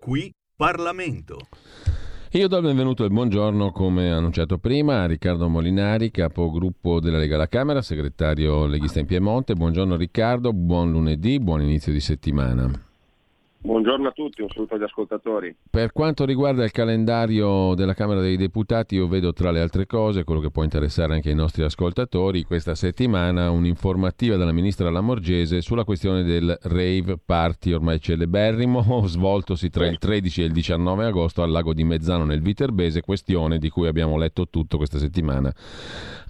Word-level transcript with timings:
Qui 0.00 0.32
Parlamento. 0.56 1.38
Io 2.32 2.48
do 2.48 2.58
il 2.58 2.62
benvenuto 2.62 3.02
e 3.02 3.06
il 3.06 3.12
buongiorno, 3.12 3.72
come 3.72 4.10
annunciato 4.10 4.58
prima, 4.58 5.02
a 5.02 5.06
Riccardo 5.06 5.48
Molinari, 5.48 6.10
capogruppo 6.10 7.00
della 7.00 7.18
Lega 7.18 7.34
alla 7.34 7.48
Camera, 7.48 7.82
segretario 7.82 8.66
leghista 8.66 9.00
in 9.00 9.06
Piemonte. 9.06 9.54
Buongiorno 9.54 9.96
Riccardo, 9.96 10.52
buon 10.52 10.90
lunedì, 10.92 11.40
buon 11.40 11.62
inizio 11.62 11.92
di 11.92 12.00
settimana. 12.00 12.89
Buongiorno 13.62 14.08
a 14.08 14.12
tutti, 14.12 14.40
un 14.40 14.48
saluto 14.48 14.74
agli 14.74 14.84
ascoltatori. 14.84 15.54
Per 15.68 15.92
quanto 15.92 16.24
riguarda 16.24 16.64
il 16.64 16.70
calendario 16.70 17.74
della 17.74 17.92
Camera 17.92 18.22
dei 18.22 18.38
Deputati, 18.38 18.94
io 18.94 19.06
vedo 19.06 19.34
tra 19.34 19.50
le 19.50 19.60
altre 19.60 19.84
cose, 19.84 20.24
quello 20.24 20.40
che 20.40 20.50
può 20.50 20.62
interessare 20.62 21.12
anche 21.12 21.28
ai 21.28 21.34
nostri 21.34 21.62
ascoltatori, 21.62 22.44
questa 22.44 22.74
settimana 22.74 23.50
un'informativa 23.50 24.36
della 24.36 24.52
ministra 24.52 24.88
Lamorgese 24.88 25.60
sulla 25.60 25.84
questione 25.84 26.22
del 26.22 26.58
rave 26.62 27.18
party 27.22 27.72
ormai 27.72 28.00
celeberrimo, 28.00 29.02
svoltosi 29.04 29.68
tra 29.68 29.86
il 29.86 29.98
13 29.98 30.40
e 30.40 30.44
il 30.46 30.52
19 30.52 31.04
agosto 31.04 31.42
al 31.42 31.50
lago 31.50 31.74
di 31.74 31.84
Mezzano 31.84 32.24
nel 32.24 32.40
Viterbese, 32.40 33.02
questione 33.02 33.58
di 33.58 33.68
cui 33.68 33.88
abbiamo 33.88 34.16
letto 34.16 34.48
tutto 34.48 34.78
questa 34.78 34.96
settimana 34.96 35.52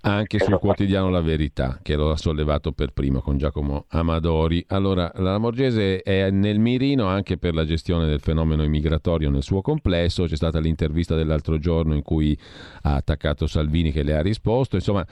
anche 0.03 0.39
sul 0.39 0.59
quotidiano 0.59 1.11
La 1.11 1.21
Verità, 1.21 1.79
che 1.83 1.97
lo 1.97 2.11
ha 2.11 2.17
sollevato 2.17 2.73
per 2.73 2.93
primo 2.93 3.21
con 3.21 3.37
Giacomo 3.37 3.85
Amadori. 3.89 4.65
Allora, 4.69 5.11
la 5.17 5.33
Lamorgese 5.33 6.03
è 6.03 6.31
nel 6.31 6.59
mirino 6.59 7.07
anche 7.07 7.37
per 7.37 7.55
la 7.55 7.65
gestione 7.65 8.07
del 8.07 8.21
fenomeno 8.21 8.63
immigratorio 8.63 9.31
nel 9.31 9.43
suo 9.43 9.61
complesso. 9.61 10.25
C'è 10.25 10.37
stata 10.37 10.59
l'intervista 10.59 11.15
dell'altro 11.15 11.59
giorno 11.59 11.95
in 11.95 12.03
cui 12.03 12.39
ha 12.83 12.95
attaccato 12.95 13.47
Salvini 13.47 13.93
che 13.93 14.03
le 14.03 14.17
ha 14.17 14.23
risposto. 14.23 14.77
Insomma, 14.77 15.05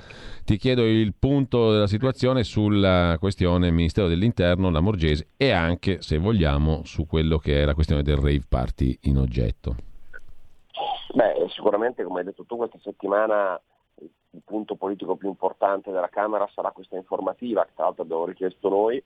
ti 0.45 0.57
chiedo 0.57 0.85
il 0.85 1.15
punto 1.19 1.73
della 1.73 1.87
situazione 1.87 2.45
sulla 2.45 3.17
questione 3.19 3.71
Ministero 3.71 4.09
dell'Interno, 4.09 4.71
Lamorgese 4.71 5.29
e 5.37 5.51
anche, 5.51 6.01
se 6.01 6.19
vogliamo, 6.19 6.83
su 6.85 7.07
quello 7.07 7.39
che 7.39 7.63
è 7.63 7.65
la 7.65 7.75
questione 7.75 8.03
del 8.03 8.17
rave 8.17 8.45
party 8.49 8.99
in 9.03 9.19
oggetto. 9.19 9.77
Beh, 11.13 11.47
sicuramente, 11.49 12.05
come 12.05 12.21
hai 12.21 12.27
detto 12.27 12.45
tu, 12.47 12.57
questa 12.57 12.79
settimana 12.83 13.61
il 14.31 14.43
punto 14.45 14.75
politico 14.75 15.17
più 15.17 15.29
importante 15.29 15.91
della 15.91 16.09
Camera 16.09 16.49
sarà 16.55 16.71
questa 16.71 16.97
informativa, 16.97 17.65
che 17.65 17.73
tra 17.75 17.85
l'altro 17.85 18.03
abbiamo 18.03 18.27
richiesto 18.27 18.69
noi, 18.69 19.03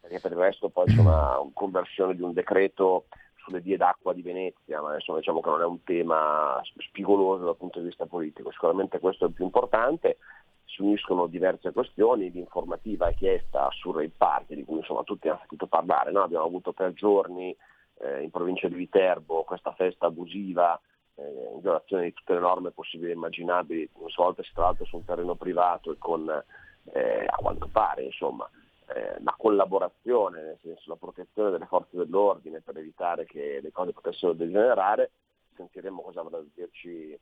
perché 0.00 0.20
per 0.20 0.32
il 0.32 0.38
resto 0.38 0.68
poi 0.68 0.86
c'è 0.86 0.98
una 1.00 1.38
conversione 1.52 2.14
di 2.14 2.22
un 2.22 2.32
decreto 2.32 3.06
sulle 3.36 3.60
vie 3.60 3.76
d'acqua 3.76 4.12
di 4.12 4.22
Venezia, 4.22 4.80
ma 4.80 4.94
insomma 4.94 5.18
diciamo 5.18 5.40
che 5.40 5.50
non 5.50 5.60
è 5.60 5.66
un 5.66 5.82
tema 5.84 6.60
spigoloso 6.78 7.44
dal 7.44 7.56
punto 7.56 7.78
di 7.78 7.86
vista 7.86 8.06
politico, 8.06 8.50
sicuramente 8.50 8.98
questo 8.98 9.24
è 9.24 9.28
il 9.28 9.34
più 9.34 9.44
importante, 9.44 10.18
si 10.64 10.82
uniscono 10.82 11.26
diverse 11.26 11.70
questioni, 11.72 12.30
l'informativa 12.30 13.06
è 13.08 13.14
chiesta 13.14 13.68
sul 13.72 13.94
Rail 13.94 14.10
Party, 14.10 14.56
di 14.56 14.64
cui 14.64 14.78
insomma 14.78 15.02
tutti 15.02 15.28
hanno 15.28 15.38
sentito 15.40 15.66
parlare, 15.66 16.10
no? 16.10 16.22
abbiamo 16.22 16.46
avuto 16.46 16.72
per 16.72 16.94
giorni 16.94 17.54
eh, 18.00 18.22
in 18.22 18.30
provincia 18.30 18.66
di 18.66 18.74
Viterbo 18.74 19.44
questa 19.44 19.72
festa 19.72 20.06
abusiva 20.06 20.80
eh, 21.16 21.50
in 21.54 21.60
violazione 21.60 22.04
di 22.04 22.12
tutte 22.12 22.34
le 22.34 22.40
norme 22.40 22.70
possibili 22.70 23.10
e 23.10 23.14
immaginabili, 23.14 23.88
svoltesi 24.08 24.50
tra 24.52 24.64
l'altro 24.64 24.84
su 24.84 24.96
un 24.96 25.04
terreno 25.04 25.34
privato 25.34 25.92
e 25.92 25.98
con, 25.98 26.28
eh, 26.92 27.26
a 27.26 27.36
quanto 27.36 27.68
pare, 27.70 28.02
insomma, 28.04 28.48
eh, 28.86 29.16
la 29.22 29.34
collaborazione, 29.36 30.42
nel 30.42 30.58
senso 30.62 30.90
la 30.90 30.96
protezione 30.96 31.50
delle 31.50 31.66
forze 31.66 31.96
dell'ordine 31.96 32.60
per 32.60 32.76
evitare 32.76 33.24
che 33.24 33.60
le 33.62 33.72
cose 33.72 33.92
potessero 33.92 34.32
degenerare, 34.32 35.10
sentiremo 35.56 36.02
cosa 36.02 36.20
avrà 36.20 36.38
da 36.38 36.44
dirci 36.54 37.18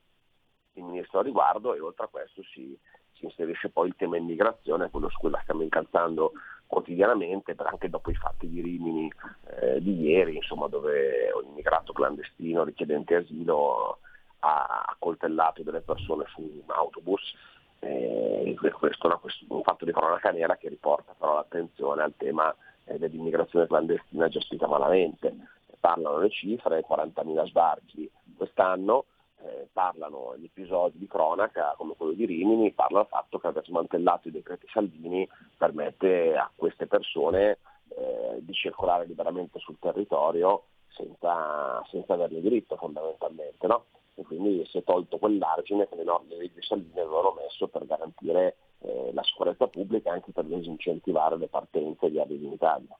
il 0.75 0.84
Ministro 0.84 1.21
a 1.21 1.23
riguardo 1.23 1.75
e 1.75 1.81
oltre 1.81 2.06
a 2.06 2.09
questo 2.09 2.43
si, 2.43 2.77
si 3.12 3.25
inserisce 3.27 3.69
poi 3.69 3.89
il 3.89 3.97
tema 3.97 4.17
immigrazione, 4.17 4.91
quello 4.91 5.11
su 5.11 5.19
cui 5.19 5.31
la 5.31 5.41
stiamo 5.43 5.62
incalzando 5.62 6.33
quotidianamente, 6.73 7.55
anche 7.59 7.91
dopo 7.91 8.11
i 8.11 8.15
fatti 8.15 8.48
di 8.48 8.62
Rimini 8.62 9.12
eh, 9.61 9.78
di 9.83 10.01
ieri, 10.01 10.37
insomma, 10.37 10.69
dove 10.69 11.31
un 11.34 11.51
immigrato 11.51 11.92
clandestino 11.92 12.65
richiedente 12.65 13.17
asilo 13.17 13.98
ha 14.39 14.83
accoltellato 14.87 15.62
delle 15.62 15.83
persone 15.83 16.25
su 16.28 16.41
un 16.41 16.75
autobus. 16.75 17.34
Eh, 17.81 18.56
questo 18.72 19.10
è 19.10 19.19
un 19.49 19.62
fatto 19.62 19.84
di 19.84 19.93
cronaca 19.93 20.31
nera 20.31 20.56
che 20.56 20.71
riporta 20.71 21.15
però 21.19 21.34
l'attenzione 21.34 22.03
al 22.03 22.15
tema 22.16 22.55
eh, 22.84 22.99
dell'immigrazione 22.99 23.66
clandestina 23.66 24.28
gestita 24.28 24.66
malamente. 24.66 25.31
Parlano 25.78 26.21
le 26.21 26.31
cifre, 26.31 26.87
40.000 26.89 27.47
sbarchi 27.49 28.10
quest'anno, 28.34 29.04
eh, 29.44 29.69
parlano 29.72 30.36
gli 30.36 30.44
episodi 30.44 30.98
di 30.98 31.06
cronaca 31.06 31.75
come 31.76 31.94
quello 31.97 32.12
di 32.12 32.26
Rimini, 32.26 32.72
parla 32.72 32.98
del 32.98 33.08
fatto 33.08 33.38
che 33.38 33.47
aver 33.48 33.64
smantellato 33.64 34.28
i 34.28 34.32
decreti 34.32 34.66
Salvini 34.72 35.28
permette 35.56 36.36
a 36.36 36.50
queste 36.54 36.86
persone 36.86 37.58
eh, 37.88 38.38
di 38.41 38.53
circolare 38.53 39.06
liberamente 39.06 39.58
sul 39.58 39.78
territorio 39.78 40.64
senza, 40.88 41.82
senza 41.91 42.14
averne 42.14 42.41
diritto 42.41 42.76
fondamentalmente. 42.76 43.66
No? 43.66 43.86
E 44.14 44.22
quindi 44.25 44.64
si 44.66 44.78
è 44.78 44.84
tolto 44.84 45.19
quell'argine 45.19 45.88
che 45.88 45.97
le 45.97 46.04
norme 46.04 46.36
di 46.36 46.53
Salvini 46.60 47.00
avevano 47.00 47.34
messo 47.41 47.69
per 47.69 47.86
garantire 47.86 48.56
eh, 48.80 49.10
la 49.12 49.22
sicurezza 49.22 49.66
pubblica 49.69 50.10
e 50.10 50.14
anche 50.14 50.32
per 50.32 50.44
disincentivare 50.44 51.38
le 51.38 51.48
partenze 51.48 52.10
di 52.10 52.20
arrivi 52.20 52.47
in 52.47 52.53
Italia. 52.53 52.97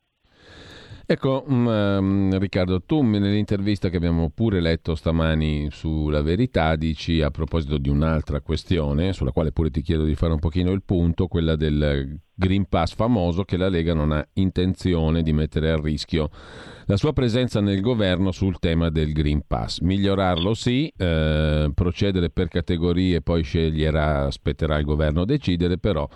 Ecco, 1.05 1.45
um, 1.47 2.39
Riccardo, 2.39 2.81
tu 2.83 3.03
nell'intervista 3.03 3.91
che 3.91 3.97
abbiamo 3.97 4.31
pure 4.31 4.61
letto 4.61 4.95
stamani 4.95 5.69
sulla 5.71 6.23
verità 6.23 6.77
dici 6.77 7.21
a 7.21 7.31
proposito 7.31 7.77
di 7.77 7.89
un'altra 7.89 8.41
questione, 8.41 9.13
sulla 9.13 9.33
quale 9.33 9.53
pure 9.53 9.71
ti 9.71 9.83
chiedo 9.83 10.05
di 10.05 10.15
fare 10.15 10.33
un 10.33 10.39
pochino 10.39 10.71
il 10.71 10.83
punto, 10.83 11.27
quella 11.27 11.57
del 11.57 12.19
Green 12.33 12.67
Pass 12.67 12.95
famoso 12.95 13.43
che 13.43 13.57
la 13.57 13.69
Lega 13.69 13.95
non 13.95 14.13
ha 14.13 14.27
intenzione 14.35 15.23
di 15.23 15.33
mettere 15.33 15.71
a 15.71 15.77
rischio 15.79 16.31
la 16.87 16.97
sua 16.97 17.13
presenza 17.13 17.61
nel 17.61 17.81
governo 17.81 18.31
sul 18.31 18.59
tema 18.59 18.89
del 18.89 19.13
Green 19.13 19.43
Pass. 19.47 19.81
Migliorarlo 19.81 20.55
sì, 20.55 20.91
eh, 20.97 21.71
procedere 21.75 22.31
per 22.31 22.49
categorie, 22.49 23.21
poi 23.21 23.43
sceglierà, 23.43 24.25
aspetterà 24.25 24.79
il 24.79 24.85
governo 24.85 25.23
a 25.23 25.27
decidere, 25.27 25.79
però 25.79 26.09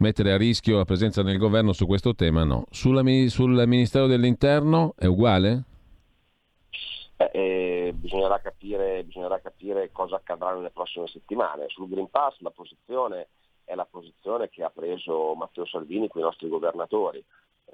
mettere 0.00 0.32
a 0.32 0.36
rischio 0.36 0.78
la 0.78 0.84
presenza 0.84 1.22
nel 1.22 1.38
governo 1.38 1.72
su 1.72 1.86
questo 1.86 2.14
tema 2.14 2.44
no. 2.44 2.64
Sulla, 2.70 3.02
sul 3.28 3.62
Ministero 3.66 4.06
dell'Interno 4.06 4.94
è 4.96 5.06
uguale? 5.06 5.64
Eh, 7.16 7.30
eh, 7.32 7.92
bisognerà, 7.94 8.40
capire, 8.40 9.04
bisognerà, 9.04 9.38
capire, 9.40 9.90
cosa 9.92 10.16
accadrà 10.16 10.54
nelle 10.54 10.70
prossime 10.70 11.06
settimane. 11.06 11.66
Sul 11.68 11.88
Green 11.88 12.08
Pass 12.08 12.38
la 12.40 12.50
posizione 12.50 13.28
è 13.64 13.74
la 13.74 13.84
posizione 13.84 14.48
che 14.48 14.64
ha 14.64 14.70
preso 14.70 15.34
Matteo 15.34 15.66
Salvini 15.66 16.08
con 16.08 16.22
i 16.22 16.24
nostri 16.24 16.48
governatori. 16.48 17.22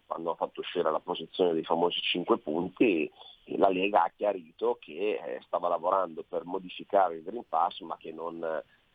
Quando 0.04 0.32
ha 0.32 0.34
fatto 0.34 0.60
uscire 0.60 0.90
la 0.90 1.00
posizione 1.00 1.52
dei 1.52 1.64
famosi 1.64 2.00
5 2.00 2.38
punti, 2.38 3.10
la 3.56 3.68
Lega 3.68 4.02
ha 4.02 4.12
chiarito 4.14 4.78
che 4.80 5.20
eh, 5.24 5.40
stava 5.46 5.68
lavorando 5.68 6.24
per 6.28 6.44
modificare 6.44 7.14
il 7.14 7.22
Green 7.22 7.44
Pass 7.48 7.80
ma 7.80 7.96
che 7.96 8.12
non 8.12 8.44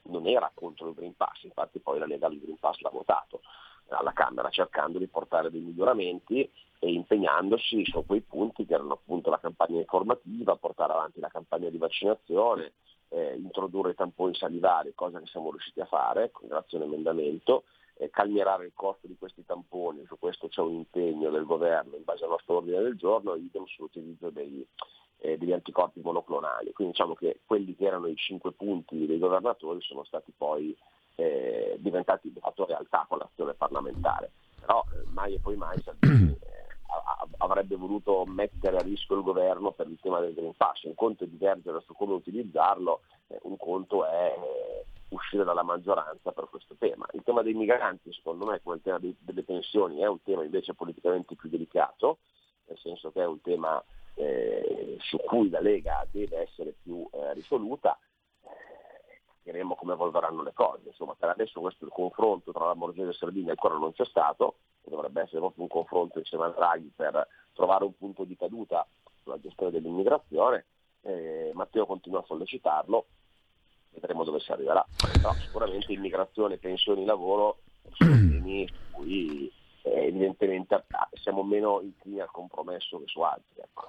non 0.04 0.28
era 0.28 0.52
contro 0.54 0.88
il 0.88 0.96
Green 0.96 1.16
Pass, 1.16 1.44
infatti 1.44 1.80
poi 1.80 2.00
la 2.00 2.06
Lega 2.06 2.28
il 2.28 2.40
Green 2.40 2.58
Pass 2.58 2.80
l'ha 2.80 2.90
votato 2.90 3.42
alla 3.90 4.14
Camera 4.14 4.50
cercando 4.50 4.98
di 4.98 5.08
portare 5.08 5.52
dei 5.52 5.62
miglioramenti 5.62 6.50
e 6.80 6.92
impegnandosi 6.92 7.86
su 7.86 8.04
quei 8.06 8.22
punti 8.22 8.66
che 8.66 8.74
erano 8.74 8.94
appunto 8.94 9.30
la 9.30 9.40
campagna 9.40 9.80
informativa, 9.80 10.56
portare 10.56 10.94
avanti 10.94 11.20
la 11.20 11.28
campagna 11.28 11.70
di 11.70 11.78
vaccinazione, 11.78 12.74
eh, 13.10 13.36
introdurre 13.36 13.92
i 13.92 13.96
tamponi 13.96 14.34
salivari, 14.34 14.94
cosa 14.96 15.20
che 15.20 15.28
siamo 15.28 15.52
riusciti 15.52 15.82
a 15.82 15.86
fare 15.86 16.32
grazie 16.42 16.78
a 16.78 16.82
un 16.82 16.88
emendamento, 16.88 17.64
eh, 17.96 18.10
calmierare 18.10 18.66
il 18.66 18.72
costo 18.74 19.06
di 19.08 19.16
questi 19.18 19.46
tamponi, 19.46 20.06
su 20.08 20.18
questo 20.18 20.48
c'è 20.48 20.62
un 20.62 20.74
impegno 20.74 21.30
del 21.30 21.46
governo 21.46 21.96
in 21.96 22.04
base 22.04 22.24
al 22.24 22.32
nostro 22.32 22.58
ordine 22.58 22.82
del 22.82 22.96
giorno, 22.96 23.36
idem 23.36 23.66
sull'utilizzo 23.66 24.30
dei, 24.30 24.66
eh, 25.22 25.38
degli 25.38 25.54
anticorpi 25.54 26.02
monoclonali. 26.02 26.74
Quindi 26.74 26.94
diciamo 26.94 27.14
che 27.14 27.42
quelli 27.46 27.76
che 27.76 27.86
erano 27.86 28.08
i 28.08 28.16
cinque 28.16 28.52
punti 28.52 29.06
dei 29.06 29.20
governatori 29.20 29.80
sono 29.82 30.04
stati 30.04 30.34
poi 30.36 30.76
eh, 31.16 31.78
diventati 31.80 32.32
di 32.32 32.40
fatto 32.40 32.66
realtà 32.66 33.06
con 33.08 33.20
l'azione 33.20 33.54
parlamentare. 33.54 34.32
Però 34.60 34.84
eh, 34.94 35.04
mai 35.12 35.36
e 35.36 35.40
poi 35.40 35.56
mai 35.56 35.80
Salvini 35.82 36.32
eh, 36.42 36.66
avrebbe 37.38 37.76
voluto 37.76 38.26
mettere 38.26 38.78
a 38.78 38.82
rischio 38.82 39.18
il 39.18 39.24
governo 39.24 39.72
per 39.72 39.88
il 39.88 40.00
tema 40.02 40.20
del 40.20 40.34
Green 40.34 40.56
Pass. 40.56 40.84
Un 40.84 40.96
conto 40.96 41.24
è 41.24 41.28
divergere 41.28 41.82
su 41.82 41.94
come 41.94 42.14
utilizzarlo, 42.14 43.02
eh, 43.28 43.40
un 43.44 43.58
conto 43.58 44.06
è 44.06 44.36
uscire 45.10 45.44
dalla 45.44 45.64
maggioranza 45.64 46.32
per 46.32 46.48
questo 46.50 46.76
tema. 46.80 47.06
Il 47.14 47.22
tema 47.24 47.44
dei 47.44 47.54
migranti, 47.54 48.12
secondo 48.14 48.46
me, 48.46 48.62
come 48.64 48.78
il 48.78 48.82
tema 48.82 48.98
delle 49.00 49.44
pensioni, 49.44 50.00
è 50.00 50.08
un 50.08 50.22
tema 50.24 50.44
invece 50.44 50.74
politicamente 50.74 51.36
più 51.36 51.50
delicato, 51.50 52.20
nel 52.66 52.78
senso 52.80 53.12
che 53.12 53.22
è 53.22 53.26
un 53.26 53.42
tema 53.42 53.84
eh, 54.16 54.98
su 55.00 55.18
cui 55.18 55.50
la 55.50 55.62
Lega 55.62 56.06
deve 56.12 56.42
essere 56.42 56.76
più 56.82 57.08
eh, 57.12 57.34
risoluta, 57.34 57.98
vedremo 59.44 59.76
come 59.76 59.94
evolveranno 59.94 60.44
le 60.44 60.54
cose. 60.54 60.88
Insomma, 60.88 61.16
per 61.16 61.30
adesso 61.30 61.60
questo 61.60 61.86
il 61.86 61.92
confronto 61.92 62.52
tra 62.52 62.68
la 62.68 62.76
Borghese 62.76 63.10
e 63.10 63.14
Salvini 63.14 63.50
ancora 63.50 63.78
non 63.78 63.94
c'è 63.94 64.06
stato, 64.06 64.58
dovrebbe 64.84 65.22
essere 65.22 65.40
proprio 65.40 65.64
un 65.64 65.70
confronto 65.70 66.20
insieme 66.20 66.46
a 66.46 66.50
Draghi 66.50 66.92
per 66.96 67.28
trovare 67.54 67.84
un 67.84 67.96
punto 67.98 68.24
di 68.24 68.36
caduta 68.36 68.86
sulla 69.22 69.40
gestione 69.40 69.72
dell'immigrazione. 69.72 70.66
Eh, 71.02 71.52
Matteo 71.54 71.86
continua 71.86 72.20
a 72.20 72.26
sollecitarlo, 72.26 73.06
vedremo 73.90 74.24
dove 74.24 74.40
si 74.40 74.52
arriverà. 74.52 74.86
Però 75.14 75.34
sicuramente 75.34 75.92
immigrazione, 75.92 76.58
pensioni, 76.58 77.06
lavoro 77.06 77.60
sono 77.94 78.12
temi 78.12 78.68
su 78.68 78.92
cui 78.92 79.52
eh, 79.84 80.08
evidentemente 80.08 80.84
siamo 81.22 81.44
meno 81.44 81.82
inclini 81.82 82.20
al 82.20 82.32
compromesso 82.32 83.00
che 83.00 83.06
su 83.08 83.22
altri. 83.22 83.62
Ecco. 83.62 83.88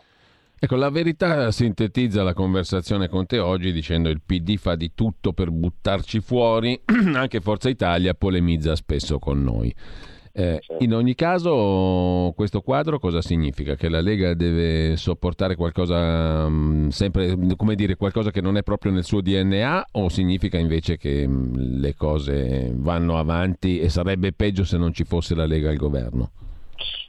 Ecco, 0.65 0.77
la 0.77 0.91
verità 0.91 1.51
sintetizza 1.51 2.23
la 2.23 2.35
conversazione 2.35 3.09
con 3.09 3.27
te 3.27 3.41
oggi 3.41 3.73
dicendo 3.73 4.09
il 4.09 4.21
PD 4.25 4.57
fa 4.57 4.77
di 4.77 4.93
tutto 4.95 5.33
per 5.33 5.51
buttarci 5.51 6.21
fuori, 6.21 6.81
anche 7.15 7.41
Forza 7.41 7.69
Italia 7.69 8.15
polemizza 8.15 8.77
spesso 8.77 9.19
con 9.19 9.43
noi. 9.43 9.75
Eh, 10.35 10.63
in 10.79 10.95
ogni 10.95 11.15
caso, 11.15 12.33
questo 12.35 12.63
quadro 12.63 12.99
cosa 12.99 13.21
significa? 13.21 13.75
Che 13.75 13.91
la 13.91 14.01
Lega 14.01 14.33
deve 14.33 14.97
sopportare 14.97 15.57
qualcosa, 15.57 16.49
mh, 16.49 16.85
mm, 16.85 16.89
sempre, 16.89 17.37
come 17.57 17.75
dire, 17.75 17.97
qualcosa 17.97 18.31
che 18.31 18.41
non 18.41 18.57
è 18.57 18.63
proprio 18.63 18.93
nel 18.93 19.05
suo 19.05 19.21
DNA 19.21 19.89
o 19.93 20.09
significa 20.09 20.57
invece 20.57 20.97
che 20.97 21.27
mh, 21.27 21.33
mm, 21.33 21.81
le 21.81 21.95
cose 21.95 22.73
vanno 22.75 23.19
avanti 23.19 23.79
e 23.79 23.91
sarebbe 23.91 24.33
peggio 24.33 24.65
se 24.65 24.79
non 24.79 24.95
ci 24.95 25.05
fosse 25.05 25.35
la 25.35 25.45
Lega 25.45 25.69
al 25.69 25.77
governo? 25.77 26.31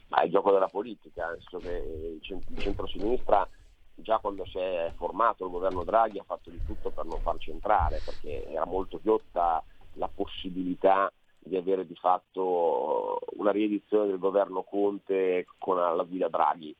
Ma 0.08 0.20
è 0.20 0.26
il 0.26 0.30
gioco 0.30 0.52
della 0.52 0.68
politica, 0.68 1.34
che 1.48 2.18
il 2.20 2.58
centro-sinistra 2.58 3.48
già 3.96 4.18
quando 4.18 4.44
si 4.46 4.58
è 4.58 4.92
formato 4.96 5.46
il 5.46 5.50
governo 5.50 5.84
Draghi 5.84 6.18
ha 6.18 6.24
fatto 6.24 6.50
di 6.50 6.60
tutto 6.66 6.90
per 6.90 7.06
non 7.06 7.20
farci 7.20 7.50
entrare, 7.50 8.02
perché 8.04 8.50
era 8.50 8.66
molto 8.66 9.00
ghiotta 9.02 9.62
la 9.94 10.10
possibilità 10.12 11.10
di 11.44 11.56
avere 11.56 11.86
di 11.86 11.94
fatto 11.94 13.20
una 13.36 13.50
riedizione 13.52 14.06
del 14.06 14.18
governo 14.18 14.62
Conte 14.62 15.46
con 15.58 15.76
la 15.76 16.02
guida 16.02 16.28
Draghi 16.28 16.74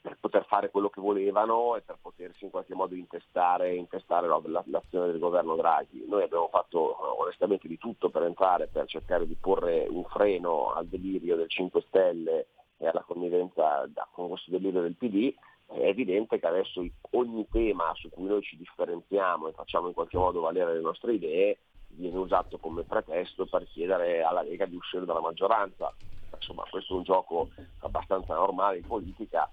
per 0.00 0.16
poter 0.18 0.46
fare 0.46 0.70
quello 0.70 0.88
che 0.88 1.00
volevano 1.00 1.76
e 1.76 1.82
per 1.82 1.98
potersi 2.00 2.44
in 2.44 2.50
qualche 2.50 2.74
modo 2.74 2.94
intestare, 2.94 3.74
intestare 3.74 4.26
l'azione 4.26 5.06
del 5.08 5.18
governo 5.18 5.56
Draghi. 5.56 6.06
Noi 6.08 6.22
abbiamo 6.22 6.48
fatto 6.48 7.20
onestamente 7.20 7.68
di 7.68 7.76
tutto 7.76 8.08
per 8.08 8.22
entrare, 8.22 8.68
per 8.68 8.86
cercare 8.86 9.26
di 9.26 9.36
porre 9.38 9.86
un 9.88 10.04
freno 10.04 10.72
al 10.72 10.86
delirio 10.86 11.36
del 11.36 11.50
5 11.50 11.82
Stelle 11.88 12.46
e 12.78 12.86
alla 12.86 13.04
connivenza 13.06 13.86
con 14.12 14.28
questo 14.28 14.50
delirio 14.50 14.80
del 14.80 14.96
PD. 14.96 15.34
È 15.66 15.86
evidente 15.86 16.40
che 16.40 16.46
adesso 16.46 16.82
ogni 17.10 17.46
tema 17.50 17.92
su 17.94 18.08
cui 18.08 18.24
noi 18.24 18.40
ci 18.40 18.56
differenziamo 18.56 19.48
e 19.48 19.52
facciamo 19.52 19.88
in 19.88 19.92
qualche 19.92 20.16
modo 20.16 20.40
valere 20.40 20.72
le 20.72 20.80
nostre 20.80 21.12
idee 21.12 21.58
viene 21.90 22.18
usato 22.18 22.58
come 22.58 22.82
pretesto 22.82 23.46
per 23.46 23.66
chiedere 23.66 24.22
alla 24.22 24.42
Lega 24.42 24.66
di 24.66 24.76
uscire 24.76 25.04
dalla 25.04 25.20
maggioranza. 25.20 25.92
Insomma, 26.34 26.64
questo 26.70 26.94
è 26.94 26.96
un 26.96 27.02
gioco 27.02 27.50
abbastanza 27.80 28.34
normale 28.34 28.78
in 28.78 28.86
politica, 28.86 29.50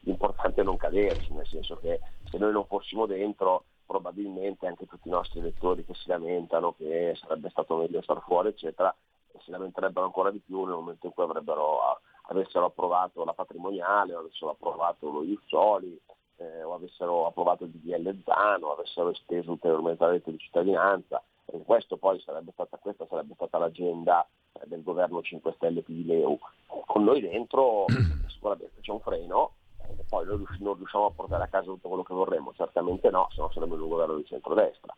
l'importante 0.00 0.60
è 0.60 0.64
non 0.64 0.76
caderci, 0.76 1.32
nel 1.32 1.46
senso 1.46 1.76
che 1.76 2.00
se 2.24 2.38
noi 2.38 2.52
non 2.52 2.66
fossimo 2.66 3.06
dentro 3.06 3.64
probabilmente 3.86 4.66
anche 4.66 4.86
tutti 4.86 5.08
i 5.08 5.10
nostri 5.10 5.40
elettori 5.40 5.84
che 5.84 5.94
si 5.94 6.08
lamentano 6.08 6.74
che 6.74 7.14
sarebbe 7.20 7.50
stato 7.50 7.76
meglio 7.76 8.00
star 8.02 8.22
fuori, 8.22 8.48
eccetera, 8.48 8.94
si 9.40 9.50
lamenterebbero 9.50 10.06
ancora 10.06 10.30
di 10.30 10.38
più 10.38 10.64
nel 10.64 10.74
momento 10.74 11.06
in 11.06 11.12
cui 11.12 11.24
avessero 11.24 12.64
approvato 12.64 13.24
la 13.24 13.34
patrimoniale, 13.34 14.14
avessero 14.14 14.50
approvato 14.50 15.10
lo 15.10 15.22
Iussoli, 15.22 16.00
eh, 16.42 16.62
o 16.62 16.74
avessero 16.74 17.26
approvato 17.26 17.64
il 17.64 17.70
DDL 17.70 18.22
Zano, 18.24 18.72
avessero 18.72 19.10
esteso 19.10 19.52
ulteriormente 19.52 20.04
la 20.04 20.10
rete 20.10 20.30
di 20.30 20.38
cittadinanza. 20.38 21.22
E 21.44 21.62
questo 21.62 21.96
poi 21.96 22.20
sarebbe 22.20 22.52
stata, 22.52 22.76
questa 22.78 23.06
sarebbe 23.08 23.34
stata 23.34 23.58
l'agenda 23.58 24.26
eh, 24.52 24.66
del 24.66 24.82
governo 24.82 25.22
5 25.22 25.52
Stelle 25.56 25.82
più 25.82 25.94
di 25.94 26.06
Leu. 26.06 26.38
Con 26.86 27.04
noi 27.04 27.20
dentro 27.20 27.84
sicuramente 28.28 28.80
c'è 28.80 28.92
un 28.92 29.00
freno, 29.00 29.52
e 29.78 30.04
poi 30.08 30.26
noi 30.26 30.44
non 30.60 30.76
riusciamo 30.76 31.06
a 31.06 31.10
portare 31.10 31.44
a 31.44 31.48
casa 31.48 31.66
tutto 31.66 31.88
quello 31.88 32.02
che 32.02 32.14
vorremmo, 32.14 32.52
certamente 32.54 33.10
no, 33.10 33.28
se 33.30 33.40
no 33.40 33.50
sarebbe 33.52 33.74
un 33.74 33.88
governo 33.88 34.16
di 34.16 34.24
centrodestra. 34.24 34.94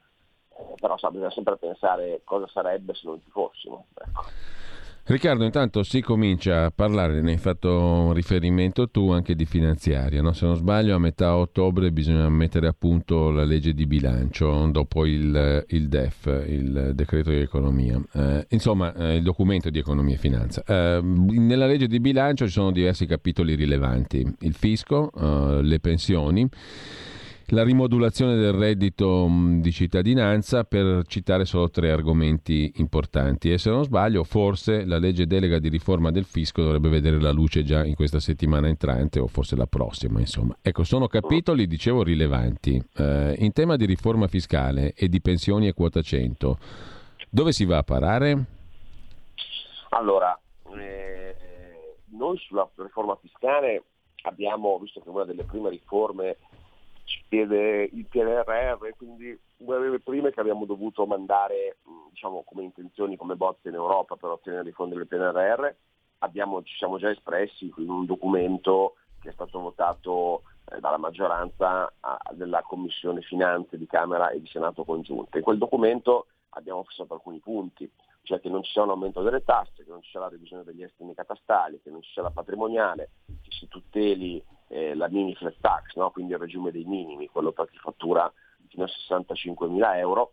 Eh, 0.56 0.74
però 0.80 0.96
sa, 0.96 1.10
bisogna 1.10 1.30
sempre 1.30 1.56
pensare 1.56 2.20
cosa 2.24 2.46
sarebbe 2.48 2.94
se 2.94 3.06
non 3.06 3.20
ci 3.22 3.30
fossimo. 3.30 3.86
Ecco. 3.94 4.22
Riccardo, 5.06 5.44
intanto 5.44 5.82
si 5.82 6.00
comincia 6.00 6.64
a 6.64 6.70
parlare, 6.74 7.20
ne 7.20 7.32
hai 7.32 7.36
fatto 7.36 8.12
riferimento 8.14 8.88
tu 8.88 9.10
anche 9.10 9.34
di 9.34 9.44
finanziaria, 9.44 10.22
no? 10.22 10.32
se 10.32 10.46
non 10.46 10.56
sbaglio 10.56 10.94
a 10.94 10.98
metà 10.98 11.36
ottobre 11.36 11.92
bisogna 11.92 12.26
mettere 12.30 12.68
a 12.68 12.72
punto 12.72 13.30
la 13.30 13.44
legge 13.44 13.74
di 13.74 13.86
bilancio 13.86 14.66
dopo 14.68 15.04
il, 15.04 15.62
il 15.68 15.88
DEF, 15.90 16.44
il 16.48 16.92
decreto 16.94 17.28
di 17.28 17.36
economia, 17.36 18.00
eh, 18.14 18.46
insomma 18.48 18.94
eh, 18.94 19.16
il 19.16 19.22
documento 19.22 19.68
di 19.68 19.78
economia 19.78 20.14
e 20.14 20.18
finanza. 20.18 20.62
Eh, 20.66 21.00
nella 21.02 21.66
legge 21.66 21.86
di 21.86 22.00
bilancio 22.00 22.46
ci 22.46 22.52
sono 22.52 22.72
diversi 22.72 23.04
capitoli 23.04 23.56
rilevanti, 23.56 24.26
il 24.40 24.54
fisco, 24.54 25.10
eh, 25.12 25.62
le 25.62 25.80
pensioni 25.80 26.48
la 27.48 27.62
rimodulazione 27.62 28.36
del 28.36 28.52
reddito 28.52 29.26
mm, 29.28 29.60
di 29.60 29.70
cittadinanza 29.70 30.64
per 30.64 31.04
citare 31.06 31.44
solo 31.44 31.68
tre 31.68 31.90
argomenti 31.90 32.72
importanti 32.76 33.52
e 33.52 33.58
se 33.58 33.70
non 33.70 33.84
sbaglio 33.84 34.24
forse 34.24 34.84
la 34.86 34.98
legge 34.98 35.26
delega 35.26 35.58
di 35.58 35.68
riforma 35.68 36.10
del 36.10 36.24
fisco 36.24 36.62
dovrebbe 36.62 36.88
vedere 36.88 37.20
la 37.20 37.32
luce 37.32 37.62
già 37.62 37.84
in 37.84 37.94
questa 37.94 38.20
settimana 38.20 38.68
entrante 38.68 39.18
o 39.18 39.26
forse 39.26 39.56
la 39.56 39.66
prossima 39.66 40.20
insomma. 40.20 40.56
Ecco 40.62 40.84
sono 40.84 41.06
capitoli 41.06 41.66
dicevo 41.66 42.02
rilevanti 42.02 42.82
eh, 42.96 43.34
in 43.38 43.52
tema 43.52 43.76
di 43.76 43.84
riforma 43.84 44.26
fiscale 44.26 44.94
e 44.94 45.08
di 45.08 45.20
pensioni 45.20 45.66
e 45.66 45.74
quota 45.74 46.00
100 46.00 46.58
dove 47.28 47.52
si 47.52 47.64
va 47.64 47.78
a 47.78 47.82
parare? 47.82 48.44
Allora 49.90 50.38
eh, 50.76 51.36
noi 52.12 52.38
sulla 52.38 52.68
riforma 52.76 53.16
fiscale 53.20 53.82
abbiamo 54.22 54.78
visto 54.78 55.00
che 55.00 55.08
una 55.08 55.24
delle 55.24 55.44
prime 55.44 55.68
riforme 55.70 56.36
ci 57.04 57.22
chiede 57.28 57.88
il 57.92 58.06
PNRR, 58.06 58.88
quindi 58.96 59.38
una 59.58 59.78
delle 59.78 60.00
prime 60.00 60.30
che 60.30 60.40
abbiamo 60.40 60.64
dovuto 60.64 61.06
mandare 61.06 61.78
diciamo, 62.10 62.42
come 62.44 62.64
intenzioni, 62.64 63.16
come 63.16 63.36
bozze 63.36 63.68
in 63.68 63.74
Europa 63.74 64.16
per 64.16 64.30
ottenere 64.30 64.68
i 64.68 64.72
fondi 64.72 64.96
del 64.96 65.06
PNRR, 65.06 65.68
abbiamo, 66.18 66.62
ci 66.62 66.74
siamo 66.76 66.98
già 66.98 67.10
espressi 67.10 67.72
in 67.76 67.90
un 67.90 68.06
documento 68.06 68.96
che 69.20 69.30
è 69.30 69.32
stato 69.32 69.58
votato 69.58 70.42
eh, 70.70 70.80
dalla 70.80 70.98
maggioranza 70.98 71.92
della 72.32 72.62
Commissione 72.62 73.22
Finanze 73.22 73.78
di 73.78 73.86
Camera 73.86 74.30
e 74.30 74.40
di 74.40 74.46
Senato 74.46 74.84
congiunte. 74.84 75.38
In 75.38 75.44
quel 75.44 75.58
documento 75.58 76.26
abbiamo 76.50 76.84
fissato 76.84 77.14
alcuni 77.14 77.38
punti, 77.38 77.90
cioè 78.22 78.40
che 78.40 78.48
non 78.48 78.62
ci 78.62 78.72
sia 78.72 78.82
un 78.82 78.90
aumento 78.90 79.22
delle 79.22 79.44
tasse, 79.44 79.84
che 79.84 79.90
non 79.90 80.02
ci 80.02 80.10
sia 80.10 80.20
la 80.20 80.28
revisione 80.28 80.64
degli 80.64 80.82
estimi 80.82 81.14
catastali, 81.14 81.80
che 81.82 81.90
non 81.90 82.02
ci 82.02 82.10
sia 82.12 82.22
la 82.22 82.30
patrimoniale, 82.30 83.10
che 83.26 83.50
si 83.50 83.68
tuteli 83.68 84.42
eh, 84.74 84.94
la 84.96 85.08
mini 85.08 85.36
flat 85.36 85.54
tax, 85.60 85.94
no? 85.94 86.10
quindi 86.10 86.32
il 86.32 86.38
regime 86.40 86.72
dei 86.72 86.82
minimi, 86.84 87.28
quello 87.28 87.52
per 87.52 87.70
chi 87.70 87.78
fattura 87.78 88.30
fino 88.66 88.84
a 88.84 88.88
65 88.88 89.68
mila 89.68 89.96
euro, 89.96 90.32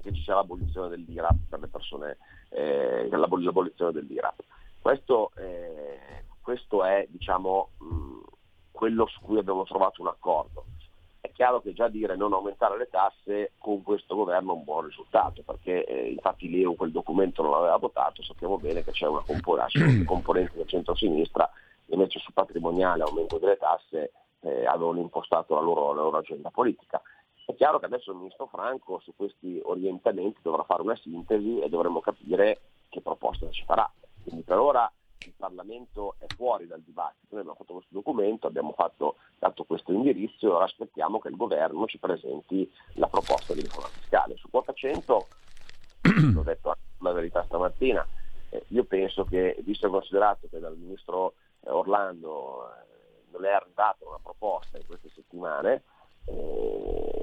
che 0.00 0.12
ci 0.12 0.22
sia 0.22 0.36
l'abolizione 0.36 0.88
dell'IRAP 0.88 1.36
per 1.48 1.58
le 1.58 1.66
persone, 1.66 2.18
eh, 2.50 3.08
l'abolizione 3.10 3.90
dell'IRAP. 3.90 4.44
Questo, 4.80 5.32
eh, 5.38 6.24
questo 6.40 6.84
è 6.84 7.08
diciamo, 7.10 7.70
mh, 7.78 8.18
quello 8.70 9.06
su 9.08 9.20
cui 9.22 9.38
abbiamo 9.38 9.64
trovato 9.64 10.02
un 10.02 10.08
accordo. 10.08 10.66
È 11.20 11.32
chiaro 11.32 11.60
che 11.60 11.72
già 11.72 11.88
dire 11.88 12.14
non 12.14 12.32
aumentare 12.32 12.78
le 12.78 12.88
tasse 12.88 13.54
con 13.58 13.82
questo 13.82 14.14
governo 14.14 14.52
è 14.52 14.56
un 14.56 14.62
buon 14.62 14.84
risultato, 14.84 15.42
perché 15.42 15.84
eh, 15.84 16.12
infatti 16.12 16.48
l'EU 16.48 16.76
quel 16.76 16.92
documento 16.92 17.42
non 17.42 17.50
l'aveva 17.50 17.76
votato, 17.76 18.22
sappiamo 18.22 18.56
bene 18.56 18.84
che 18.84 18.92
c'è 18.92 19.08
una 19.08 19.24
componente 19.26 20.54
del 20.54 20.68
centro-sinistra 20.68 21.50
invece 21.88 22.18
su 22.18 22.32
patrimoniale, 22.32 23.02
aumento 23.02 23.38
delle 23.38 23.56
tasse, 23.56 24.12
eh, 24.40 24.66
avevano 24.66 25.00
impostato 25.00 25.54
la 25.54 25.60
loro, 25.60 25.92
la 25.92 26.02
loro 26.02 26.18
agenda 26.18 26.50
politica. 26.50 27.00
È 27.44 27.54
chiaro 27.54 27.78
che 27.78 27.86
adesso 27.86 28.10
il 28.10 28.18
ministro 28.18 28.46
Franco 28.46 29.00
su 29.00 29.14
questi 29.16 29.58
orientamenti 29.64 30.40
dovrà 30.42 30.64
fare 30.64 30.82
una 30.82 30.96
sintesi 30.96 31.60
e 31.60 31.68
dovremo 31.68 32.00
capire 32.00 32.60
che 32.88 33.00
proposta 33.00 33.48
ci 33.50 33.64
farà. 33.64 33.90
Quindi 34.22 34.42
per 34.42 34.58
ora 34.58 34.90
il 35.24 35.32
Parlamento 35.36 36.14
è 36.18 36.26
fuori 36.36 36.66
dal 36.66 36.82
dibattito, 36.82 37.34
noi 37.34 37.40
abbiamo 37.40 37.58
fatto 37.58 37.72
questo 37.74 37.94
documento, 37.94 38.46
abbiamo 38.46 38.72
fatto, 38.72 39.16
dato 39.38 39.64
questo 39.64 39.92
indirizzo 39.92 40.46
e 40.46 40.50
ora 40.50 40.64
aspettiamo 40.64 41.18
che 41.18 41.28
il 41.28 41.36
governo 41.36 41.86
ci 41.86 41.98
presenti 41.98 42.70
la 42.94 43.08
proposta 43.08 43.54
di 43.54 43.62
riforma 43.62 43.88
fiscale. 43.88 44.36
Su 44.36 44.50
quota 44.50 44.72
100, 44.72 45.26
l'ho 46.34 46.42
detto 46.42 46.76
la 46.98 47.12
verità 47.12 47.42
stamattina, 47.44 48.06
eh, 48.50 48.64
io 48.68 48.84
penso 48.84 49.24
che, 49.24 49.56
visto 49.64 49.86
e 49.86 49.90
considerato 49.90 50.48
che 50.48 50.58
dal 50.58 50.76
ministro 50.76 51.34
Orlando 51.64 52.70
eh, 52.70 52.88
non 53.30 53.44
è 53.44 53.50
arrivata 53.50 54.06
una 54.06 54.18
proposta 54.22 54.78
in 54.78 54.86
queste 54.86 55.10
settimane, 55.10 55.82
eh, 56.26 57.18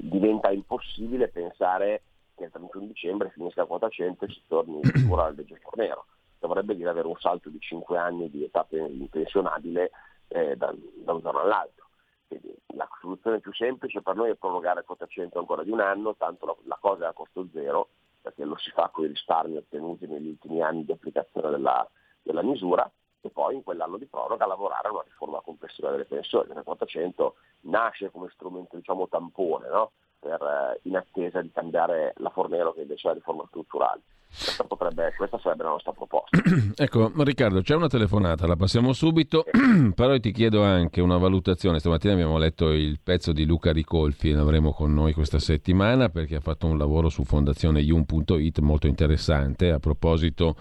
diventa 0.00 0.50
impossibile 0.50 1.28
pensare 1.28 2.02
che 2.34 2.44
il 2.44 2.50
31 2.50 2.86
dicembre 2.86 3.30
finisca 3.30 3.62
a 3.62 3.66
quota 3.66 3.88
100 3.88 4.24
e 4.24 4.28
si 4.28 4.42
torni 4.46 4.80
ancora 4.94 5.26
al 5.26 5.34
vecchio 5.34 5.58
nero. 5.74 6.06
Dovrebbe 6.38 6.74
dire 6.74 6.88
avere 6.88 7.06
un 7.06 7.18
salto 7.18 7.50
di 7.50 7.60
5 7.60 7.98
anni 7.98 8.30
di 8.30 8.44
età 8.44 8.66
pensionabile 9.10 9.90
eh, 10.28 10.56
da, 10.56 10.74
da, 11.04 11.12
un 11.12 11.20
giorno 11.20 11.40
all'altro. 11.40 11.88
Quindi 12.26 12.56
la 12.68 12.88
soluzione 13.00 13.40
più 13.40 13.52
semplice 13.52 14.00
per 14.00 14.14
noi 14.14 14.30
è 14.30 14.36
prorogare 14.36 14.84
quota 14.84 15.06
100 15.06 15.38
ancora 15.38 15.62
di 15.64 15.70
un 15.70 15.80
anno, 15.80 16.14
tanto 16.16 16.46
la, 16.46 16.56
la 16.64 16.78
cosa 16.80 17.04
è 17.04 17.08
a 17.08 17.12
costo 17.12 17.46
zero, 17.52 17.88
perché 18.22 18.44
lo 18.44 18.56
si 18.56 18.70
fa 18.70 18.88
con 18.88 19.04
i 19.04 19.08
risparmi 19.08 19.56
ottenuti 19.56 20.06
negli 20.06 20.28
ultimi 20.28 20.62
anni 20.62 20.84
di 20.86 20.92
applicazione 20.92 21.50
della, 21.50 21.86
della 22.22 22.42
misura 22.42 22.90
e 23.20 23.30
poi 23.30 23.56
in 23.56 23.62
quell'anno 23.62 23.96
di 23.96 24.06
proroga 24.06 24.46
lavorare 24.46 24.88
a 24.88 24.92
una 24.92 25.04
riforma 25.04 25.40
complessiva 25.40 25.90
delle 25.90 26.04
pensioni, 26.04 26.48
quota 26.64 26.86
100 26.86 27.34
nasce 27.62 28.10
come 28.10 28.28
strumento 28.32 28.76
diciamo, 28.76 29.08
tampone 29.08 29.68
no? 29.68 29.92
per, 30.18 30.40
eh, 30.40 30.80
in 30.82 30.96
attesa 30.96 31.40
di 31.40 31.50
cambiare 31.52 32.14
la 32.18 32.30
Fornero 32.30 32.72
che 32.72 32.82
invece 32.82 33.08
è 33.08 33.10
la 33.10 33.16
riforma 33.16 33.44
strutturale. 33.48 34.00
Questa, 34.32 34.62
potrebbe, 34.62 35.12
questa 35.16 35.40
sarebbe 35.40 35.64
la 35.64 35.70
nostra 35.70 35.92
proposta. 35.92 36.38
ecco, 36.76 37.10
Riccardo, 37.16 37.62
c'è 37.62 37.74
una 37.74 37.88
telefonata, 37.88 38.46
la 38.46 38.54
passiamo 38.54 38.92
subito, 38.92 39.44
però 39.94 40.16
ti 40.18 40.30
chiedo 40.30 40.62
anche 40.62 41.00
una 41.00 41.16
valutazione. 41.18 41.80
Stamattina 41.80 42.12
abbiamo 42.12 42.38
letto 42.38 42.70
il 42.70 43.00
pezzo 43.02 43.32
di 43.32 43.44
Luca 43.44 43.72
Ricolfi, 43.72 44.30
l'avremo 44.30 44.72
con 44.72 44.94
noi 44.94 45.14
questa 45.14 45.40
settimana 45.40 46.10
perché 46.10 46.36
ha 46.36 46.40
fatto 46.40 46.66
un 46.66 46.78
lavoro 46.78 47.08
su 47.08 47.24
fondazioneium.it 47.24 48.60
molto 48.60 48.86
interessante 48.86 49.70
a 49.70 49.80
proposito 49.80 50.54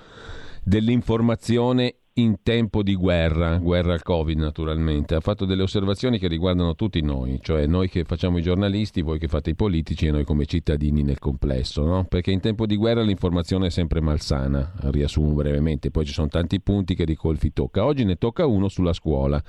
dell'informazione 0.63 1.95
in 2.21 2.37
tempo 2.43 2.83
di 2.83 2.95
guerra, 2.95 3.57
guerra 3.57 3.93
al 3.93 4.03
Covid 4.03 4.37
naturalmente, 4.37 5.15
ha 5.15 5.19
fatto 5.19 5.45
delle 5.45 5.63
osservazioni 5.63 6.19
che 6.19 6.27
riguardano 6.27 6.75
tutti 6.75 7.01
noi, 7.01 7.39
cioè 7.41 7.65
noi 7.65 7.89
che 7.89 8.03
facciamo 8.03 8.37
i 8.37 8.41
giornalisti, 8.41 9.01
voi 9.01 9.19
che 9.19 9.27
fate 9.27 9.51
i 9.51 9.55
politici 9.55 10.07
e 10.07 10.11
noi 10.11 10.23
come 10.23 10.45
cittadini 10.45 11.03
nel 11.03 11.19
complesso, 11.19 11.85
no? 11.85 12.05
perché 12.05 12.31
in 12.31 12.39
tempo 12.39 12.65
di 12.65 12.75
guerra 12.75 13.01
l'informazione 13.01 13.67
è 13.67 13.69
sempre 13.69 14.01
malsana, 14.01 14.73
riassumo 14.83 15.33
brevemente, 15.33 15.91
poi 15.91 16.05
ci 16.05 16.13
sono 16.13 16.27
tanti 16.27 16.61
punti 16.61 16.95
che 16.95 17.05
Ricolfi 17.05 17.53
tocca, 17.53 17.85
oggi 17.85 18.03
ne 18.03 18.15
tocca 18.15 18.45
uno 18.45 18.67
sulla 18.67 18.93
scuola. 18.93 19.41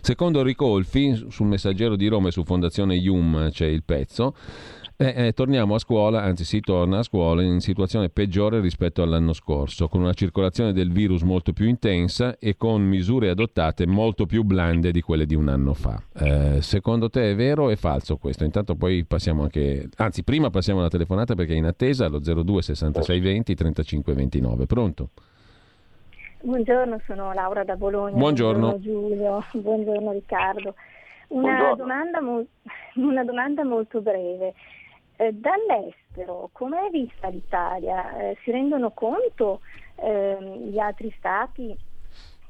Secondo 0.00 0.42
Ricolfi, 0.42 1.26
sul 1.28 1.46
messaggero 1.46 1.96
di 1.96 2.06
Roma 2.06 2.28
e 2.28 2.32
su 2.32 2.44
Fondazione 2.44 2.96
Ium 2.96 3.50
c'è 3.50 3.66
il 3.66 3.82
pezzo, 3.84 4.34
eh, 4.96 5.26
eh, 5.26 5.32
torniamo 5.32 5.74
a 5.74 5.78
scuola, 5.78 6.22
anzi 6.22 6.44
si 6.44 6.60
torna 6.60 6.98
a 6.98 7.02
scuola 7.02 7.42
in 7.42 7.60
situazione 7.60 8.10
peggiore 8.10 8.60
rispetto 8.60 9.02
all'anno 9.02 9.32
scorso, 9.32 9.88
con 9.88 10.00
una 10.00 10.12
circolazione 10.12 10.72
del 10.72 10.92
virus 10.92 11.22
molto 11.22 11.52
più 11.52 11.66
intensa 11.66 12.36
e 12.38 12.56
con 12.56 12.82
misure 12.82 13.28
adottate 13.28 13.86
molto 13.86 14.24
più 14.24 14.44
blande 14.44 14.92
di 14.92 15.00
quelle 15.00 15.26
di 15.26 15.34
un 15.34 15.48
anno 15.48 15.74
fa. 15.74 16.00
Eh, 16.14 16.62
secondo 16.62 17.10
te 17.10 17.32
è 17.32 17.34
vero 17.34 17.64
o 17.64 17.70
è 17.70 17.76
falso 17.76 18.18
questo? 18.18 18.44
Intanto 18.44 18.76
poi 18.76 19.04
passiamo 19.04 19.42
anche, 19.42 19.88
anzi 19.96 20.22
prima 20.22 20.50
passiamo 20.50 20.78
alla 20.78 20.90
telefonata 20.90 21.34
perché 21.34 21.54
è 21.54 21.56
in 21.56 21.66
attesa 21.66 22.06
allo 22.06 22.20
02 22.20 22.62
66 22.62 23.20
20 23.20 23.54
35 23.54 24.14
29. 24.14 24.66
Pronto? 24.66 25.08
Buongiorno, 26.40 27.00
sono 27.06 27.32
Laura 27.32 27.64
da 27.64 27.74
Bologna. 27.74 28.16
Buongiorno, 28.16 28.78
buongiorno 28.78 29.08
Giulio, 29.08 29.44
buongiorno 29.60 30.12
Riccardo. 30.12 30.74
Una, 31.28 31.74
Domanda, 31.74 32.20
una 32.94 33.24
domanda 33.24 33.64
molto 33.64 34.00
breve. 34.00 34.52
Eh, 35.16 35.32
dall'estero, 35.32 36.50
come 36.52 36.86
è 36.86 36.90
vista 36.90 37.28
l'Italia? 37.28 38.16
Eh, 38.16 38.36
si 38.42 38.50
rendono 38.50 38.90
conto 38.90 39.60
eh, 39.96 40.36
gli 40.68 40.78
altri 40.78 41.14
stati 41.18 41.76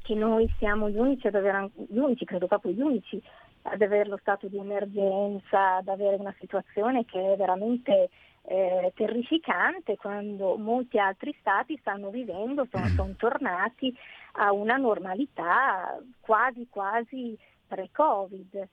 che 0.01 0.15
noi 0.15 0.51
siamo 0.57 0.89
gli 0.89 0.97
unici 0.97 1.27
ad 1.27 1.35
avere, 1.35 1.69
gli 1.75 1.97
unici, 1.97 2.25
credo 2.25 2.47
proprio 2.47 2.71
gli 2.71 2.81
unici, 2.81 3.21
ad 3.63 3.81
avere 3.81 4.09
lo 4.09 4.17
stato 4.17 4.47
di 4.47 4.57
emergenza, 4.57 5.77
ad 5.77 5.87
avere 5.87 6.15
una 6.15 6.33
situazione 6.39 7.05
che 7.05 7.33
è 7.33 7.35
veramente 7.35 8.09
eh, 8.43 8.91
terrificante 8.95 9.97
quando 9.97 10.55
molti 10.57 10.99
altri 10.99 11.35
stati 11.39 11.77
stanno 11.79 12.09
vivendo, 12.09 12.67
sono, 12.69 12.87
sono 12.89 13.13
tornati 13.17 13.95
a 14.33 14.51
una 14.51 14.75
normalità 14.77 15.99
quasi 16.19 16.67
quasi 16.69 17.37
pre-Covid. 17.67 18.67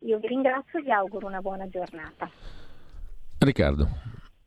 Io 0.00 0.18
vi 0.18 0.26
ringrazio 0.26 0.78
e 0.78 0.82
vi 0.82 0.90
auguro 0.90 1.26
una 1.26 1.40
buona 1.40 1.68
giornata. 1.68 2.67
Riccardo. 3.38 3.88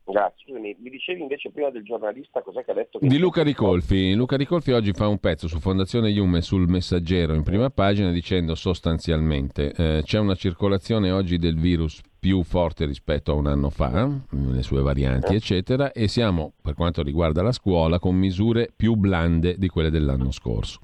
Grazie. 0.04 0.52
mi 0.58 0.90
dicevi 0.90 1.22
invece 1.22 1.50
prima 1.50 1.70
del 1.70 1.84
giornalista 1.84 2.42
cos'è 2.42 2.64
che 2.64 2.72
ha 2.72 2.74
detto? 2.74 2.98
Che 2.98 3.06
di 3.06 3.18
Luca 3.18 3.42
Ricolfi. 3.42 4.14
Luca 4.14 4.36
Ricolfi 4.36 4.72
oggi 4.72 4.92
fa 4.92 5.08
un 5.08 5.18
pezzo 5.18 5.48
su 5.48 5.58
Fondazione 5.58 6.10
Iume 6.10 6.42
sul 6.42 6.68
messaggero 6.68 7.34
in 7.34 7.42
prima 7.42 7.70
pagina 7.70 8.10
dicendo 8.10 8.54
sostanzialmente 8.54 9.72
eh, 9.72 10.02
c'è 10.04 10.18
una 10.18 10.34
circolazione 10.34 11.10
oggi 11.10 11.38
del 11.38 11.56
virus 11.56 12.00
più 12.18 12.42
forte 12.42 12.84
rispetto 12.84 13.32
a 13.32 13.34
un 13.34 13.46
anno 13.46 13.68
fa, 13.68 14.08
le 14.30 14.62
sue 14.62 14.80
varianti, 14.80 15.34
eccetera, 15.34 15.90
e 15.90 16.06
siamo, 16.06 16.52
per 16.62 16.74
quanto 16.74 17.02
riguarda 17.02 17.42
la 17.42 17.50
scuola, 17.50 17.98
con 17.98 18.14
misure 18.14 18.70
più 18.76 18.94
blande 18.94 19.56
di 19.58 19.66
quelle 19.66 19.90
dell'anno 19.90 20.30
scorso. 20.30 20.78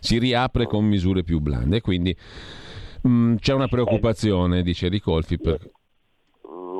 Si 0.00 0.18
riapre 0.18 0.66
con 0.66 0.86
misure 0.86 1.24
più 1.24 1.40
blande, 1.40 1.82
quindi 1.82 2.16
mh, 3.02 3.08
mm, 3.10 3.34
c'è 3.36 3.52
una 3.52 3.68
preoccupazione, 3.68 4.62
dice 4.62 4.88
Ricolfi, 4.88 5.38
per, 5.38 5.60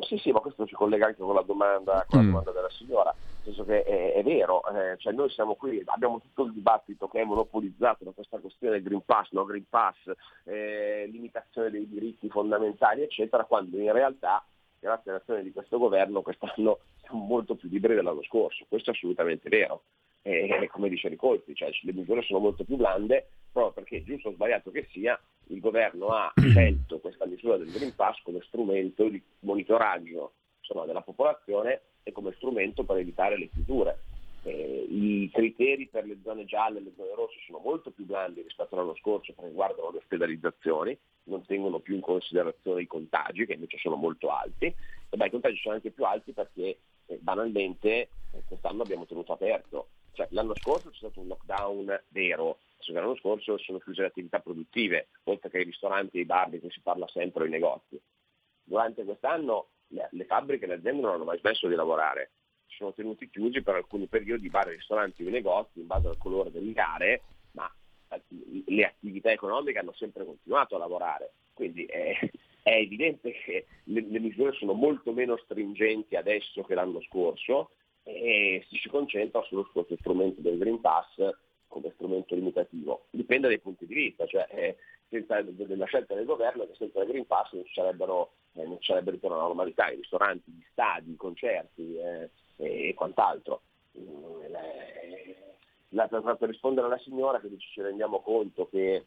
sì, 0.09 0.17
sì, 0.17 0.33
ma 0.33 0.41
questo 0.41 0.67
ci 0.67 0.75
collega 0.75 1.07
anche 1.07 1.21
con 1.21 1.35
la 1.35 1.43
domanda, 1.43 2.07
con 2.09 2.21
la 2.21 2.25
mm. 2.25 2.29
domanda 2.29 2.51
della 2.51 2.71
signora, 2.71 3.15
nel 3.15 3.43
senso 3.45 3.65
che 3.67 3.83
è, 3.83 4.15
è 4.15 4.23
vero, 4.23 4.67
eh, 4.71 4.97
cioè 4.97 5.13
noi 5.13 5.29
siamo 5.29 5.55
qui, 5.55 5.83
abbiamo 5.85 6.19
tutto 6.19 6.45
il 6.45 6.55
dibattito 6.55 7.09
che 7.09 7.21
è 7.21 7.25
monopolizzato 7.25 8.05
da 8.05 8.13
questa 8.13 8.39
questione 8.39 8.75
del 8.75 8.83
Green 8.83 9.03
Pass, 9.05 9.31
no 9.33 9.45
Green 9.45 9.67
Pass, 9.69 9.97
eh, 10.45 11.07
limitazione 11.13 11.71
dei 11.71 11.87
diritti 11.87 12.31
fondamentali, 12.31 13.03
eccetera, 13.03 13.45
quando 13.45 13.77
in 13.77 13.93
realtà 13.93 14.43
grazie 14.81 15.11
all'azione 15.11 15.43
di 15.43 15.53
questo 15.53 15.77
governo 15.77 16.23
quest'anno 16.23 16.79
siamo 17.03 17.25
molto 17.25 17.55
più 17.55 17.69
liberi 17.69 17.95
dell'anno 17.95 18.23
scorso, 18.23 18.65
questo 18.67 18.91
è 18.91 18.95
assolutamente 18.95 19.51
vero. 19.51 19.83
E, 20.23 20.69
come 20.71 20.89
dice 20.89 21.09
Ricolfi, 21.09 21.55
cioè, 21.55 21.71
le 21.83 21.93
misure 21.93 22.23
sono 22.23 22.41
molto 22.41 22.65
più 22.65 22.77
blande, 22.77 23.29
proprio 23.53 23.73
perché 23.73 24.05
giusto 24.05 24.29
o 24.29 24.33
sbagliato 24.33 24.71
che 24.71 24.87
sia, 24.91 25.19
il 25.49 25.61
governo 25.61 26.09
ha 26.09 26.33
scelto 26.37 26.99
questa 26.99 27.27
misura 27.27 27.57
del 27.57 27.71
Green 27.71 27.95
Pass 27.95 28.21
come 28.23 28.41
strumento 28.43 29.09
di 29.09 29.23
monitoraggio 29.41 30.33
insomma, 30.61 30.87
della 30.87 31.01
popolazione 31.01 31.81
e 32.03 32.13
come 32.13 32.33
strumento 32.37 32.85
per 32.85 32.99
evitare 32.99 33.39
le 33.39 33.49
chiusure. 33.49 33.99
Eh, 34.43 34.87
I 34.89 35.31
criteri 35.33 35.89
per 35.89 36.07
le 36.07 36.19
zone 36.23 36.45
gialle 36.45 36.79
e 36.79 36.83
le 36.83 36.93
zone 36.97 37.15
rosse 37.15 37.39
sono 37.45 37.59
molto 37.59 37.91
più 37.91 38.07
grandi 38.07 38.43
rispetto 38.43 38.75
all'anno 38.75 38.97
scorso 38.97 39.33
perché 39.33 39.51
riguardano 39.51 39.91
le 39.91 39.99
ospedalizzazioni, 39.99 40.97
non 41.25 41.45
tengono 41.45 41.81
più 41.81 41.95
in 41.95 42.01
considerazione 42.01 42.83
i 42.83 42.87
contagi 42.87 43.47
che 43.47 43.55
invece 43.55 43.79
sono 43.79 43.97
molto 43.97 44.31
alti 44.31 44.67
e 44.67 45.17
beh, 45.17 45.27
i 45.27 45.31
contagi 45.31 45.59
sono 45.59 45.75
anche 45.75 45.91
più 45.91 46.05
alti 46.05 46.33
perché 46.33 46.79
eh, 47.07 47.19
banalmente 47.21 47.89
eh, 47.89 48.09
quest'anno 48.47 48.83
abbiamo 48.83 49.07
tenuto 49.07 49.33
aperto. 49.33 49.89
Cioè, 50.19 50.27
l'anno 50.31 50.57
scorso 50.57 50.91
c'è 50.91 50.97
stato 50.97 51.21
un 51.21 51.29
lockdown 51.29 52.03
vero, 52.09 52.59
l'anno 52.87 53.15
scorso 53.15 53.57
sono 53.59 53.79
chiuse 53.79 54.01
le 54.01 54.09
attività 54.09 54.41
produttive, 54.41 55.11
oltre 55.25 55.49
che 55.49 55.61
i 55.61 55.65
ristoranti 55.65 56.19
e 56.19 56.23
i 56.23 56.25
bar 56.25 56.49
di 56.49 56.59
cui 56.59 56.73
si 56.73 56.81
parla 56.81 57.07
sempre, 57.07 57.45
o 57.45 57.47
i 57.47 57.51
negozi. 57.51 58.03
Durante 58.65 59.05
quest'anno 59.05 59.69
le, 59.87 60.09
le 60.11 60.25
fabbriche 60.25 60.65
e 60.65 60.69
le 60.69 60.75
aziende 60.75 61.03
non 61.03 61.13
hanno 61.13 61.25
mai 61.25 61.39
smesso 61.39 61.69
di 61.69 61.77
lavorare, 61.77 62.33
si 62.67 62.75
sono 62.79 62.93
tenuti 62.95 63.31
chiusi 63.31 63.63
per 63.63 63.77
alcuni 63.77 64.09
periodi 64.09 64.51
bar, 64.51 64.67
ristoranti 64.67 65.25
e 65.25 65.31
negozi 65.31 65.79
in 65.79 65.87
base 65.87 66.09
al 66.09 66.19
colore 66.19 66.51
delle 66.51 66.73
gare, 66.73 67.23
ma 67.53 67.73
eh, 68.09 68.21
le 68.67 68.85
attività 68.87 69.31
economiche 69.31 69.79
hanno 69.79 69.93
sempre 69.93 70.25
continuato 70.25 70.75
a 70.75 70.79
lavorare. 70.79 71.31
Quindi 71.55 71.85
è, 71.85 72.19
è 72.65 72.71
evidente 72.73 73.31
che 73.31 73.67
le, 73.85 74.01
le, 74.01 74.19
misure 74.19 74.51
sono 74.55 74.73
molto 74.73 75.13
meno 75.13 75.37
stringenti 75.37 76.17
adesso 76.17 76.65
che 76.65 76.75
l'anno 76.75 77.01
scorso 77.03 77.71
e 78.09 78.65
si, 78.69 78.89
concentra 78.89 79.43
sullo 79.43 79.69
strumento 79.99 80.41
del 80.41 80.57
Green 80.57 80.81
Pass 80.81 81.37
come 81.67 81.93
strumento 81.95 82.35
limitativo. 82.35 83.07
Dipende 83.11 83.49
dai 83.49 83.61
punti 83.61 83.87
di 83.87 83.95
vista, 83.95 84.27
cioè 84.27 84.47
eh, 84.51 84.77
senza 85.09 85.43
della 85.43 85.85
scelta 85.85 86.15
del 86.15 86.25
governo 86.25 86.67
che 86.67 86.75
senza 86.75 87.03
il 87.03 87.09
Green 87.09 87.27
Pass 87.27 87.53
non 87.53 87.65
ci 87.67 87.75
sarebbero, 87.75 88.33
eh, 88.55 88.65
non 88.65 88.81
ci 88.81 88.91
sarebbe 88.91 89.11
ritorno 89.11 89.37
alla 89.37 89.47
normalità, 89.47 89.91
i 89.91 89.97
ristoranti, 89.97 90.51
gli 90.51 90.65
stadi, 90.73 91.13
i 91.13 91.17
concerti 91.17 91.97
eh, 91.97 92.31
e 92.57 92.95
quant'altro. 92.95 93.61
Mm, 93.99 94.55
la, 95.91 96.09
per, 96.09 96.37
per, 96.39 96.49
rispondere 96.49 96.87
alla 96.87 96.99
signora 96.99 97.41
che 97.41 97.49
dice 97.49 97.69
ci 97.71 97.83
rendiamo 97.83 98.21
conto 98.21 98.69
che 98.69 99.07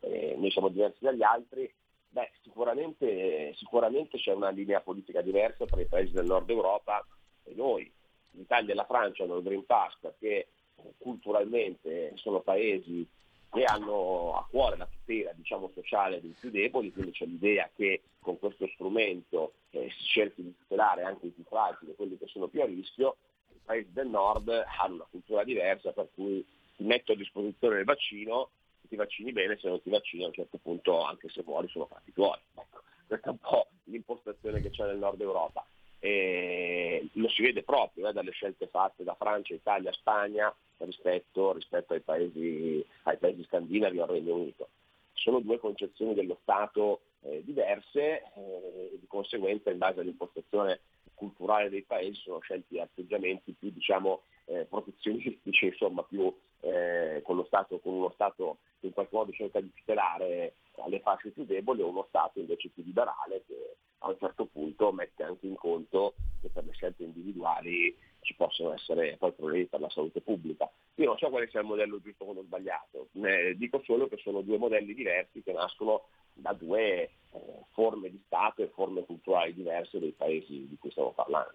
eh, 0.00 0.34
noi 0.36 0.50
siamo 0.50 0.68
diversi 0.68 1.02
dagli 1.02 1.22
altri, 1.22 1.72
beh, 2.10 2.30
sicuramente, 2.42 3.54
sicuramente 3.56 4.18
c'è 4.18 4.34
una 4.34 4.50
linea 4.50 4.80
politica 4.80 5.22
diversa 5.22 5.64
tra 5.64 5.80
i 5.80 5.86
paesi 5.86 6.12
del 6.12 6.26
nord 6.26 6.50
Europa 6.50 7.06
e 7.44 7.54
noi. 7.54 7.90
L'Italia 8.32 8.72
e 8.72 8.76
la 8.76 8.84
Francia 8.84 9.24
hanno 9.24 9.36
il 9.36 9.42
Green 9.42 9.64
Pass 9.64 9.96
perché 10.00 10.48
culturalmente 10.98 12.12
sono 12.16 12.40
paesi 12.40 13.06
che 13.50 13.64
hanno 13.64 14.36
a 14.36 14.46
cuore 14.48 14.76
la 14.76 14.86
tutela 14.86 15.32
diciamo, 15.32 15.70
sociale 15.74 16.20
dei 16.20 16.34
più 16.38 16.50
deboli, 16.50 16.92
quindi 16.92 17.10
c'è 17.10 17.26
l'idea 17.26 17.68
che 17.74 18.02
con 18.20 18.38
questo 18.38 18.68
strumento 18.74 19.54
eh, 19.70 19.90
si 19.90 20.04
cerchi 20.04 20.42
di 20.42 20.54
tutelare 20.56 21.02
anche 21.02 21.26
i 21.26 21.30
più 21.30 21.42
fragili, 21.44 21.94
quelli 21.96 22.16
che 22.16 22.28
sono 22.28 22.46
più 22.46 22.62
a 22.62 22.66
rischio, 22.66 23.16
i 23.52 23.58
paesi 23.64 23.92
del 23.92 24.08
nord 24.08 24.48
hanno 24.48 24.94
una 24.94 25.06
cultura 25.10 25.42
diversa 25.42 25.92
per 25.92 26.08
cui 26.14 26.46
ti 26.76 26.84
metto 26.84 27.12
a 27.12 27.16
disposizione 27.16 27.80
il 27.80 27.84
vaccino, 27.84 28.50
se 28.82 28.88
ti 28.88 28.96
vaccini 28.96 29.32
bene, 29.32 29.58
se 29.58 29.68
non 29.68 29.82
ti 29.82 29.90
vaccini 29.90 30.22
a 30.22 30.28
un 30.28 30.32
certo 30.32 30.58
punto 30.58 31.02
anche 31.02 31.28
se 31.28 31.42
muori 31.44 31.68
sono 31.68 31.86
fatti 31.86 32.12
tuoi. 32.12 32.38
Ecco, 32.54 32.82
questa 33.08 33.28
è 33.28 33.32
un 33.32 33.38
po' 33.38 33.66
l'impostazione 33.84 34.60
che 34.60 34.70
c'è 34.70 34.86
nel 34.86 34.98
nord 34.98 35.20
Europa 35.20 35.66
e 36.00 37.08
lo 37.12 37.28
si 37.28 37.42
vede 37.42 37.62
proprio 37.62 38.08
eh, 38.08 38.12
dalle 38.12 38.32
scelte 38.32 38.66
fatte 38.66 39.04
da 39.04 39.14
Francia, 39.14 39.54
Italia, 39.54 39.92
Spagna 39.92 40.52
rispetto, 40.78 41.52
rispetto 41.52 41.92
ai, 41.92 42.00
paesi, 42.00 42.84
ai, 43.02 43.18
paesi, 43.18 43.44
scandinavi 43.44 43.98
o 43.98 44.02
al 44.04 44.08
Regno 44.08 44.34
Unito. 44.34 44.68
Sono 45.12 45.40
due 45.40 45.58
concezioni 45.58 46.14
dello 46.14 46.38
Stato 46.40 47.02
eh, 47.20 47.42
diverse 47.44 48.00
eh, 48.00 48.90
e 48.92 48.98
di 48.98 49.06
conseguenza 49.06 49.70
in 49.70 49.76
base 49.76 50.00
all'impostazione 50.00 50.80
culturale 51.14 51.68
dei 51.68 51.82
paesi 51.82 52.18
sono 52.22 52.40
scelti 52.40 52.80
atteggiamenti 52.80 53.52
più 53.52 53.70
diciamo, 53.70 54.22
eh, 54.50 54.66
protezionistici, 54.68 55.66
insomma 55.66 56.02
più 56.02 56.32
eh, 56.60 57.22
con, 57.24 57.42
stato, 57.46 57.78
con, 57.78 57.94
uno 57.94 58.10
Stato 58.10 58.58
che 58.80 58.86
in 58.86 58.92
qualche 58.92 59.14
modo 59.14 59.32
cerca 59.32 59.60
di 59.60 59.72
tutelare 59.74 60.54
alle 60.82 61.00
fasce 61.00 61.30
più 61.30 61.44
deboli 61.44 61.82
o 61.82 61.88
uno 61.88 62.06
Stato 62.08 62.40
invece 62.40 62.68
più 62.70 62.82
liberale 62.82 63.44
che 63.46 63.76
a 63.98 64.08
un 64.08 64.16
certo 64.18 64.46
punto 64.46 64.92
mette 64.92 65.22
anche 65.22 65.46
in 65.46 65.54
conto 65.54 66.14
che 66.40 66.48
per 66.48 66.64
le 66.64 66.72
scelte 66.72 67.04
individuali 67.04 67.96
ci 68.20 68.34
possono 68.34 68.72
essere 68.72 69.16
poi 69.18 69.32
problemi 69.32 69.66
per 69.66 69.80
la 69.80 69.90
salute 69.90 70.20
pubblica. 70.20 70.70
Io 70.96 71.06
non 71.06 71.18
so 71.18 71.28
quale 71.28 71.48
sia 71.48 71.60
il 71.60 71.66
modello 71.66 72.00
giusto 72.00 72.24
o 72.24 72.42
sbagliato, 72.42 73.08
eh, 73.22 73.54
dico 73.56 73.82
solo 73.84 74.08
che 74.08 74.16
sono 74.18 74.40
due 74.40 74.58
modelli 74.58 74.94
diversi 74.94 75.42
che 75.42 75.52
nascono 75.52 76.06
da 76.32 76.52
due 76.52 76.82
eh, 76.82 77.10
forme 77.72 78.10
di 78.10 78.20
Stato 78.26 78.62
e 78.62 78.68
forme 78.68 79.04
culturali 79.04 79.54
diverse 79.54 79.98
dei 79.98 80.12
paesi 80.12 80.66
di 80.66 80.76
cui 80.78 80.90
stiamo 80.90 81.12
parlando. 81.12 81.54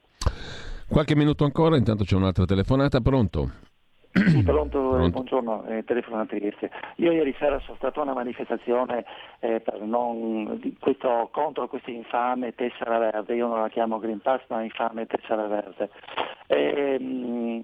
Qualche 0.87 1.15
minuto 1.15 1.43
ancora, 1.43 1.77
intanto 1.77 2.03
c'è 2.03 2.15
un'altra 2.15 2.45
telefonata, 2.45 3.01
pronto? 3.01 3.49
Sì, 4.11 4.43
pronto, 4.43 4.79
pronto. 4.79 5.09
buongiorno, 5.09 5.65
eh, 5.65 5.83
telefono 5.83 6.25
Trieste. 6.25 6.71
Io 6.97 7.11
ieri 7.11 7.35
sera 7.37 7.59
sono 7.59 7.75
stato 7.75 7.99
a 7.99 8.03
una 8.03 8.13
manifestazione 8.13 9.03
eh, 9.39 9.61
non, 9.81 10.75
questo, 10.79 11.27
contro 11.33 11.67
questa 11.67 11.91
infame 11.91 12.55
tessera 12.55 12.97
verde, 12.97 13.35
io 13.35 13.47
non 13.47 13.59
la 13.59 13.67
chiamo 13.67 13.99
Green 13.99 14.21
Pass 14.21 14.41
ma 14.47 14.61
infame 14.61 15.05
tessera 15.05 15.47
verde. 15.47 15.89
E, 16.47 16.97
mh, 16.97 17.63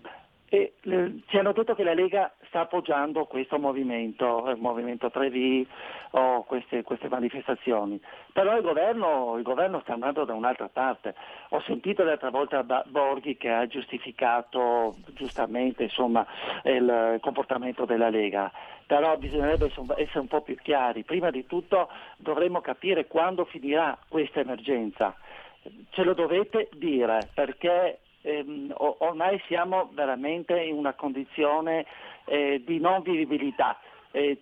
e, 0.53 0.73
eh, 0.81 1.21
ci 1.27 1.37
hanno 1.37 1.53
detto 1.53 1.73
che 1.75 1.83
la 1.85 1.93
Lega 1.93 2.29
sta 2.47 2.59
appoggiando 2.59 3.23
questo 3.23 3.57
movimento, 3.57 4.49
il 4.49 4.57
movimento 4.57 5.07
3V 5.07 5.65
o 6.11 6.43
queste, 6.43 6.83
queste 6.83 7.07
manifestazioni, 7.07 7.97
però 8.33 8.57
il 8.57 8.61
governo, 8.61 9.37
il 9.37 9.43
governo, 9.43 9.79
sta 9.79 9.93
andando 9.93 10.25
da 10.25 10.33
un'altra 10.33 10.67
parte. 10.67 11.15
Ho 11.51 11.61
sentito 11.61 12.03
l'altra 12.03 12.31
volta 12.31 12.63
Borghi 12.85 13.37
che 13.37 13.49
ha 13.49 13.65
giustificato 13.65 14.97
giustamente 15.13 15.83
insomma, 15.83 16.27
il 16.63 17.17
comportamento 17.21 17.85
della 17.85 18.09
Lega, 18.09 18.51
però 18.85 19.15
bisognerebbe 19.15 19.71
essere 19.95 20.19
un 20.19 20.27
po' 20.27 20.41
più 20.41 20.55
chiari. 20.55 21.05
Prima 21.05 21.29
di 21.29 21.45
tutto 21.45 21.87
dovremmo 22.17 22.59
capire 22.59 23.07
quando 23.07 23.45
finirà 23.45 23.97
questa 24.09 24.41
emergenza. 24.41 25.15
Ce 25.91 26.03
lo 26.03 26.13
dovete 26.13 26.67
dire 26.73 27.29
perché 27.33 27.99
ehm, 28.21 28.73
ormai 28.77 29.41
siamo 29.47 29.89
veramente 29.93 30.59
in 30.59 30.75
una 30.75 30.93
condizione 30.93 31.85
eh, 32.25 32.61
di 32.65 32.79
non 32.79 33.01
vivibilità. 33.01 33.79
Eh, 34.11 34.41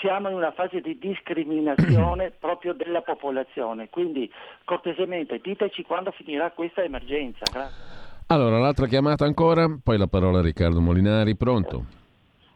siamo 0.00 0.28
in 0.28 0.34
una 0.34 0.52
fase 0.52 0.80
di 0.80 0.98
discriminazione 0.98 2.30
proprio 2.38 2.72
della 2.72 3.02
popolazione, 3.02 3.88
quindi 3.88 4.30
cortesemente 4.64 5.38
diteci 5.38 5.82
quando 5.84 6.10
finirà 6.10 6.50
questa 6.50 6.82
emergenza. 6.82 7.44
Grazie. 7.50 8.00
Allora, 8.26 8.58
l'altra 8.58 8.86
chiamata 8.86 9.24
ancora, 9.24 9.66
poi 9.82 9.98
la 9.98 10.06
parola 10.06 10.38
a 10.38 10.42
Riccardo 10.42 10.80
Molinari, 10.80 11.36
pronto? 11.36 11.84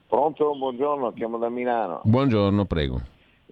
Pronto, 0.08 0.54
buongiorno, 0.56 1.12
chiamo 1.12 1.36
da 1.36 1.48
Milano. 1.48 2.00
Buongiorno, 2.04 2.64
prego. 2.64 3.00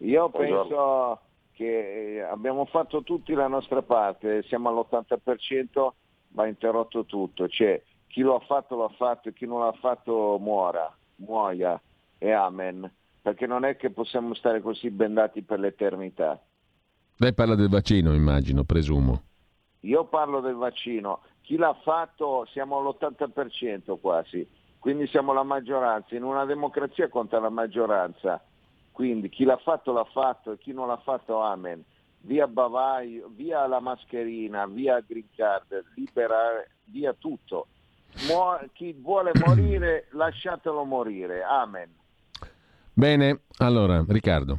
Io 0.01 0.29
penso 0.31 1.21
che 1.53 2.25
abbiamo 2.29 2.65
fatto 2.65 3.03
tutti 3.03 3.33
la 3.35 3.47
nostra 3.47 3.83
parte, 3.83 4.43
siamo 4.45 4.69
all'80%, 4.71 5.93
va 6.35 6.47
interrotto 6.47 7.05
tutto, 7.05 7.49
cioè 7.49 7.81
chi 8.09 8.21
lo 8.21 8.37
ha 8.37 8.41
fatto 8.41 8.77
lo 8.77 8.85
ha 8.85 8.95
fatto 8.97 9.29
e 9.29 9.33
chi 9.33 9.47
non 9.47 9.61
l'ha 9.61 9.73
fatto 9.73 10.37
muora, 10.41 10.93
muoia 11.17 11.81
e 12.19 12.31
amen, 12.31 12.91
perché 13.23 13.47
non 13.47 13.65
è 13.65 13.77
che 13.77 13.91
possiamo 13.91 14.35
stare 14.35 14.61
così 14.61 14.91
bendati 14.91 15.43
per 15.43 15.59
l'eternità. 15.59 16.41
Lei 17.17 17.33
parla 17.33 17.55
del 17.55 17.69
vaccino, 17.69 18.13
immagino, 18.13 18.65
presumo. 18.65 19.23
Io 19.81 20.05
parlo 20.05 20.41
del 20.41 20.55
vaccino, 20.55 21.21
chi 21.43 21.57
l'ha 21.57 21.77
fatto 21.83 22.47
siamo 22.51 22.79
all'80% 22.79 23.99
quasi, 24.01 24.47
quindi 24.79 25.07
siamo 25.07 25.33
la 25.33 25.43
maggioranza, 25.43 26.17
in 26.17 26.25
una 26.25 26.45
democrazia 26.45 27.09
conta 27.09 27.39
la 27.39 27.51
maggioranza, 27.51 28.43
quindi 28.91 29.29
chi 29.29 29.45
l'ha 29.45 29.59
fatto 29.59 29.93
l'ha 29.93 30.05
fatto 30.05 30.53
e 30.53 30.59
chi 30.59 30.73
non 30.73 30.89
l'ha 30.89 30.99
fatto 30.99 31.41
amen 31.41 31.85
via 32.25 32.47
bavaglio, 32.47 33.31
via 33.35 33.67
la 33.67 33.81
mascherina, 33.81 34.67
via 34.67 35.01
green 35.01 35.29
card, 35.35 35.85
liberare, 35.95 36.71
via 36.85 37.15
tutto. 37.15 37.69
Mu- 38.27 38.69
chi 38.73 38.93
vuole 38.93 39.33
morire, 39.35 40.09
lasciatelo 40.13 40.85
morire. 40.85 41.43
Amen. 41.43 41.91
Bene, 42.93 43.41
allora, 43.59 44.05
Riccardo. 44.07 44.59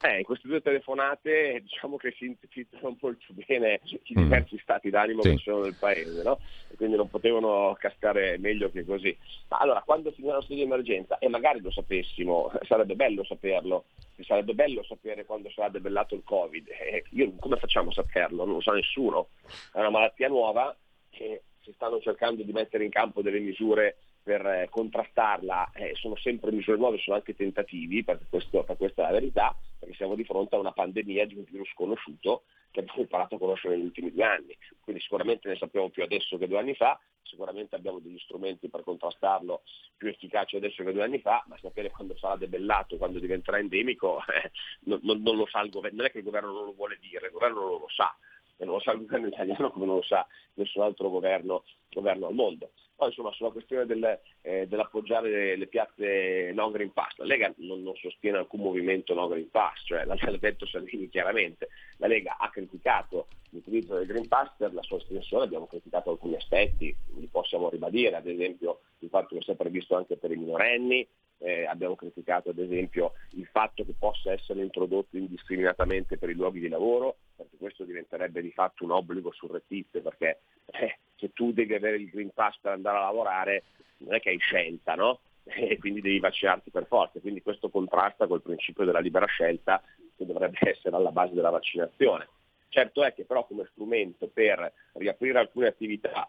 Eh, 0.00 0.18
in 0.18 0.24
queste 0.24 0.46
due 0.46 0.62
telefonate 0.62 1.60
diciamo 1.60 1.96
che 1.96 2.14
sintetizzano 2.16 2.96
molto 3.00 3.24
bene 3.32 3.80
i 3.84 3.98
mm. 4.16 4.22
diversi 4.22 4.54
mm. 4.54 4.58
stati 4.58 4.90
d'animo 4.90 5.22
sì. 5.22 5.30
che 5.30 5.36
sono 5.38 5.62
nel 5.62 5.74
paese, 5.76 6.22
no? 6.22 6.38
E 6.70 6.76
quindi 6.76 6.94
non 6.94 7.10
potevano 7.10 7.76
cascare 7.76 8.38
meglio 8.38 8.70
che 8.70 8.84
così. 8.84 9.16
Ma 9.48 9.58
allora, 9.58 9.82
quando 9.84 10.12
finirà 10.12 10.36
lo 10.36 10.40
stato 10.40 10.54
di 10.54 10.62
emergenza, 10.62 11.18
e 11.18 11.28
magari 11.28 11.60
lo 11.60 11.72
sapessimo, 11.72 12.52
sarebbe 12.62 12.94
bello 12.94 13.24
saperlo, 13.24 13.86
sarebbe 14.20 14.54
bello 14.54 14.84
sapere 14.84 15.24
quando 15.24 15.50
sarà 15.50 15.68
debellato 15.68 16.14
il 16.14 16.22
Covid. 16.22 16.68
Eh, 16.68 17.02
io, 17.10 17.32
come 17.40 17.56
facciamo 17.56 17.90
a 17.90 17.94
saperlo? 17.94 18.44
Non 18.44 18.54
lo 18.54 18.60
sa 18.60 18.72
nessuno. 18.72 19.30
È 19.72 19.80
una 19.80 19.90
malattia 19.90 20.28
nuova 20.28 20.76
che 21.10 21.42
si 21.60 21.72
stanno 21.72 22.00
cercando 22.00 22.44
di 22.44 22.52
mettere 22.52 22.84
in 22.84 22.90
campo 22.90 23.20
delle 23.20 23.40
misure 23.40 23.96
per 24.28 24.44
eh, 24.44 24.68
contrastarla 24.70 25.70
eh, 25.72 25.92
sono 25.94 26.14
sempre 26.16 26.52
misure 26.52 26.76
nuove, 26.76 26.98
sono 26.98 27.16
anche 27.16 27.34
tentativi, 27.34 28.04
perché, 28.04 28.26
questo, 28.28 28.62
per 28.62 28.76
questa 28.76 29.00
è 29.00 29.04
la 29.06 29.18
verità, 29.18 29.56
perché 29.88 29.94
siamo 29.94 30.14
di 30.14 30.24
fronte 30.24 30.54
a 30.54 30.58
una 30.58 30.72
pandemia 30.72 31.26
di 31.26 31.36
un 31.36 31.44
virus 31.44 31.72
conosciuto 31.74 32.44
che 32.70 32.80
abbiamo 32.80 33.00
imparato 33.00 33.36
a 33.36 33.38
conoscere 33.38 33.76
negli 33.76 33.86
ultimi 33.86 34.12
due 34.12 34.24
anni. 34.24 34.56
Quindi 34.80 35.00
sicuramente 35.00 35.48
ne 35.48 35.56
sappiamo 35.56 35.88
più 35.88 36.02
adesso 36.02 36.36
che 36.36 36.46
due 36.46 36.58
anni 36.58 36.74
fa, 36.74 37.00
sicuramente 37.22 37.74
abbiamo 37.74 37.98
degli 37.98 38.18
strumenti 38.18 38.68
per 38.68 38.82
contrastarlo 38.82 39.62
più 39.96 40.08
efficaci 40.08 40.56
adesso 40.56 40.84
che 40.84 40.92
due 40.92 41.04
anni 41.04 41.20
fa, 41.20 41.42
ma 41.48 41.56
sapere 41.58 41.90
quando 41.90 42.16
sarà 42.18 42.36
debellato, 42.36 42.98
quando 42.98 43.18
diventerà 43.18 43.58
endemico, 43.58 44.18
eh, 44.28 44.50
non, 44.80 45.00
non, 45.02 45.22
non, 45.22 45.36
lo 45.36 45.46
sa 45.46 45.62
il 45.62 45.70
governo, 45.70 45.96
non 45.98 46.06
è 46.06 46.10
che 46.10 46.18
il 46.18 46.24
governo 46.24 46.52
non 46.52 46.64
lo 46.66 46.74
vuole 46.74 46.98
dire, 47.00 47.26
il 47.26 47.32
governo 47.32 47.60
non 47.60 47.80
lo 47.80 47.88
sa, 47.88 48.14
e 48.56 48.64
non 48.64 48.74
lo 48.74 48.80
sa 48.80 48.92
il 48.92 49.00
governo 49.00 49.28
italiano 49.28 49.70
come 49.70 49.86
non 49.86 49.96
lo 49.96 50.02
sa 50.02 50.26
nessun 50.54 50.82
altro 50.82 51.08
governo, 51.08 51.64
governo 51.90 52.26
al 52.26 52.34
mondo. 52.34 52.72
Poi 52.98 53.06
insomma 53.10 53.30
sulla 53.30 53.50
questione 53.50 53.86
del, 53.86 54.18
eh, 54.42 54.66
dell'appoggiare 54.66 55.30
le, 55.30 55.56
le, 55.56 55.66
piazze 55.68 56.50
no 56.52 56.68
Green 56.72 56.92
Pass, 56.92 57.16
la 57.18 57.26
Lega 57.26 57.54
non, 57.58 57.80
non, 57.80 57.94
sostiene 57.94 58.38
alcun 58.38 58.58
movimento 58.58 59.14
no 59.14 59.28
Green 59.28 59.48
Pass, 59.50 59.84
cioè 59.84 60.04
detto 60.40 60.66
Salvini 60.66 61.08
chiaramente, 61.08 61.68
la 61.98 62.08
Lega 62.08 62.38
ha 62.38 62.50
criticato 62.50 63.28
l'utilizzo 63.50 63.94
del 63.94 64.06
Green 64.06 64.26
Pass 64.26 64.50
per 64.56 64.74
la 64.74 64.82
sua 64.82 64.96
estensione, 64.96 65.44
abbiamo 65.44 65.68
criticato 65.68 66.10
alcuni 66.10 66.34
aspetti, 66.34 66.92
li 67.14 67.28
possiamo 67.30 67.70
ribadire, 67.70 68.16
ad 68.16 68.26
esempio 68.26 68.80
il 68.98 69.08
fatto 69.10 69.36
che 69.36 69.42
sia 69.42 69.54
previsto 69.54 69.94
anche 69.94 70.16
per 70.16 70.32
i 70.32 70.36
minorenni, 70.36 71.06
eh, 71.38 71.66
abbiamo 71.66 71.94
criticato 71.94 72.50
ad 72.50 72.58
esempio 72.58 73.12
il 73.30 73.46
fatto 73.46 73.84
che 73.84 73.94
possa 73.98 74.32
essere 74.32 74.62
introdotto 74.62 75.16
indiscriminatamente 75.16 76.18
per 76.18 76.30
i 76.30 76.34
luoghi 76.34 76.60
di 76.60 76.68
lavoro, 76.68 77.16
perché 77.36 77.56
questo 77.56 77.84
diventerebbe 77.84 78.42
di 78.42 78.50
fatto 78.50 78.84
un 78.84 78.90
obbligo 78.90 79.32
surrettizio, 79.32 80.02
perché 80.02 80.40
eh, 80.66 80.98
se 81.16 81.32
tu 81.32 81.52
devi 81.52 81.74
avere 81.74 81.96
il 81.96 82.10
Green 82.10 82.30
Pass 82.32 82.58
per 82.60 82.72
andare 82.72 82.98
a 82.98 83.02
lavorare 83.02 83.64
non 83.98 84.14
è 84.14 84.20
che 84.20 84.30
hai 84.30 84.38
scelta, 84.38 84.94
no? 84.94 85.20
E 85.48 85.78
quindi 85.78 86.02
devi 86.02 86.18
vaccinarti 86.18 86.70
per 86.70 86.86
forza, 86.86 87.20
quindi 87.20 87.40
questo 87.40 87.70
contrasta 87.70 88.26
col 88.26 88.42
principio 88.42 88.84
della 88.84 89.00
libera 89.00 89.24
scelta 89.26 89.82
che 90.16 90.26
dovrebbe 90.26 90.58
essere 90.68 90.94
alla 90.94 91.12
base 91.12 91.34
della 91.34 91.50
vaccinazione. 91.50 92.28
Certo 92.68 93.02
è 93.02 93.14
che 93.14 93.24
però 93.24 93.46
come 93.46 93.66
strumento 93.70 94.28
per 94.28 94.70
riaprire 94.92 95.38
alcune 95.38 95.68
attività, 95.68 96.28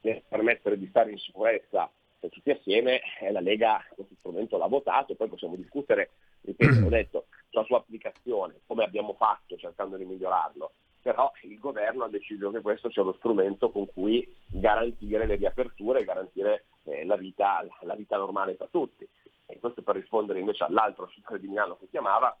per 0.00 0.22
permettere 0.28 0.76
di 0.76 0.88
stare 0.88 1.12
in 1.12 1.18
sicurezza 1.18 1.88
tutti 2.28 2.50
assieme, 2.50 3.00
eh, 3.20 3.30
la 3.30 3.40
Lega 3.40 3.84
questo 3.94 4.14
strumento 4.18 4.56
l'ha 4.56 4.66
votato, 4.66 5.14
poi 5.14 5.28
possiamo 5.28 5.56
discutere, 5.56 6.10
ripeto, 6.42 6.86
ho 6.86 6.88
detto, 6.88 7.26
sulla 7.50 7.64
sua 7.64 7.78
applicazione, 7.78 8.60
come 8.66 8.84
abbiamo 8.84 9.14
fatto 9.14 9.56
cercando 9.56 9.96
di 9.96 10.04
migliorarlo, 10.04 10.72
però 11.04 11.30
il 11.42 11.58
governo 11.58 12.04
ha 12.04 12.08
deciso 12.08 12.50
che 12.50 12.62
questo 12.62 12.90
sia 12.90 13.02
lo 13.02 13.12
strumento 13.18 13.70
con 13.70 13.86
cui 13.92 14.26
garantire 14.46 15.26
le 15.26 15.36
riaperture 15.36 16.00
e 16.00 16.04
garantire 16.04 16.64
eh, 16.84 17.04
la, 17.04 17.16
vita, 17.16 17.66
la, 17.82 17.94
vita, 17.94 18.16
normale 18.16 18.54
per 18.54 18.68
tutti. 18.70 19.06
E 19.46 19.58
questo 19.58 19.82
per 19.82 19.96
rispondere 19.96 20.38
invece 20.38 20.64
all'altro 20.64 21.10
signore 21.10 21.38
di 21.38 21.48
Milano 21.48 21.76
che 21.76 21.88
chiamava, 21.90 22.34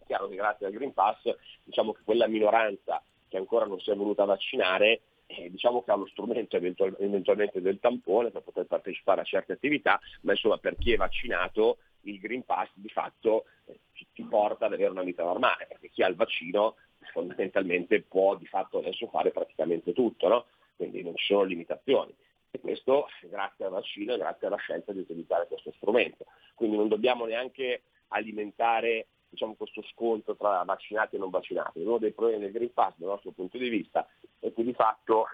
è 0.00 0.04
chiaro 0.04 0.26
che 0.28 0.34
grazie 0.34 0.66
al 0.66 0.72
Green 0.72 0.92
Pass 0.92 1.32
diciamo 1.62 1.92
che 1.92 2.02
quella 2.04 2.26
minoranza 2.26 3.00
che 3.28 3.36
ancora 3.36 3.66
non 3.66 3.78
si 3.78 3.90
è 3.90 3.94
voluta 3.94 4.24
vaccinare 4.24 5.02
eh, 5.26 5.50
diciamo 5.50 5.82
che 5.82 5.90
ha 5.90 5.96
lo 5.96 6.06
strumento 6.06 6.56
eventual- 6.56 6.96
eventualmente 6.98 7.60
del 7.60 7.80
tampone 7.80 8.30
per 8.30 8.42
poter 8.42 8.66
partecipare 8.66 9.20
a 9.20 9.24
certe 9.24 9.52
attività, 9.52 10.00
ma 10.22 10.32
insomma 10.32 10.58
per 10.58 10.76
chi 10.76 10.92
è 10.92 10.96
vaccinato 10.96 11.78
il 12.02 12.18
Green 12.20 12.44
Pass 12.44 12.70
di 12.74 12.88
fatto 12.88 13.46
eh, 13.66 13.78
ti 14.12 14.22
porta 14.24 14.66
ad 14.66 14.72
avere 14.72 14.90
una 14.90 15.02
vita 15.02 15.24
normale, 15.24 15.66
perché 15.66 15.90
chi 15.90 16.02
ha 16.02 16.08
il 16.08 16.14
vaccino 16.14 16.76
fondamentalmente 17.12 18.02
può 18.02 18.36
di 18.36 18.46
fatto 18.46 18.78
adesso 18.78 19.06
fare 19.08 19.30
praticamente 19.30 19.92
tutto, 19.92 20.28
no? 20.28 20.46
quindi 20.76 21.02
non 21.02 21.16
ci 21.16 21.26
sono 21.26 21.42
limitazioni. 21.42 22.14
E 22.50 22.60
questo 22.60 23.08
grazie 23.22 23.64
al 23.64 23.72
vaccino 23.72 24.14
e 24.14 24.18
grazie 24.18 24.46
alla 24.46 24.56
scelta 24.56 24.92
di 24.92 25.00
utilizzare 25.00 25.46
questo 25.46 25.72
strumento. 25.76 26.26
Quindi 26.54 26.76
non 26.76 26.88
dobbiamo 26.88 27.26
neanche 27.26 27.82
alimentare 28.08 29.06
diciamo, 29.28 29.54
questo 29.54 29.82
scontro 29.92 30.36
tra 30.36 30.62
vaccinati 30.64 31.16
e 31.16 31.18
non 31.18 31.30
vaccinati. 31.30 31.80
Uno 31.80 31.98
dei 31.98 32.12
problemi 32.12 32.42
del 32.42 32.52
Green 32.52 32.72
Pass 32.72 32.94
dal 32.96 33.08
nostro 33.08 33.30
punto 33.32 33.58
di 33.58 33.68
vista 33.68 34.06
è 34.38 34.52
che 34.52 34.62
di 34.62 34.74
fatto 34.74 35.26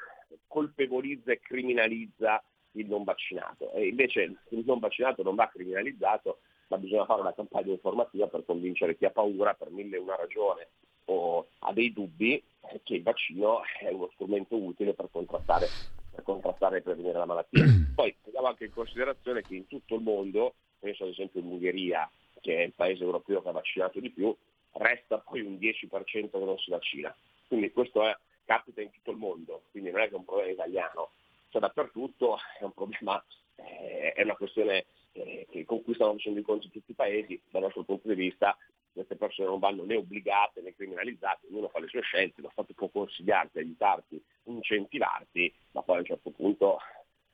colpevolizza 0.47 1.33
e 1.33 1.41
criminalizza 1.41 2.43
il 2.73 2.89
non 2.89 3.05
vaccinato. 3.05 3.73
E 3.73 3.89
invece 3.89 4.23
il 4.49 4.63
non 4.65 4.79
vaccinato 4.79 5.23
non 5.23 5.35
va 5.35 5.49
criminalizzato, 5.49 6.41
ma 6.69 6.79
bisogna 6.79 7.05
fare 7.05 7.21
una 7.21 7.35
campagna 7.35 7.73
informativa 7.73 8.27
per 8.29 8.45
convincere 8.45 8.97
chi 8.97 9.05
ha 9.05 9.11
paura 9.11 9.55
per 9.55 9.71
mille 9.71 9.97
e 9.97 10.01
una 10.01 10.17
ragione 10.17 10.69
o 11.07 11.49
ha 11.59 11.73
dei 11.73 11.93
dubbi 11.93 12.43
che 12.85 12.95
il 12.95 13.03
vaccino 13.03 13.61
è 13.81 13.89
uno 13.91 14.09
strumento 14.15 14.57
utile 14.57 14.95
per 14.95 15.09
contrastare 15.11 15.67
per 16.13 16.23
contrastare 16.23 16.79
e 16.79 16.83
prevenire 16.83 17.19
la 17.19 17.25
malattia. 17.25 17.65
Poi 17.95 18.15
teniamo 18.23 18.47
anche 18.47 18.67
in 18.67 18.73
considerazione 18.73 19.43
che 19.43 19.57
in 19.57 19.67
tutto 19.67 19.95
il 19.97 20.03
mondo, 20.03 20.55
penso 20.79 21.05
ad 21.05 21.11
esempio 21.11 21.41
all'Ungheria, 21.41 22.09
che 22.43 22.57
è 22.57 22.63
il 22.63 22.75
paese 22.75 23.03
europeo 23.03 23.41
che 23.41 23.49
ha 23.49 23.53
vaccinato 23.53 24.01
di 24.01 24.11
più, 24.11 24.37
resta 24.73 25.19
poi 25.19 25.41
un 25.41 25.55
10% 25.55 26.31
che 26.31 26.39
non 26.39 26.59
si 26.59 26.71
vaccina. 26.71 27.15
Quindi 27.49 27.73
questo 27.73 28.07
è, 28.07 28.15
capita 28.45 28.83
in 28.83 28.91
tutto 28.91 29.13
il 29.13 29.17
mondo, 29.17 29.63
quindi 29.71 29.91
non 29.91 30.01
è 30.01 30.09
che 30.09 30.15
è 30.15 30.19
un 30.19 30.25
problema 30.25 30.51
italiano, 30.51 31.11
cioè 31.49 31.61
dappertutto 31.61 32.37
è 32.61 32.65
un 32.65 32.73
problema, 32.73 33.25
eh, 33.57 34.13
è 34.13 34.23
una 34.23 34.37
questione 34.37 34.85
eh, 35.13 35.65
con 35.65 35.83
cui 35.83 35.95
stanno 35.95 36.15
facendo 36.15 36.41
i 36.41 36.43
conti 36.43 36.71
tutti 36.71 36.91
i 36.91 36.95
paesi, 36.95 37.41
dal 37.51 37.63
nostro 37.63 37.85
punto 37.85 38.09
di 38.09 38.15
vista 38.15 38.57
queste 38.93 39.17
persone 39.17 39.49
non 39.49 39.59
vanno 39.59 39.85
né 39.85 39.97
obbligate 39.97 40.61
né 40.61 40.75
criminalizzate, 40.75 41.47
ognuno 41.49 41.69
fa 41.69 41.81
le 41.81 41.89
sue 41.89 42.03
scelte, 42.03 42.43
lo 42.43 42.51
Stato 42.53 42.75
può 42.75 42.89
consigliarti, 42.89 43.59
aiutarti, 43.59 44.23
incentivarti, 44.45 45.53
ma 45.73 45.83
poi 45.83 45.97
a 45.97 46.01
un 46.01 46.05
certo 46.05 46.31
punto 46.31 46.79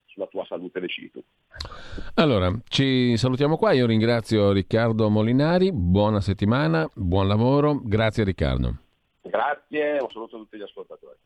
sulla 0.08 0.26
tua 0.26 0.44
salute 0.46 0.80
decidi 0.80 1.10
tu. 1.10 1.22
Allora, 2.14 2.52
ci 2.68 3.16
salutiamo 3.16 3.56
qua, 3.56 3.72
io 3.72 3.86
ringrazio 3.86 4.52
Riccardo 4.52 5.08
Molinari, 5.08 5.72
buona 5.72 6.20
settimana, 6.20 6.88
buon 6.94 7.28
lavoro, 7.28 7.80
grazie 7.82 8.24
Riccardo. 8.24 8.76
Grazie, 9.22 9.98
un 10.00 10.08
saluto 10.10 10.36
a 10.36 10.38
tutti 10.40 10.56
gli 10.56 10.62
ascoltatori. 10.62 11.16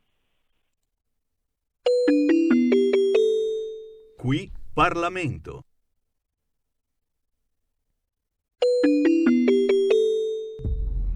Qui 4.16 4.50
Parlamento. 4.72 5.64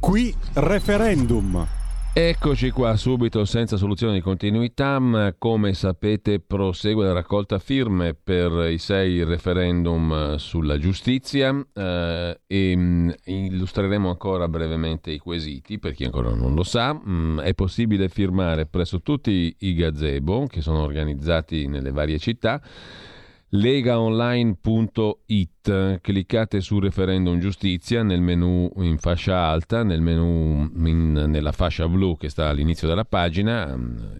Qui 0.00 0.34
referendum. 0.54 1.75
Eccoci 2.18 2.70
qua 2.70 2.96
subito 2.96 3.44
senza 3.44 3.76
soluzione 3.76 4.14
di 4.14 4.20
continuità, 4.22 5.34
come 5.36 5.74
sapete 5.74 6.40
prosegue 6.40 7.04
la 7.04 7.12
raccolta 7.12 7.58
firme 7.58 8.14
per 8.14 8.70
i 8.70 8.78
sei 8.78 9.22
referendum 9.22 10.36
sulla 10.36 10.78
giustizia 10.78 11.54
eh, 11.74 12.40
e 12.46 12.74
mm, 12.74 13.10
illustreremo 13.22 14.08
ancora 14.08 14.48
brevemente 14.48 15.10
i 15.10 15.18
quesiti 15.18 15.78
per 15.78 15.92
chi 15.92 16.04
ancora 16.04 16.30
non 16.32 16.54
lo 16.54 16.62
sa. 16.62 16.98
Mm, 16.98 17.40
è 17.40 17.52
possibile 17.52 18.08
firmare 18.08 18.64
presso 18.64 19.02
tutti 19.02 19.54
i 19.58 19.74
gazebo 19.74 20.46
che 20.46 20.62
sono 20.62 20.84
organizzati 20.84 21.66
nelle 21.66 21.90
varie 21.90 22.18
città 22.18 22.62
legaonline.it, 23.50 26.00
cliccate 26.00 26.60
su 26.60 26.80
referendum 26.80 27.38
giustizia 27.38 28.02
nel 28.02 28.20
menu 28.20 28.68
in 28.76 28.98
fascia 28.98 29.46
alta, 29.46 29.84
nel 29.84 30.00
menu 30.00 30.68
in, 30.84 31.12
nella 31.12 31.52
fascia 31.52 31.88
blu 31.88 32.16
che 32.16 32.28
sta 32.28 32.48
all'inizio 32.48 32.88
della 32.88 33.04
pagina, 33.04 33.72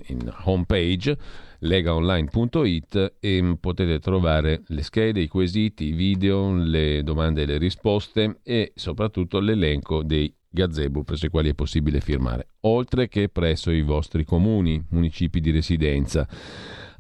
in 0.06 0.32
home 0.44 0.64
page, 0.64 1.18
legaonline.it 1.58 3.14
e 3.18 3.56
potete 3.58 3.98
trovare 3.98 4.62
le 4.66 4.82
schede, 4.82 5.20
i 5.20 5.28
quesiti, 5.28 5.86
i 5.86 5.92
video, 5.92 6.54
le 6.54 7.02
domande 7.02 7.42
e 7.42 7.46
le 7.46 7.58
risposte 7.58 8.40
e 8.44 8.72
soprattutto 8.74 9.40
l'elenco 9.40 10.02
dei 10.02 10.32
gazebo 10.48 11.02
presso 11.02 11.26
i 11.26 11.30
quali 11.30 11.50
è 11.50 11.54
possibile 11.54 12.00
firmare, 12.00 12.46
oltre 12.60 13.08
che 13.08 13.28
presso 13.28 13.70
i 13.70 13.82
vostri 13.82 14.24
comuni, 14.24 14.82
municipi 14.90 15.40
di 15.40 15.50
residenza 15.50 16.26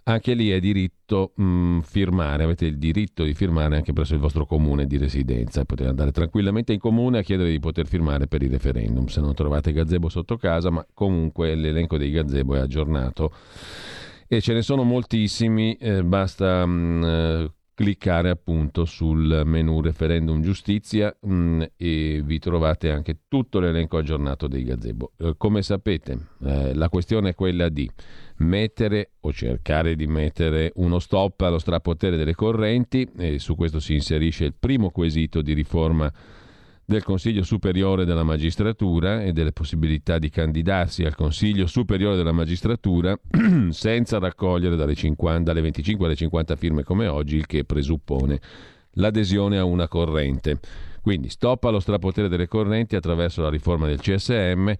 anche 0.08 0.34
lì 0.34 0.50
è 0.50 0.60
diritto 0.60 1.32
mh, 1.34 1.44
mm, 1.44 1.78
firmare, 1.80 2.44
avete 2.44 2.64
il 2.64 2.78
diritto 2.78 3.24
di 3.24 3.34
firmare 3.34 3.76
anche 3.76 3.92
presso 3.92 4.14
il 4.14 4.20
vostro 4.20 4.46
comune 4.46 4.86
di 4.86 4.98
residenza. 4.98 5.64
Potete 5.64 5.88
andare 5.88 6.12
tranquillamente 6.12 6.72
in 6.72 6.78
comune 6.78 7.18
a 7.18 7.22
chiedere 7.22 7.50
di 7.50 7.58
poter 7.58 7.86
firmare 7.86 8.28
per 8.28 8.42
il 8.42 8.50
referendum. 8.50 9.06
Se 9.06 9.20
non 9.20 9.34
trovate 9.34 9.72
gazebo 9.72 10.08
sotto 10.08 10.36
casa, 10.36 10.70
ma 10.70 10.86
comunque 10.94 11.54
l'elenco 11.56 11.98
dei 11.98 12.10
gazebo 12.10 12.54
è 12.54 12.60
aggiornato. 12.60 13.32
E 14.28 14.40
ce 14.40 14.52
ne 14.52 14.62
sono 14.62 14.84
moltissimi, 14.84 15.74
eh, 15.76 16.04
basta 16.04 16.64
mh, 16.64 16.70
mm, 16.70 17.04
eh, 17.04 17.52
cliccare 17.76 18.30
appunto 18.30 18.86
sul 18.86 19.42
menu 19.44 19.82
referendum 19.82 20.40
giustizia 20.40 21.14
mh, 21.20 21.34
mm, 21.34 21.62
e 21.76 22.22
vi 22.24 22.38
trovate 22.38 22.90
anche 22.90 23.18
tutto 23.28 23.60
l'elenco 23.60 23.98
aggiornato 23.98 24.48
dei 24.48 24.64
gazebo. 24.64 25.12
Eh, 25.18 25.34
come 25.36 25.60
sapete, 25.60 26.18
eh, 26.42 26.74
la 26.74 26.88
questione 26.88 27.28
è 27.28 27.34
quella 27.34 27.68
di 27.68 27.88
mettere 28.38 29.10
o 29.20 29.30
cercare 29.30 29.94
di 29.94 30.06
mettere 30.06 30.72
uno 30.76 30.98
stop 30.98 31.38
allo 31.42 31.58
strapotere 31.58 32.16
delle 32.16 32.34
correnti 32.34 33.06
e 33.18 33.38
su 33.38 33.54
questo 33.54 33.78
si 33.78 33.92
inserisce 33.92 34.46
il 34.46 34.54
primo 34.58 34.88
quesito 34.88 35.42
di 35.42 35.52
riforma 35.52 36.10
del 36.88 37.02
Consiglio 37.02 37.42
Superiore 37.42 38.04
della 38.04 38.22
Magistratura 38.22 39.20
e 39.20 39.32
delle 39.32 39.50
possibilità 39.50 40.20
di 40.20 40.30
candidarsi 40.30 41.02
al 41.02 41.16
Consiglio 41.16 41.66
Superiore 41.66 42.14
della 42.14 42.30
Magistratura 42.30 43.18
senza 43.70 44.18
raccogliere 44.18 44.76
dalle, 44.76 44.94
50, 44.94 45.42
dalle 45.42 45.62
25 45.62 46.06
alle 46.06 46.14
50 46.14 46.54
firme 46.54 46.84
come 46.84 47.08
oggi, 47.08 47.36
il 47.36 47.46
che 47.46 47.64
presuppone 47.64 48.40
l'adesione 48.92 49.58
a 49.58 49.64
una 49.64 49.88
corrente. 49.88 50.60
Quindi 51.02 51.28
stop 51.28 51.64
allo 51.64 51.80
strapotere 51.80 52.28
delle 52.28 52.46
correnti 52.46 52.94
attraverso 52.94 53.42
la 53.42 53.50
riforma 53.50 53.88
del 53.88 54.00
CSM 54.00 54.72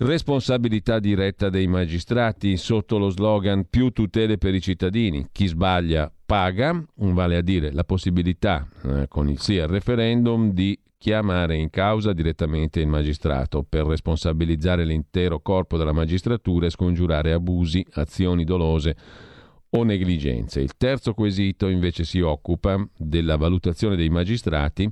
Responsabilità 0.00 1.00
diretta 1.00 1.50
dei 1.50 1.66
magistrati 1.66 2.56
sotto 2.56 2.98
lo 2.98 3.08
slogan 3.08 3.66
più 3.68 3.90
tutele 3.90 4.38
per 4.38 4.54
i 4.54 4.60
cittadini. 4.60 5.26
Chi 5.32 5.48
sbaglia 5.48 6.08
paga, 6.24 6.80
vale 6.94 7.36
a 7.36 7.40
dire 7.40 7.72
la 7.72 7.82
possibilità 7.82 8.68
eh, 8.84 9.08
con 9.08 9.28
il 9.28 9.40
sì 9.40 9.58
al 9.58 9.66
referendum 9.66 10.52
di 10.52 10.78
chiamare 10.96 11.56
in 11.56 11.68
causa 11.70 12.12
direttamente 12.12 12.78
il 12.78 12.86
magistrato 12.86 13.64
per 13.68 13.86
responsabilizzare 13.86 14.84
l'intero 14.84 15.40
corpo 15.40 15.76
della 15.76 15.92
magistratura 15.92 16.66
e 16.66 16.70
scongiurare 16.70 17.32
abusi, 17.32 17.84
azioni 17.94 18.44
dolose 18.44 18.96
o 19.70 19.82
negligenze. 19.82 20.60
Il 20.60 20.76
terzo 20.76 21.12
quesito 21.12 21.66
invece 21.66 22.04
si 22.04 22.20
occupa 22.20 22.88
della 22.96 23.36
valutazione 23.36 23.96
dei 23.96 24.10
magistrati 24.10 24.88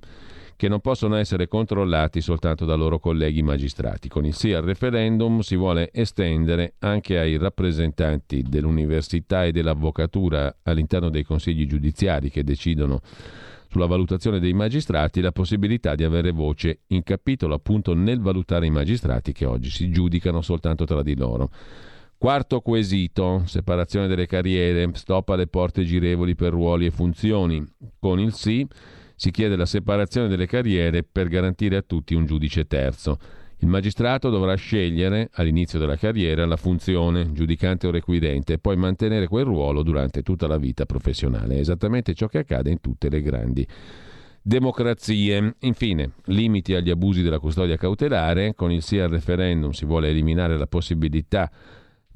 che 0.57 0.69
non 0.69 0.81
possono 0.81 1.17
essere 1.17 1.49
controllati 1.49 2.21
soltanto 2.21 2.65
da 2.65 2.75
loro 2.75 2.99
colleghi 2.99 3.43
magistrati. 3.43 4.09
Con 4.09 4.25
il 4.25 4.35
sì 4.35 4.53
al 4.53 4.63
referendum 4.65 5.41
si 5.41 5.55
vuole 5.55 5.91
estendere 5.93 6.75
anche 6.79 7.19
ai 7.19 7.37
rappresentanti 7.37 8.43
dell'università 8.43 9.45
e 9.45 9.53
dell'avvocatura 9.53 10.57
all'interno 10.63 11.11
dei 11.11 11.25
consigli 11.25 11.67
giudiziari 11.67 12.31
che 12.31 12.43
decidono 12.43 13.01
sulla 13.69 13.87
valutazione 13.87 14.41
dei 14.41 14.55
magistrati 14.55 15.21
la 15.21 15.33
possibilità 15.33 15.95
di 15.95 16.05
avere 16.05 16.31
voce 16.31 16.81
in 16.89 17.03
capitolo 17.03 17.55
appunto 17.55 17.95
nel 17.95 18.21
valutare 18.21 18.65
i 18.67 18.71
magistrati 18.71 19.33
che 19.33 19.45
oggi 19.45 19.69
si 19.69 19.91
giudicano 19.91 20.41
soltanto 20.41 20.85
tra 20.85 21.03
di 21.03 21.15
loro. 21.15 21.51
Quarto 22.19 22.61
quesito, 22.61 23.43
separazione 23.45 24.07
delle 24.07 24.27
carriere, 24.27 24.89
stop 24.95 25.29
alle 25.29 25.49
porte 25.49 25.85
girevoli 25.85 26.35
per 26.35 26.53
ruoli 26.53 26.87
e 26.87 26.91
funzioni. 26.91 27.63
Con 27.99 28.19
il 28.19 28.33
sì 28.33 28.67
si 29.17 29.31
chiede 29.31 29.57
la 29.57 29.67
separazione 29.67 30.29
delle 30.29 30.47
carriere 30.47 31.03
per 31.03 31.29
garantire 31.29 31.77
a 31.77 31.83
tutti 31.83 32.15
un 32.15 32.27
giudice 32.27 32.67
terzo. 32.67 33.19
Il 33.61 33.69
magistrato 33.69 34.29
dovrà 34.29 34.55
scegliere 34.55 35.31
all'inizio 35.33 35.79
della 35.79 35.97
carriera 35.97 36.45
la 36.45 36.57
funzione 36.57 37.33
giudicante 37.33 37.87
o 37.87 37.91
requirente 37.91 38.53
e 38.53 38.59
poi 38.59 38.77
mantenere 38.77 39.29
quel 39.29 39.47
ruolo 39.47 39.83
durante 39.83 40.23
tutta 40.23 40.47
la 40.47 40.59
vita 40.59 40.85
professionale. 40.85 41.57
È 41.57 41.59
esattamente 41.59 42.13
ciò 42.13 42.27
che 42.27 42.39
accade 42.39 42.71
in 42.71 42.81
tutte 42.83 43.09
le 43.09 43.23
grandi 43.23 43.67
democrazie. 44.43 45.55
Infine, 45.61 46.13
limiti 46.27 46.75
agli 46.75 46.91
abusi 46.91 47.23
della 47.23 47.39
custodia 47.39 47.79
cautelare. 47.79 48.55
Con 48.55 48.71
il 48.71 48.83
sì 48.83 48.99
al 48.99 49.09
referendum 49.09 49.71
si 49.71 49.87
vuole 49.87 50.11
eliminare 50.11 50.59
la 50.59 50.67
possibilità 50.67 51.51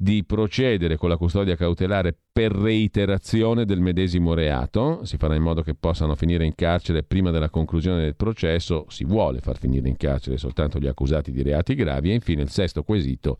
di 0.01 0.23
procedere 0.23 0.97
con 0.97 1.09
la 1.09 1.15
custodia 1.15 1.55
cautelare 1.55 2.17
per 2.31 2.51
reiterazione 2.51 3.65
del 3.65 3.79
medesimo 3.79 4.33
reato, 4.33 5.05
si 5.05 5.17
farà 5.17 5.35
in 5.35 5.43
modo 5.43 5.61
che 5.61 5.75
possano 5.75 6.15
finire 6.15 6.43
in 6.43 6.55
carcere 6.55 7.03
prima 7.03 7.29
della 7.29 7.51
conclusione 7.51 8.01
del 8.01 8.15
processo, 8.15 8.87
si 8.89 9.05
vuole 9.05 9.41
far 9.41 9.59
finire 9.59 9.87
in 9.87 9.97
carcere 9.97 10.37
soltanto 10.37 10.79
gli 10.79 10.87
accusati 10.87 11.31
di 11.31 11.43
reati 11.43 11.75
gravi 11.75 12.09
e 12.09 12.15
infine 12.15 12.41
il 12.41 12.49
sesto 12.49 12.81
quesito 12.81 13.37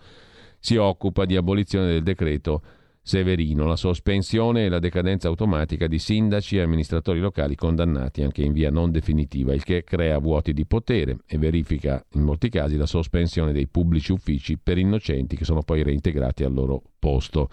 si 0.59 0.75
occupa 0.75 1.25
di 1.25 1.35
abolizione 1.35 1.87
del 1.87 2.03
decreto 2.03 2.61
Severino, 3.03 3.65
la 3.65 3.75
sospensione 3.75 4.65
e 4.65 4.69
la 4.69 4.77
decadenza 4.77 5.27
automatica 5.27 5.87
di 5.87 5.97
sindaci 5.97 6.57
e 6.57 6.61
amministratori 6.61 7.19
locali 7.19 7.55
condannati 7.55 8.21
anche 8.21 8.43
in 8.43 8.53
via 8.53 8.69
non 8.69 8.91
definitiva, 8.91 9.53
il 9.55 9.63
che 9.63 9.83
crea 9.83 10.19
vuoti 10.19 10.53
di 10.53 10.67
potere 10.67 11.17
e 11.25 11.39
verifica 11.39 12.05
in 12.13 12.21
molti 12.21 12.49
casi 12.49 12.77
la 12.77 12.85
sospensione 12.85 13.53
dei 13.53 13.67
pubblici 13.67 14.11
uffici 14.11 14.59
per 14.59 14.77
innocenti 14.77 15.35
che 15.35 15.45
sono 15.45 15.63
poi 15.63 15.81
reintegrati 15.81 16.43
al 16.43 16.53
loro 16.53 16.79
posto. 16.99 17.49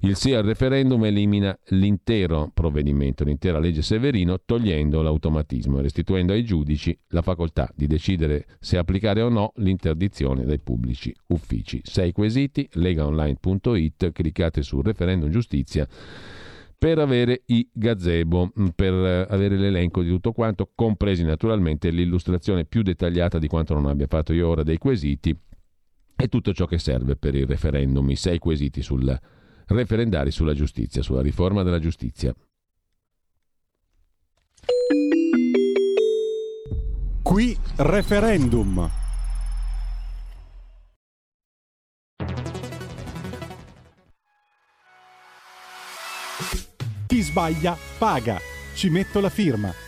Il 0.00 0.14
sì 0.14 0.32
al 0.32 0.44
referendum 0.44 1.04
elimina 1.04 1.58
l'intero 1.70 2.50
provvedimento, 2.54 3.24
l'intera 3.24 3.58
legge 3.58 3.82
Severino, 3.82 4.38
togliendo 4.44 5.02
l'automatismo 5.02 5.78
e 5.78 5.82
restituendo 5.82 6.32
ai 6.32 6.44
giudici 6.44 6.96
la 7.08 7.22
facoltà 7.22 7.68
di 7.74 7.88
decidere 7.88 8.46
se 8.60 8.78
applicare 8.78 9.22
o 9.22 9.28
no 9.28 9.52
l'interdizione 9.56 10.44
dai 10.44 10.60
pubblici 10.60 11.12
uffici. 11.28 11.80
Sei 11.82 12.12
quesiti, 12.12 12.68
legaonline.it, 12.74 14.12
cliccate 14.12 14.62
su 14.62 14.80
referendum 14.82 15.30
giustizia 15.30 15.86
per 16.78 17.00
avere 17.00 17.42
i 17.46 17.68
gazebo, 17.72 18.52
per 18.76 19.26
avere 19.28 19.56
l'elenco 19.56 20.00
di 20.02 20.10
tutto 20.10 20.30
quanto, 20.30 20.70
compresi 20.76 21.24
naturalmente 21.24 21.90
l'illustrazione 21.90 22.66
più 22.66 22.82
dettagliata 22.82 23.40
di 23.40 23.48
quanto 23.48 23.74
non 23.74 23.86
abbia 23.86 24.06
fatto 24.06 24.32
io 24.32 24.46
ora 24.46 24.62
dei 24.62 24.78
quesiti 24.78 25.36
e 26.16 26.28
tutto 26.28 26.52
ciò 26.52 26.66
che 26.66 26.78
serve 26.78 27.16
per 27.16 27.34
il 27.34 27.46
referendum, 27.46 28.08
i 28.10 28.16
sei 28.16 28.38
quesiti 28.38 28.80
sul 28.80 29.18
referendari 29.68 30.30
sulla 30.30 30.54
giustizia, 30.54 31.02
sulla 31.02 31.22
riforma 31.22 31.62
della 31.62 31.78
giustizia. 31.78 32.34
Qui 37.22 37.56
referendum. 37.76 38.90
Chi 47.06 47.22
sbaglia 47.22 47.76
paga. 47.98 48.38
Ci 48.74 48.88
metto 48.90 49.20
la 49.20 49.28
firma. 49.28 49.87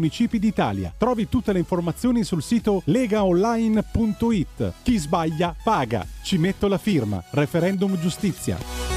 municipi 0.00 0.38
d'Italia. 0.38 0.92
Trovi 0.96 1.28
tutte 1.28 1.52
le 1.52 1.58
informazioni 1.58 2.24
sul 2.24 2.42
sito 2.42 2.80
legaonline.it. 2.86 4.72
Chi 4.82 4.96
sbaglia 4.96 5.54
paga. 5.62 6.06
Ci 6.22 6.38
metto 6.38 6.66
la 6.68 6.78
firma. 6.78 7.22
Referendum 7.30 7.98
giustizia. 7.98 8.88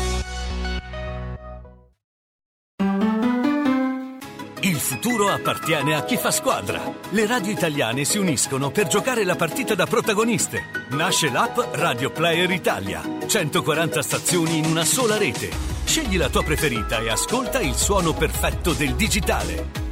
Il 4.61 4.79
futuro 4.79 5.27
appartiene 5.27 5.93
a 5.93 6.05
chi 6.05 6.15
fa 6.15 6.31
squadra. 6.31 6.81
Le 7.09 7.25
radio 7.27 7.51
italiane 7.51 8.05
si 8.05 8.17
uniscono 8.17 8.71
per 8.71 8.87
giocare 8.87 9.25
la 9.25 9.35
partita 9.35 9.75
da 9.75 9.85
protagoniste. 9.85 10.87
Nasce 10.91 11.29
l'app 11.29 11.59
Radio 11.73 12.11
Player 12.11 12.49
Italia. 12.49 13.01
140 13.27 14.01
stazioni 14.01 14.59
in 14.59 14.65
una 14.65 14.85
sola 14.85 15.17
rete. 15.17 15.49
Scegli 15.83 16.15
la 16.15 16.29
tua 16.29 16.43
preferita 16.43 16.99
e 16.99 17.09
ascolta 17.09 17.59
il 17.59 17.75
suono 17.75 18.13
perfetto 18.13 18.71
del 18.71 18.95
digitale. 18.95 19.82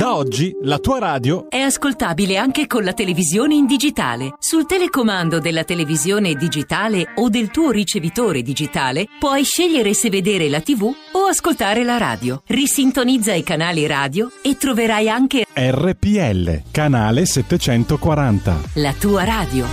Da 0.00 0.16
oggi 0.16 0.56
la 0.62 0.78
tua 0.78 0.98
radio 0.98 1.50
è 1.50 1.58
ascoltabile 1.58 2.38
anche 2.38 2.66
con 2.66 2.84
la 2.84 2.94
televisione 2.94 3.54
in 3.54 3.66
digitale. 3.66 4.32
Sul 4.38 4.64
telecomando 4.64 5.40
della 5.40 5.62
televisione 5.62 6.32
digitale 6.36 7.12
o 7.16 7.28
del 7.28 7.50
tuo 7.50 7.70
ricevitore 7.70 8.40
digitale 8.40 9.08
puoi 9.18 9.44
scegliere 9.44 9.92
se 9.92 10.08
vedere 10.08 10.48
la 10.48 10.62
TV 10.62 10.84
o 10.84 11.18
ascoltare 11.28 11.84
la 11.84 11.98
radio. 11.98 12.42
Risintonizza 12.46 13.34
i 13.34 13.42
canali 13.42 13.86
radio 13.86 14.30
e 14.42 14.56
troverai 14.56 15.10
anche 15.10 15.44
RPL, 15.52 16.62
canale 16.70 17.26
740. 17.26 18.58
La 18.76 18.94
tua 18.94 19.24
radio. 19.24 19.66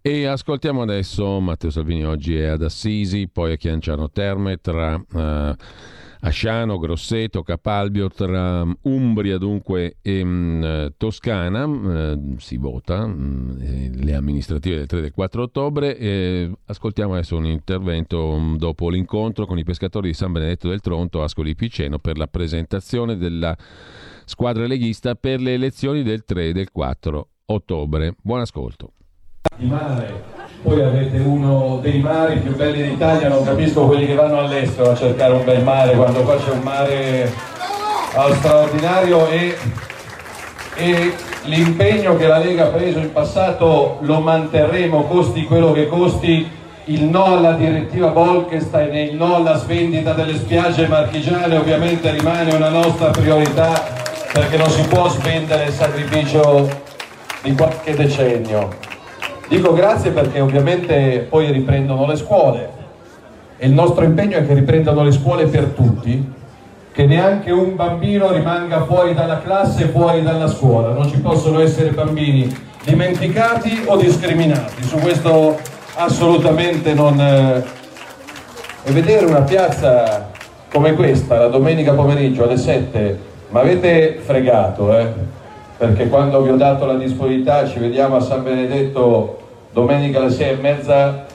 E 0.00 0.24
ascoltiamo 0.24 0.80
adesso 0.80 1.38
Matteo 1.40 1.68
Salvini 1.68 2.06
oggi 2.06 2.34
è 2.34 2.46
ad 2.46 2.62
Assisi, 2.62 3.28
poi 3.30 3.52
a 3.52 3.56
Chianciano 3.56 4.08
Terme 4.08 4.56
tra 4.56 4.94
uh, 4.94 5.54
Asciano, 6.26 6.78
Grosseto, 6.78 7.44
Capalbio, 7.44 8.08
tra 8.08 8.62
um, 8.62 8.76
Umbria 8.82 9.38
dunque 9.38 9.98
e 10.02 10.22
um, 10.22 10.92
Toscana 10.96 11.64
uh, 11.66 12.34
si 12.38 12.56
vota 12.56 13.04
um, 13.04 13.56
le 13.56 14.12
amministrative 14.12 14.76
del 14.76 14.86
3 14.86 14.98
e 14.98 15.02
del 15.02 15.12
4 15.12 15.42
ottobre 15.42 15.96
e 15.96 16.50
ascoltiamo 16.66 17.12
adesso 17.12 17.36
un 17.36 17.46
intervento 17.46 18.54
dopo 18.56 18.88
l'incontro 18.90 19.46
con 19.46 19.56
i 19.56 19.62
pescatori 19.62 20.08
di 20.08 20.14
San 20.14 20.32
Benedetto 20.32 20.68
del 20.68 20.80
Tronto, 20.80 21.22
Ascoli 21.22 21.54
Piceno 21.54 22.00
per 22.00 22.18
la 22.18 22.26
presentazione 22.26 23.16
della 23.16 23.56
squadra 24.24 24.66
leghista 24.66 25.14
per 25.14 25.40
le 25.40 25.54
elezioni 25.54 26.02
del 26.02 26.24
3 26.24 26.48
e 26.48 26.52
del 26.52 26.72
4 26.72 27.28
ottobre. 27.46 28.16
Buon 28.20 28.40
ascolto. 28.40 28.94
Di 29.56 29.66
mare 29.66 30.35
poi 30.62 30.82
avete 30.82 31.18
uno 31.18 31.78
dei 31.80 32.00
mari 32.00 32.38
più 32.38 32.54
belli 32.56 32.82
d'Italia, 32.82 33.28
non 33.28 33.44
capisco 33.44 33.86
quelli 33.86 34.06
che 34.06 34.14
vanno 34.14 34.40
all'estero 34.40 34.90
a 34.90 34.96
cercare 34.96 35.32
un 35.32 35.44
bel 35.44 35.62
mare 35.62 35.94
quando 35.94 36.20
qua 36.22 36.36
c'è 36.36 36.50
un 36.50 36.60
mare 36.62 37.32
straordinario 38.34 39.28
e, 39.28 39.56
e 40.76 41.14
l'impegno 41.44 42.16
che 42.16 42.26
la 42.26 42.38
Lega 42.38 42.64
ha 42.64 42.68
preso 42.68 42.98
in 42.98 43.12
passato 43.12 43.98
lo 44.00 44.20
manterremo, 44.20 45.04
costi 45.04 45.44
quello 45.44 45.72
che 45.72 45.86
costi, 45.86 46.50
il 46.84 47.04
no 47.04 47.24
alla 47.24 47.52
direttiva 47.52 48.08
Bolkestein 48.08 48.94
e 48.94 49.02
il 49.04 49.16
no 49.16 49.36
alla 49.36 49.56
svendita 49.56 50.12
delle 50.12 50.36
spiagge 50.36 50.86
marchigiane 50.86 51.56
ovviamente 51.56 52.10
rimane 52.10 52.54
una 52.54 52.68
nostra 52.68 53.10
priorità 53.10 53.84
perché 54.32 54.56
non 54.56 54.70
si 54.70 54.82
può 54.82 55.08
spendere 55.08 55.64
il 55.64 55.72
sacrificio 55.72 56.68
di 57.42 57.54
qualche 57.54 57.94
decennio. 57.94 58.95
Dico 59.48 59.72
grazie 59.72 60.10
perché 60.10 60.40
ovviamente 60.40 61.26
poi 61.28 61.52
riprendono 61.52 62.06
le 62.06 62.16
scuole. 62.16 62.70
E 63.58 63.66
il 63.66 63.72
nostro 63.72 64.04
impegno 64.04 64.38
è 64.38 64.46
che 64.46 64.54
riprendano 64.54 65.02
le 65.04 65.12
scuole 65.12 65.46
per 65.46 65.66
tutti, 65.66 66.32
che 66.92 67.06
neanche 67.06 67.50
un 67.52 67.76
bambino 67.76 68.32
rimanga 68.32 68.84
fuori 68.84 69.14
dalla 69.14 69.40
classe, 69.40 69.86
fuori 69.86 70.22
dalla 70.22 70.48
scuola, 70.48 70.92
non 70.92 71.08
ci 71.08 71.18
possono 71.20 71.60
essere 71.60 71.90
bambini 71.90 72.54
dimenticati 72.84 73.82
o 73.86 73.96
discriminati, 73.96 74.82
su 74.82 74.96
questo 74.96 75.58
assolutamente 75.94 76.94
non... 76.94 77.20
E 78.88 78.92
vedere 78.92 79.26
una 79.26 79.42
piazza 79.42 80.30
come 80.72 80.94
questa 80.94 81.38
la 81.38 81.48
domenica 81.48 81.92
pomeriggio 81.92 82.44
alle 82.44 82.56
7, 82.56 83.18
ma 83.50 83.60
avete 83.60 84.20
fregato, 84.22 84.96
eh? 84.96 85.12
Perché 85.76 86.08
quando 86.08 86.40
vi 86.40 86.50
ho 86.50 86.56
dato 86.56 86.86
la 86.86 86.94
disponibilità 86.94 87.66
ci 87.66 87.78
vediamo 87.78 88.16
a 88.16 88.20
San 88.20 88.42
Benedetto 88.42 89.38
domenica 89.72 90.18
alle 90.18 90.30
sei 90.30 90.52
e 90.52 90.56
mezza 90.56 91.26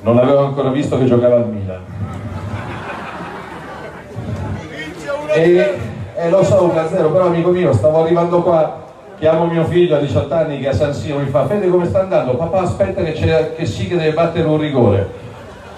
non 0.00 0.18
avevo 0.18 0.44
ancora 0.44 0.70
visto 0.70 0.98
che 0.98 1.04
giocava 1.04 1.36
al 1.36 1.48
Milan. 1.48 1.80
E, 5.28 5.78
e 6.14 6.30
lo 6.30 6.44
so 6.44 6.72
1-0 6.72 6.90
però 6.90 7.26
amico 7.26 7.50
mio 7.50 7.72
stavo 7.72 8.02
arrivando 8.02 8.42
qua 8.42 8.82
chiamo 9.18 9.46
mio 9.46 9.64
figlio 9.64 9.96
a 9.96 10.00
18 10.00 10.34
anni 10.34 10.60
che 10.60 10.68
a 10.68 10.72
San 10.72 10.92
Siro 10.92 11.18
mi 11.18 11.28
fa 11.28 11.46
Fede 11.46 11.68
come 11.68 11.86
sta 11.86 12.00
andando? 12.00 12.36
papà 12.36 12.60
aspetta 12.60 13.02
che, 13.02 13.54
che 13.56 13.66
sì 13.66 13.86
che 13.86 13.96
deve 13.96 14.12
battere 14.12 14.46
un 14.46 14.58
rigore. 14.58 15.22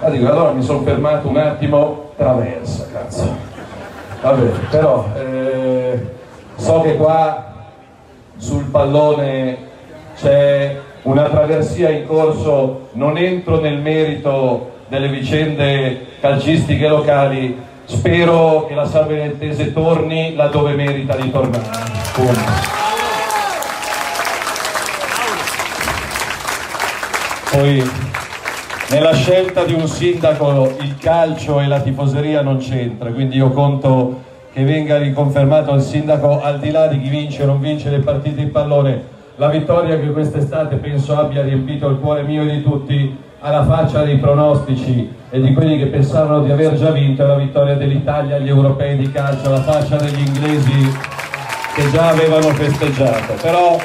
Ma 0.00 0.08
dico 0.08 0.26
allora 0.26 0.52
mi 0.52 0.62
sono 0.62 0.80
fermato 0.80 1.28
un 1.28 1.36
attimo 1.36 2.10
traversa 2.16 2.86
cazzo. 2.92 3.36
Vabbè 4.22 4.50
però 4.70 5.06
eh, 5.16 6.00
so 6.56 6.80
che 6.80 6.96
qua 6.96 7.45
sul 8.36 8.64
pallone 8.64 9.56
c'è 10.16 10.80
una 11.02 11.24
traversia 11.24 11.90
in 11.90 12.06
corso, 12.06 12.88
non 12.92 13.16
entro 13.16 13.60
nel 13.60 13.78
merito 13.78 14.72
delle 14.88 15.08
vicende 15.08 16.06
calcistiche 16.20 16.88
locali, 16.88 17.56
spero 17.84 18.66
che 18.66 18.74
la 18.74 18.86
Salvenettese 18.86 19.72
torni 19.72 20.34
laddove 20.34 20.74
merita 20.74 21.14
di 21.16 21.30
tornare. 21.30 21.94
Punto. 22.12 22.74
Poi 27.50 27.90
nella 28.90 29.14
scelta 29.14 29.64
di 29.64 29.72
un 29.72 29.88
sindaco 29.88 30.76
il 30.80 30.96
calcio 30.98 31.60
e 31.60 31.66
la 31.66 31.80
tifoseria 31.80 32.42
non 32.42 32.58
c'entra, 32.58 33.10
quindi 33.10 33.36
io 33.36 33.50
conto 33.50 34.24
che 34.56 34.64
venga 34.64 34.96
riconfermato 34.96 35.74
il 35.74 35.82
sindaco 35.82 36.40
al 36.40 36.58
di 36.58 36.70
là 36.70 36.86
di 36.86 36.98
chi 36.98 37.10
vince 37.10 37.42
o 37.42 37.46
non 37.46 37.60
vince 37.60 37.90
le 37.90 37.98
partite 37.98 38.40
in 38.40 38.50
pallone. 38.50 39.02
La 39.34 39.48
vittoria 39.48 40.00
che 40.00 40.10
quest'estate 40.10 40.76
penso 40.76 41.14
abbia 41.14 41.42
riempito 41.42 41.86
il 41.88 41.98
cuore 41.98 42.22
mio 42.22 42.40
e 42.40 42.46
di 42.46 42.62
tutti 42.62 43.14
alla 43.40 43.66
faccia 43.66 44.02
dei 44.02 44.16
pronostici 44.16 45.12
e 45.28 45.40
di 45.42 45.52
quelli 45.52 45.76
che 45.76 45.88
pensavano 45.88 46.42
di 46.42 46.50
aver 46.50 46.74
già 46.74 46.90
vinto 46.90 47.26
la 47.26 47.34
vittoria 47.34 47.74
dell'Italia 47.74 48.36
agli 48.36 48.48
europei 48.48 48.96
di 48.96 49.12
calcio, 49.12 49.48
alla 49.48 49.60
faccia 49.60 49.96
degli 49.96 50.26
inglesi 50.26 50.90
che 51.74 51.90
già 51.90 52.08
avevano 52.08 52.48
festeggiato. 52.54 53.34
Però 53.42 53.78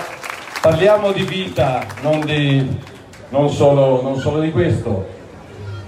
parliamo 0.62 1.12
di 1.12 1.24
vita, 1.24 1.84
non, 2.02 2.22
di, 2.22 2.66
non, 3.28 3.50
solo, 3.50 4.02
non 4.02 4.16
solo, 4.16 4.40
di 4.40 4.52
questo. 4.52 5.20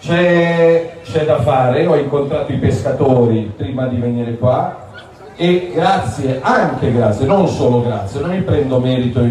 C'è, 0.06 1.24
da 1.26 1.42
fare, 1.42 1.86
ho 1.86 1.96
incontrato 1.96 2.52
i 2.52 2.58
pescatori 2.58 3.54
prima 3.56 3.86
di 3.86 3.96
venire 3.96 4.36
qua 4.36 4.89
e 5.38 5.72
grazie, 5.74 6.39
anche 6.42 6.92
grazie, 6.92 7.26
non 7.26 7.48
solo 7.48 7.82
grazie, 7.82 8.20
non 8.20 8.32
mi 8.32 8.42
prendo 8.42 8.80
merito 8.80 9.22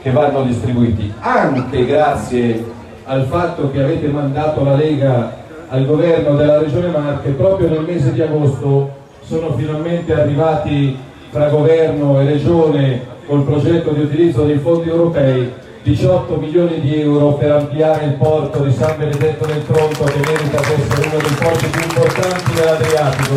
che 0.00 0.10
vanno 0.10 0.42
distribuiti, 0.44 1.12
anche 1.20 1.84
grazie 1.84 2.64
al 3.04 3.24
fatto 3.24 3.70
che 3.70 3.82
avete 3.82 4.08
mandato 4.08 4.64
la 4.64 4.74
Lega 4.74 5.36
al 5.68 5.84
governo 5.84 6.34
della 6.34 6.60
Regione 6.60 6.88
Marche, 6.88 7.30
proprio 7.32 7.68
nel 7.68 7.82
mese 7.82 8.14
di 8.14 8.22
agosto 8.22 8.90
sono 9.20 9.52
finalmente 9.52 10.18
arrivati 10.18 10.96
tra 11.30 11.50
governo 11.50 12.18
e 12.20 12.24
regione 12.24 13.02
col 13.26 13.42
progetto 13.42 13.90
di 13.90 14.00
utilizzo 14.00 14.44
dei 14.44 14.56
fondi 14.56 14.88
europei 14.88 15.52
18 15.86 16.34
milioni 16.38 16.80
di 16.80 17.00
euro 17.00 17.34
per 17.34 17.52
ampliare 17.52 18.06
il 18.06 18.14
porto 18.14 18.64
di 18.64 18.72
San 18.72 18.96
Benedetto 18.98 19.46
del 19.46 19.64
Tronto 19.64 20.02
che 20.02 20.18
merita 20.18 20.58
di 20.58 20.82
essere 20.82 21.06
uno 21.06 21.18
dei 21.22 21.36
porti 21.38 21.66
più 21.66 21.80
importanti 21.80 22.54
dell'Adriatico 22.54 23.34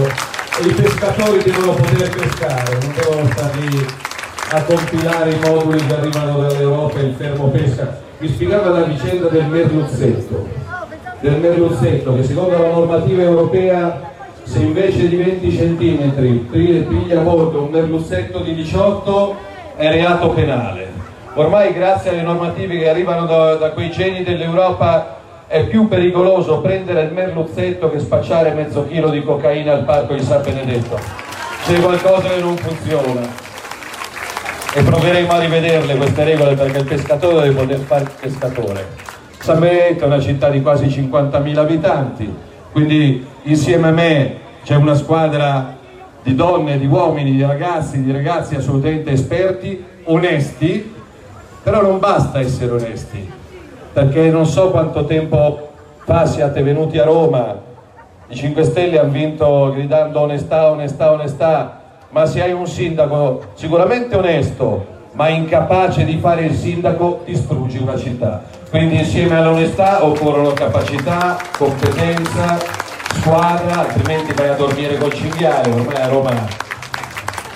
e 0.59 0.67
i 0.67 0.73
pescatori 0.73 1.43
devono 1.43 1.73
poter 1.73 2.09
pescare, 2.09 2.77
non 2.81 2.93
devono 2.95 3.29
stare 3.31 3.59
lì 3.59 3.85
a 4.49 4.63
compilare 4.63 5.29
i 5.29 5.39
moduli 5.45 5.85
che 5.85 5.93
arrivano 5.93 6.39
dall'Europa 6.39 6.97
e 6.97 7.03
il 7.03 7.13
fermo 7.13 7.49
pesca. 7.49 8.01
Vi 8.17 8.27
spiegava 8.27 8.69
la 8.69 8.81
vicenda 8.81 9.27
del 9.27 9.45
merluzzetto, 9.45 10.47
del 11.19 11.39
merluzzetto 11.39 12.15
che 12.15 12.23
secondo 12.23 12.57
la 12.57 12.71
normativa 12.71 13.21
europea 13.21 14.11
se 14.41 14.57
invece 14.57 15.07
di 15.07 15.17
20 15.17 15.55
cm 15.55 16.47
piglia 16.49 17.19
bordo 17.19 17.61
un 17.61 17.69
merluzzetto 17.69 18.39
di 18.39 18.55
18 18.55 19.35
è 19.75 19.91
reato 19.91 20.29
penale. 20.29 20.88
Ormai 21.35 21.73
grazie 21.73 22.09
alle 22.09 22.23
normative 22.23 22.77
che 22.77 22.89
arrivano 22.89 23.25
da, 23.25 23.55
da 23.55 23.69
quei 23.71 23.91
geni 23.91 24.23
dell'Europa 24.23 25.17
è 25.47 25.65
più 25.65 25.87
pericoloso 25.87 26.59
prendere 26.59 27.03
il 27.03 27.13
merluzzetto 27.13 27.89
che 27.89 27.99
spacciare 27.99 28.51
mezzo 28.53 28.87
chilo 28.87 29.09
di 29.09 29.23
cocaina 29.23 29.73
al 29.73 29.83
parco 29.83 30.13
di 30.13 30.23
San 30.23 30.41
Benedetto. 30.41 30.99
C'è 31.65 31.79
qualcosa 31.79 32.29
che 32.29 32.39
non 32.39 32.57
funziona. 32.57 33.21
E 34.73 34.83
proveremo 34.83 35.31
a 35.31 35.39
rivederle 35.39 35.95
queste 35.95 36.23
regole 36.23 36.55
perché 36.55 36.77
il 36.79 36.85
pescatore 36.85 37.47
deve 37.47 37.59
poter 37.61 37.79
fare 37.79 38.03
il 38.03 38.11
pescatore. 38.19 38.87
San 39.39 39.59
Benedetto 39.59 40.03
è 40.03 40.07
una 40.07 40.19
città 40.19 40.49
di 40.49 40.61
quasi 40.61 40.85
50.000 40.85 41.57
abitanti, 41.57 42.35
quindi 42.71 43.25
insieme 43.43 43.87
a 43.87 43.91
me 43.91 44.37
c'è 44.63 44.75
una 44.75 44.95
squadra 44.95 45.77
di 46.21 46.35
donne, 46.35 46.77
di 46.77 46.85
uomini, 46.85 47.31
di 47.31 47.41
ragazzi, 47.41 48.03
di 48.03 48.11
ragazzi 48.11 48.55
assolutamente 48.55 49.11
esperti, 49.11 49.83
onesti, 50.03 50.97
però 51.63 51.81
non 51.81 51.99
basta 51.99 52.39
essere 52.39 52.71
onesti, 52.71 53.31
perché 53.93 54.29
non 54.29 54.45
so 54.45 54.69
quanto 54.69 55.05
tempo 55.05 55.69
fa 56.03 56.25
siate 56.25 56.61
venuti 56.61 56.97
a 56.97 57.03
Roma, 57.03 57.67
i 58.27 58.35
5 58.35 58.63
Stelle 58.63 58.99
hanno 58.99 59.11
vinto 59.11 59.71
gridando 59.73 60.19
onestà, 60.19 60.69
onestà, 60.69 61.11
onestà, 61.11 61.81
ma 62.09 62.25
se 62.25 62.41
hai 62.41 62.51
un 62.51 62.67
sindaco 62.67 63.41
sicuramente 63.55 64.15
onesto, 64.15 64.85
ma 65.13 65.29
incapace 65.29 66.05
di 66.05 66.17
fare 66.17 66.45
il 66.45 66.55
sindaco, 66.55 67.21
distruggi 67.25 67.77
una 67.77 67.97
città. 67.97 68.43
Quindi 68.69 68.99
insieme 68.99 69.37
all'onestà 69.37 70.05
occorrono 70.05 70.51
capacità, 70.51 71.37
competenza, 71.57 72.57
squadra, 73.15 73.79
altrimenti 73.79 74.33
vai 74.33 74.49
a 74.49 74.53
dormire 74.53 74.97
col 74.97 75.11
cinghiale, 75.11 75.71
ormai 75.71 76.01
a 76.01 76.07
Roma, 76.07 76.31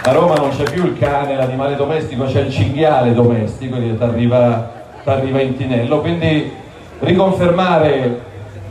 a 0.05 0.11
Roma 0.11 0.35
non 0.35 0.49
c'è 0.49 0.63
più 0.69 0.85
il 0.85 0.97
cane, 0.97 1.35
l'animale 1.35 1.77
domestico, 1.77 2.25
c'è 2.25 2.41
il 2.41 2.51
cinghiale 2.51 3.13
domestico 3.13 3.77
che 3.77 3.97
ti 3.97 4.03
arriva, 4.03 5.41
in 5.41 5.55
tinello, 5.55 6.01
quindi 6.01 6.51
riconfermare 6.99 8.19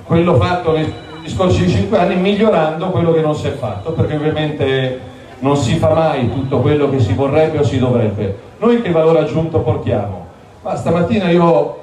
quello 0.04 0.34
fatto 0.34 0.72
negli 0.72 0.92
scorsi 1.24 1.66
cinque 1.70 1.98
anni 1.98 2.16
migliorando 2.16 2.90
quello 2.90 3.12
che 3.12 3.22
non 3.22 3.34
si 3.34 3.46
è 3.46 3.52
fatto, 3.52 3.92
perché 3.92 4.16
ovviamente 4.16 5.00
non 5.38 5.56
si 5.56 5.76
fa 5.76 5.94
mai 5.94 6.30
tutto 6.30 6.60
quello 6.60 6.90
che 6.90 7.00
si 7.00 7.14
vorrebbe 7.14 7.60
o 7.60 7.64
si 7.64 7.78
dovrebbe. 7.78 8.36
Noi 8.58 8.82
che 8.82 8.90
valore 8.90 9.20
aggiunto 9.20 9.60
portiamo? 9.60 10.26
Ma 10.60 10.76
stamattina 10.76 11.30
io 11.30 11.78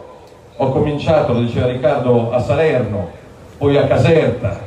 ho 0.56 0.70
cominciato, 0.70 1.34
lo 1.34 1.40
diceva 1.40 1.66
Riccardo, 1.66 2.32
a 2.32 2.40
Salerno, 2.40 3.10
poi 3.58 3.78
a 3.78 3.86
Caserta, 3.86 4.60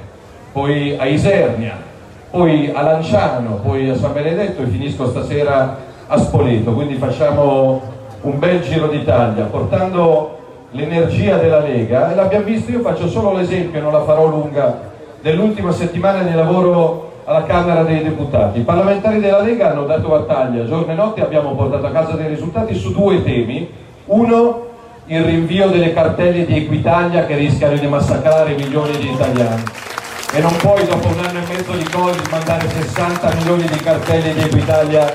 poi 0.50 0.96
a 0.98 1.06
Isernia, 1.06 1.90
poi 2.32 2.72
a 2.74 2.80
Lanciano, 2.80 3.60
poi 3.62 3.90
a 3.90 3.94
San 3.94 4.14
Benedetto 4.14 4.62
e 4.62 4.66
finisco 4.66 5.06
stasera 5.06 5.76
a 6.06 6.16
Spoleto, 6.16 6.72
quindi 6.72 6.94
facciamo 6.94 7.82
un 8.22 8.38
bel 8.38 8.62
giro 8.62 8.86
d'Italia 8.86 9.44
portando 9.44 10.38
l'energia 10.70 11.36
della 11.36 11.58
Lega 11.58 12.10
e 12.10 12.14
l'abbiamo 12.14 12.46
visto, 12.46 12.70
io 12.70 12.80
faccio 12.80 13.06
solo 13.06 13.34
l'esempio, 13.34 13.82
non 13.82 13.92
la 13.92 14.04
farò 14.04 14.24
lunga, 14.28 14.80
dell'ultima 15.20 15.72
settimana 15.72 16.22
di 16.22 16.32
lavoro 16.32 17.12
alla 17.24 17.44
Camera 17.44 17.82
dei 17.82 18.02
Deputati. 18.02 18.60
I 18.60 18.64
parlamentari 18.64 19.20
della 19.20 19.42
Lega 19.42 19.70
hanno 19.70 19.84
dato 19.84 20.08
battaglia, 20.08 20.64
giorno 20.64 20.90
e 20.90 20.94
notte 20.94 21.20
abbiamo 21.20 21.54
portato 21.54 21.84
a 21.84 21.90
casa 21.90 22.12
dei 22.12 22.28
risultati 22.28 22.74
su 22.74 22.94
due 22.94 23.22
temi. 23.22 23.70
Uno, 24.06 24.68
il 25.04 25.22
rinvio 25.22 25.68
delle 25.68 25.92
cartelle 25.92 26.46
di 26.46 26.56
Equitalia 26.56 27.26
che 27.26 27.36
rischiano 27.36 27.76
di 27.76 27.86
massacrare 27.86 28.54
milioni 28.54 28.96
di 28.96 29.10
italiani 29.10 29.62
e 30.34 30.40
non 30.40 30.56
puoi 30.56 30.86
dopo 30.86 31.08
un 31.08 31.18
anno 31.18 31.40
e 31.40 31.46
mezzo 31.46 31.72
di 31.72 31.84
Covid 31.84 32.26
mandare 32.30 32.66
60 32.66 33.34
milioni 33.34 33.64
di 33.64 33.78
cartelle 33.80 34.32
di 34.32 34.40
Equitalia 34.40 35.14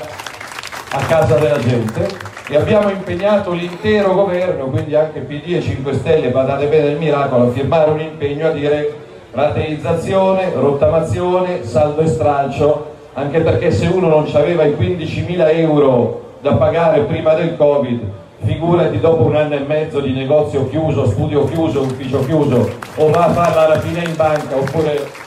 a 0.90 1.00
casa 1.08 1.36
della 1.36 1.58
gente. 1.58 2.06
E 2.48 2.56
abbiamo 2.56 2.88
impegnato 2.88 3.50
l'intero 3.50 4.14
governo, 4.14 4.66
quindi 4.66 4.94
anche 4.94 5.20
PD 5.20 5.54
e 5.54 5.60
5 5.60 5.92
Stelle, 5.94 6.28
badate 6.28 6.66
bene 6.66 6.90
il 6.90 6.98
miracolo, 6.98 7.48
a 7.48 7.50
firmare 7.50 7.90
un 7.90 8.00
impegno 8.00 8.46
a 8.46 8.50
dire 8.52 8.94
rateizzazione, 9.32 10.52
rottamazione, 10.54 11.66
saldo 11.66 12.00
e 12.02 12.06
stralcio, 12.06 12.94
anche 13.14 13.40
perché 13.40 13.72
se 13.72 13.86
uno 13.88 14.08
non 14.08 14.30
aveva 14.32 14.64
i 14.64 14.76
15.000 14.78 15.58
euro 15.58 16.36
da 16.40 16.54
pagare 16.54 17.00
prima 17.00 17.34
del 17.34 17.56
Covid 17.56 18.00
figurati 18.44 19.00
dopo 19.00 19.24
un 19.24 19.36
anno 19.36 19.54
e 19.54 19.60
mezzo 19.60 20.00
di 20.00 20.12
negozio 20.12 20.68
chiuso, 20.68 21.06
studio 21.06 21.46
chiuso, 21.46 21.82
ufficio 21.82 22.24
chiuso, 22.24 22.70
o 22.96 23.10
va 23.10 23.24
a 23.24 23.32
fare 23.32 23.54
la 23.54 23.66
rapina 23.74 24.02
in 24.02 24.16
banca, 24.16 24.56
oppure... 24.56 25.26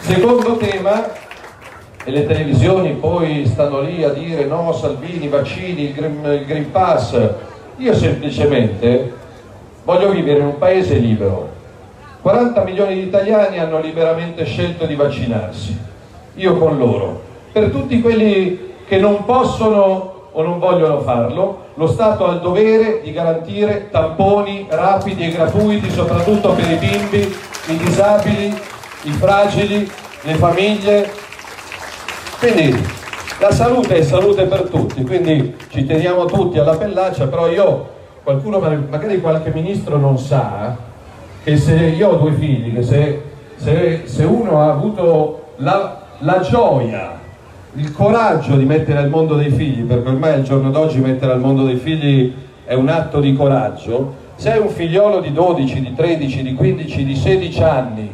Secondo 0.00 0.56
tema, 0.56 1.10
e 2.04 2.10
le 2.10 2.26
televisioni 2.26 2.94
poi 2.94 3.46
stanno 3.46 3.80
lì 3.80 4.02
a 4.02 4.08
dire 4.08 4.44
no, 4.44 4.72
Salvini, 4.72 5.28
vaccini, 5.28 5.84
il 5.84 5.92
Green, 5.92 6.24
il 6.24 6.44
green 6.44 6.70
Pass, 6.72 7.16
io 7.76 7.94
semplicemente 7.94 9.12
voglio 9.84 10.10
vivere 10.10 10.40
in 10.40 10.46
un 10.46 10.58
paese 10.58 10.96
libero. 10.96 11.48
40 12.20 12.64
milioni 12.64 12.94
di 12.94 13.02
italiani 13.02 13.58
hanno 13.58 13.80
liberamente 13.80 14.44
scelto 14.44 14.86
di 14.86 14.96
vaccinarsi, 14.96 15.78
io 16.34 16.56
con 16.56 16.78
loro. 16.78 17.22
Per 17.52 17.70
tutti 17.70 18.00
quelli 18.00 18.72
che 18.86 18.98
non 18.98 19.24
possono 19.24 20.11
o 20.32 20.42
non 20.42 20.58
vogliono 20.58 21.00
farlo, 21.00 21.66
lo 21.74 21.86
Stato 21.86 22.26
ha 22.26 22.32
il 22.34 22.40
dovere 22.40 23.00
di 23.02 23.12
garantire 23.12 23.88
tamponi 23.90 24.66
rapidi 24.68 25.26
e 25.26 25.32
gratuiti 25.32 25.90
soprattutto 25.90 26.52
per 26.52 26.70
i 26.70 26.76
bimbi, 26.76 27.36
i 27.66 27.76
disabili, 27.76 28.54
i 29.02 29.10
fragili, 29.10 29.90
le 30.22 30.34
famiglie. 30.34 31.10
Quindi 32.38 33.00
la 33.38 33.52
salute 33.52 33.96
è 33.96 34.02
salute 34.02 34.44
per 34.44 34.62
tutti, 34.62 35.02
quindi 35.04 35.56
ci 35.68 35.84
teniamo 35.84 36.24
tutti 36.24 36.58
alla 36.58 36.76
pellaccia, 36.76 37.26
però 37.26 37.48
io, 37.48 37.88
qualcuno, 38.22 38.58
magari 38.58 39.20
qualche 39.20 39.50
ministro 39.50 39.98
non 39.98 40.18
sa 40.18 40.76
che 41.44 41.56
se 41.56 41.74
io 41.74 42.08
ho 42.08 42.14
due 42.14 42.32
figli, 42.32 42.74
che 42.74 42.82
se, 42.82 43.22
se, 43.56 44.02
se 44.04 44.24
uno 44.24 44.60
ha 44.60 44.70
avuto 44.70 45.54
la, 45.56 46.02
la 46.18 46.40
gioia 46.40 47.11
il 47.74 47.90
coraggio 47.92 48.56
di 48.56 48.64
mettere 48.64 48.98
al 48.98 49.08
mondo 49.08 49.34
dei 49.34 49.50
figli, 49.50 49.82
perché 49.82 50.08
ormai 50.08 50.34
al 50.34 50.42
giorno 50.42 50.70
d'oggi 50.70 50.98
mettere 50.98 51.32
al 51.32 51.40
mondo 51.40 51.64
dei 51.64 51.76
figli 51.76 52.32
è 52.64 52.74
un 52.74 52.88
atto 52.88 53.18
di 53.20 53.34
coraggio, 53.34 54.20
se 54.34 54.52
hai 54.52 54.58
un 54.58 54.68
figliolo 54.68 55.20
di 55.20 55.32
12, 55.32 55.80
di 55.80 55.94
13, 55.94 56.42
di 56.42 56.54
15, 56.54 57.04
di 57.04 57.16
16 57.16 57.62
anni 57.62 58.10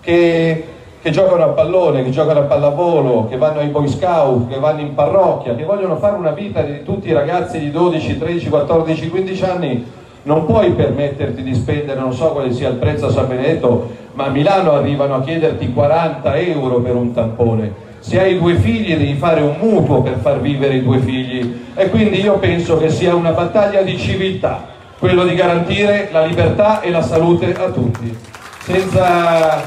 che, 0.00 0.64
che 1.00 1.10
giocano 1.10 1.44
a 1.44 1.48
pallone, 1.48 2.02
che 2.02 2.10
giocano 2.10 2.40
a 2.40 2.42
pallavolo, 2.44 3.28
che 3.28 3.36
vanno 3.36 3.60
ai 3.60 3.68
boy 3.68 3.86
scout, 3.86 4.48
che 4.48 4.58
vanno 4.58 4.80
in 4.80 4.94
parrocchia, 4.94 5.54
che 5.54 5.64
vogliono 5.64 5.96
fare 5.96 6.16
una 6.16 6.32
vita 6.32 6.62
di 6.62 6.82
tutti 6.82 7.08
i 7.08 7.12
ragazzi 7.12 7.60
di 7.60 7.70
12, 7.70 8.18
13, 8.18 8.48
14, 8.48 9.08
15 9.10 9.44
anni, 9.44 9.86
non 10.24 10.44
puoi 10.44 10.72
permetterti 10.72 11.42
di 11.42 11.54
spendere, 11.54 12.00
non 12.00 12.12
so 12.12 12.30
quale 12.30 12.52
sia 12.52 12.68
il 12.68 12.76
prezzo 12.76 13.06
a 13.06 13.10
San 13.10 13.28
Benedetto, 13.28 13.90
ma 14.14 14.24
a 14.24 14.30
Milano 14.30 14.72
arrivano 14.72 15.14
a 15.14 15.20
chiederti 15.20 15.72
40 15.72 16.36
euro 16.36 16.80
per 16.80 16.96
un 16.96 17.12
tampone. 17.12 17.86
Se 18.08 18.18
hai 18.18 18.38
due 18.38 18.54
figli 18.54 18.96
devi 18.96 19.16
fare 19.16 19.42
un 19.42 19.56
mutuo 19.60 20.00
per 20.00 20.16
far 20.22 20.40
vivere 20.40 20.76
i 20.76 20.82
due 20.82 20.98
figli 20.98 21.66
e 21.74 21.90
quindi 21.90 22.22
io 22.22 22.38
penso 22.38 22.78
che 22.78 22.88
sia 22.88 23.14
una 23.14 23.32
battaglia 23.32 23.82
di 23.82 23.98
civiltà, 23.98 24.66
quello 24.98 25.26
di 25.26 25.34
garantire 25.34 26.08
la 26.10 26.24
libertà 26.24 26.80
e 26.80 26.90
la 26.90 27.02
salute 27.02 27.52
a 27.52 27.68
tutti, 27.68 28.16
senza 28.60 29.62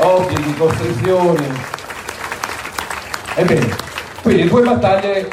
obblighi, 0.00 0.56
costrizioni. 0.58 1.46
Ebbene, 3.36 3.76
quindi 4.20 4.46
due 4.46 4.60
battaglie 4.60 5.30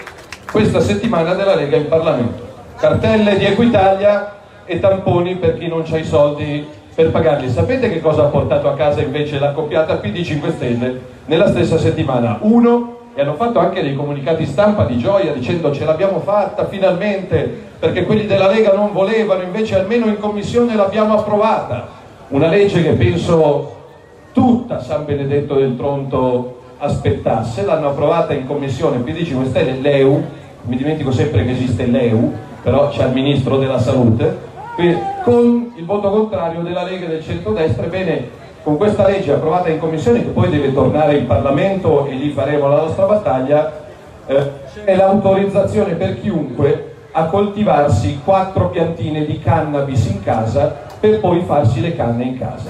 questa 0.50 0.80
settimana 0.80 1.34
della 1.34 1.56
Lega 1.56 1.76
in 1.76 1.90
Parlamento. 1.90 2.48
Cartelle 2.78 3.38
di 3.38 3.44
Equitalia 3.44 4.36
e 4.64 4.80
tamponi 4.80 5.36
per 5.36 5.58
chi 5.58 5.68
non 5.68 5.84
ha 5.86 5.98
i 5.98 6.06
soldi 6.06 6.66
per 6.96 7.12
pagarli. 7.12 7.50
Sapete 7.50 7.90
che 7.90 8.00
cosa 8.00 8.22
ha 8.22 8.28
portato 8.28 8.70
a 8.70 8.76
casa 8.76 9.02
invece 9.02 9.38
la 9.38 9.52
coppiata 9.52 9.96
PD 9.96 10.24
5 10.24 10.52
Stelle 10.52 11.09
nella 11.30 11.48
stessa 11.48 11.78
settimana? 11.78 12.40
Uno, 12.42 12.98
e 13.14 13.22
hanno 13.22 13.36
fatto 13.36 13.60
anche 13.60 13.84
dei 13.84 13.96
comunicati 13.96 14.46
stampa 14.46 14.86
di 14.86 14.98
gioia 14.98 15.32
dicendo 15.32 15.72
ce 15.72 15.86
l'abbiamo 15.86 16.20
fatta 16.20 16.66
finalmente 16.68 17.68
perché 17.80 18.04
quelli 18.04 18.26
della 18.26 18.48
Lega 18.48 18.74
non 18.74 18.92
volevano, 18.92 19.44
invece 19.44 19.76
almeno 19.76 20.08
in 20.08 20.18
commissione 20.18 20.76
l'abbiamo 20.76 21.18
approvata. 21.18 21.88
Una 22.30 22.48
legge 22.48 22.82
che 22.82 22.92
penso 22.92 23.76
tutta 24.34 24.80
San 24.80 25.06
Benedetto 25.06 25.56
del 25.56 25.78
Tronto 25.78 26.62
aspettasse, 26.78 27.64
l'hanno 27.64 27.90
approvata 27.90 28.34
in 28.34 28.48
commissione 28.48 28.98
PD 28.98 29.24
5 29.24 29.46
Stelle, 29.46 29.80
l'EU, 29.80 30.24
mi 30.64 30.78
dimentico 30.78 31.12
sempre 31.12 31.46
che 31.46 31.52
esiste 31.52 31.86
l'EU, 31.86 32.34
però 32.62 32.90
c'è 32.90 33.06
il 33.06 33.14
ministro 33.14 33.58
della 33.58 33.80
salute, 33.80 34.48
con 35.24 35.74
il 35.76 35.86
voto 35.86 36.10
contrario 36.10 36.62
della 36.62 36.84
Lega 36.84 37.08
del 37.08 37.24
centrodestra, 37.24 37.86
ebbene 37.86 38.39
con 38.64 38.78
questa 38.78 39.08
legge 39.08 39.32
approvata 39.32 39.70
in 39.70 39.80
commissione 39.80 40.22
che 40.22 40.30
poi 40.30 40.50
deve 40.50 40.74
tornare 40.74 41.18
in 41.18 41.28
Parlamento 41.28 42.06
e 42.08 42.14
lì 42.14 42.32
faremo 42.32 42.68
la 42.68 42.82
nostra 42.82 43.06
battaglia, 43.06 43.72
eh, 44.26 44.52
c'è 44.74 44.96
l'autorizzazione 44.96 45.94
per 45.94 46.20
chiunque 46.20 46.96
a 47.12 47.26
coltivarsi 47.26 48.20
quattro 48.24 48.70
piantine 48.70 49.26
di 49.26 49.40
cannabis 49.40 50.06
in 50.08 50.22
casa 50.22 50.76
per 51.00 51.20
poi 51.20 51.42
farsi 51.46 51.82
le 51.82 51.96
canne 51.96 52.24
in 52.24 52.38
casa. 52.38 52.70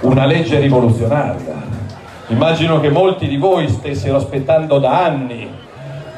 Una 0.00 0.26
legge 0.26 0.58
rivoluzionaria. 0.58 1.64
Immagino 2.28 2.80
che 2.80 2.90
molti 2.90 3.28
di 3.28 3.36
voi 3.36 3.68
stessero 3.68 4.16
aspettando 4.16 4.78
da 4.78 5.04
anni. 5.04 5.48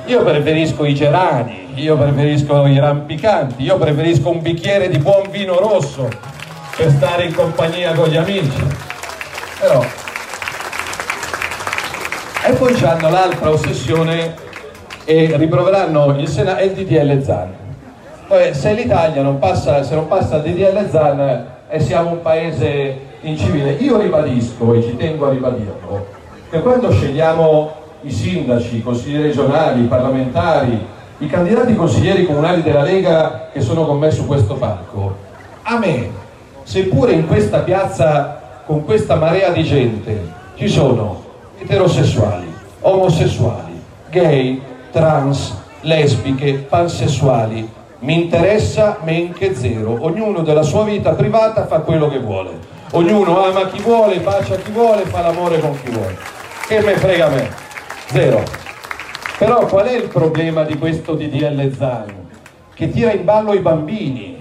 Io 0.06 0.22
preferisco 0.24 0.84
i 0.86 0.94
gerani, 0.94 1.68
io 1.74 1.96
preferisco 1.96 2.66
i 2.66 2.78
rampicanti, 2.78 3.62
io 3.62 3.76
preferisco 3.76 4.30
un 4.30 4.40
bicchiere 4.40 4.88
di 4.88 4.98
buon 4.98 5.28
vino 5.30 5.58
rosso 5.58 6.37
per 6.78 6.90
stare 6.90 7.24
in 7.24 7.34
compagnia 7.34 7.92
con 7.92 8.06
gli 8.06 8.16
amici. 8.16 8.64
Però... 9.58 9.84
E 12.46 12.52
poi 12.52 12.84
hanno 12.84 13.10
l'altra 13.10 13.50
ossessione 13.50 14.36
e 15.04 15.32
riproveranno 15.36 16.16
il 16.20 16.28
Senato 16.28 16.60
e 16.60 16.66
il 16.66 16.72
DDL 16.74 17.20
Zan. 17.20 17.52
Poi, 18.28 18.54
se 18.54 18.74
l'Italia 18.74 19.22
non 19.22 19.40
passa, 19.40 19.82
se 19.82 19.96
non 19.96 20.06
passa 20.06 20.36
il 20.36 20.42
DDL 20.42 20.88
Zan 20.88 21.46
e 21.68 21.80
siamo 21.80 22.10
un 22.10 22.22
paese 22.22 22.96
incivile, 23.22 23.72
io 23.72 23.98
ribadisco 23.98 24.72
e 24.74 24.82
ci 24.84 24.96
tengo 24.96 25.26
a 25.26 25.30
ribadirlo, 25.30 26.06
che 26.48 26.62
quando 26.62 26.92
scegliamo 26.92 27.72
i 28.02 28.12
sindaci, 28.12 28.76
i 28.76 28.82
consiglieri 28.82 29.24
regionali, 29.24 29.80
i 29.80 29.86
parlamentari, 29.88 30.86
i 31.18 31.26
candidati 31.26 31.74
consiglieri 31.74 32.24
comunali 32.24 32.62
della 32.62 32.82
Lega 32.82 33.48
che 33.52 33.60
sono 33.60 33.84
con 33.84 33.98
me 33.98 34.12
su 34.12 34.26
questo 34.26 34.54
palco, 34.54 35.16
a 35.62 35.76
me 35.76 36.26
seppure 36.68 37.12
in 37.12 37.26
questa 37.26 37.60
piazza 37.60 38.62
con 38.66 38.84
questa 38.84 39.14
marea 39.14 39.48
di 39.48 39.64
gente 39.64 40.20
ci 40.54 40.68
sono 40.68 41.24
eterosessuali, 41.58 42.52
omosessuali, 42.82 43.80
gay, 44.10 44.60
trans, 44.90 45.56
lesbiche, 45.80 46.66
pansessuali, 46.68 47.66
mi 48.00 48.22
interessa 48.22 48.98
men 49.02 49.32
che 49.32 49.54
zero, 49.54 49.96
ognuno 50.00 50.42
della 50.42 50.62
sua 50.62 50.84
vita 50.84 51.12
privata 51.12 51.64
fa 51.66 51.78
quello 51.78 52.10
che 52.10 52.18
vuole, 52.18 52.50
ognuno 52.90 53.42
ama 53.42 53.68
chi 53.68 53.80
vuole, 53.80 54.18
bacia 54.18 54.56
chi 54.56 54.70
vuole, 54.70 55.06
fa 55.06 55.22
l'amore 55.22 55.60
con 55.60 55.74
chi 55.82 55.90
vuole, 55.90 56.18
che 56.66 56.82
me 56.82 56.96
frega 56.96 57.28
me, 57.30 57.48
zero. 58.08 58.42
Però 59.38 59.64
qual 59.64 59.86
è 59.86 59.96
il 59.96 60.08
problema 60.08 60.64
di 60.64 60.76
questo 60.76 61.14
DDL 61.14 61.74
Zan? 61.74 62.12
Che 62.74 62.90
tira 62.90 63.12
in 63.12 63.24
ballo 63.24 63.54
i 63.54 63.60
bambini. 63.60 64.36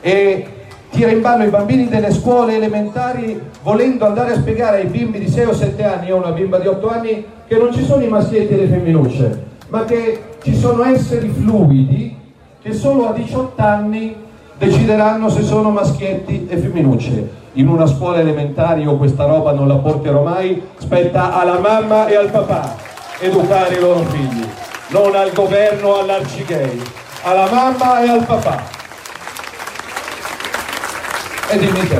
E 0.00 0.59
tira 0.90 1.10
in 1.10 1.20
ballo 1.20 1.44
i 1.44 1.48
bambini 1.48 1.88
delle 1.88 2.12
scuole 2.12 2.56
elementari 2.56 3.40
volendo 3.62 4.06
andare 4.06 4.32
a 4.32 4.36
spiegare 4.36 4.78
ai 4.78 4.86
bimbi 4.86 5.18
di 5.18 5.28
6 5.28 5.46
o 5.46 5.54
7 5.54 5.84
anni, 5.84 6.12
ho 6.12 6.16
una 6.16 6.32
bimba 6.32 6.58
di 6.58 6.66
8 6.66 6.88
anni, 6.90 7.24
che 7.46 7.56
non 7.56 7.72
ci 7.72 7.84
sono 7.84 8.02
i 8.02 8.08
maschietti 8.08 8.54
e 8.54 8.56
le 8.56 8.66
femminucce, 8.66 9.44
ma 9.68 9.84
che 9.84 10.22
ci 10.42 10.54
sono 10.56 10.84
esseri 10.84 11.28
fluidi 11.28 12.16
che 12.62 12.72
solo 12.72 13.08
a 13.08 13.12
18 13.12 13.62
anni 13.62 14.14
decideranno 14.58 15.28
se 15.28 15.42
sono 15.42 15.70
maschietti 15.70 16.46
e 16.48 16.56
femminucce. 16.56 17.38
In 17.54 17.68
una 17.68 17.86
scuola 17.86 18.20
elementare 18.20 18.80
io 18.80 18.96
questa 18.96 19.24
roba 19.24 19.52
non 19.52 19.66
la 19.66 19.76
porterò 19.76 20.22
mai, 20.22 20.62
spetta 20.76 21.38
alla 21.38 21.58
mamma 21.58 22.06
e 22.06 22.16
al 22.16 22.30
papà 22.30 22.76
educare 23.18 23.74
i 23.74 23.80
loro 23.80 24.00
figli, 24.00 24.44
non 24.88 25.14
al 25.14 25.32
governo 25.32 25.88
o 25.88 26.00
all'arcigay, 26.00 26.80
alla 27.22 27.48
mamma 27.50 28.02
e 28.02 28.08
al 28.08 28.24
papà 28.24 28.78
e 31.50 31.58
dimmi 31.58 31.88
te. 31.88 31.98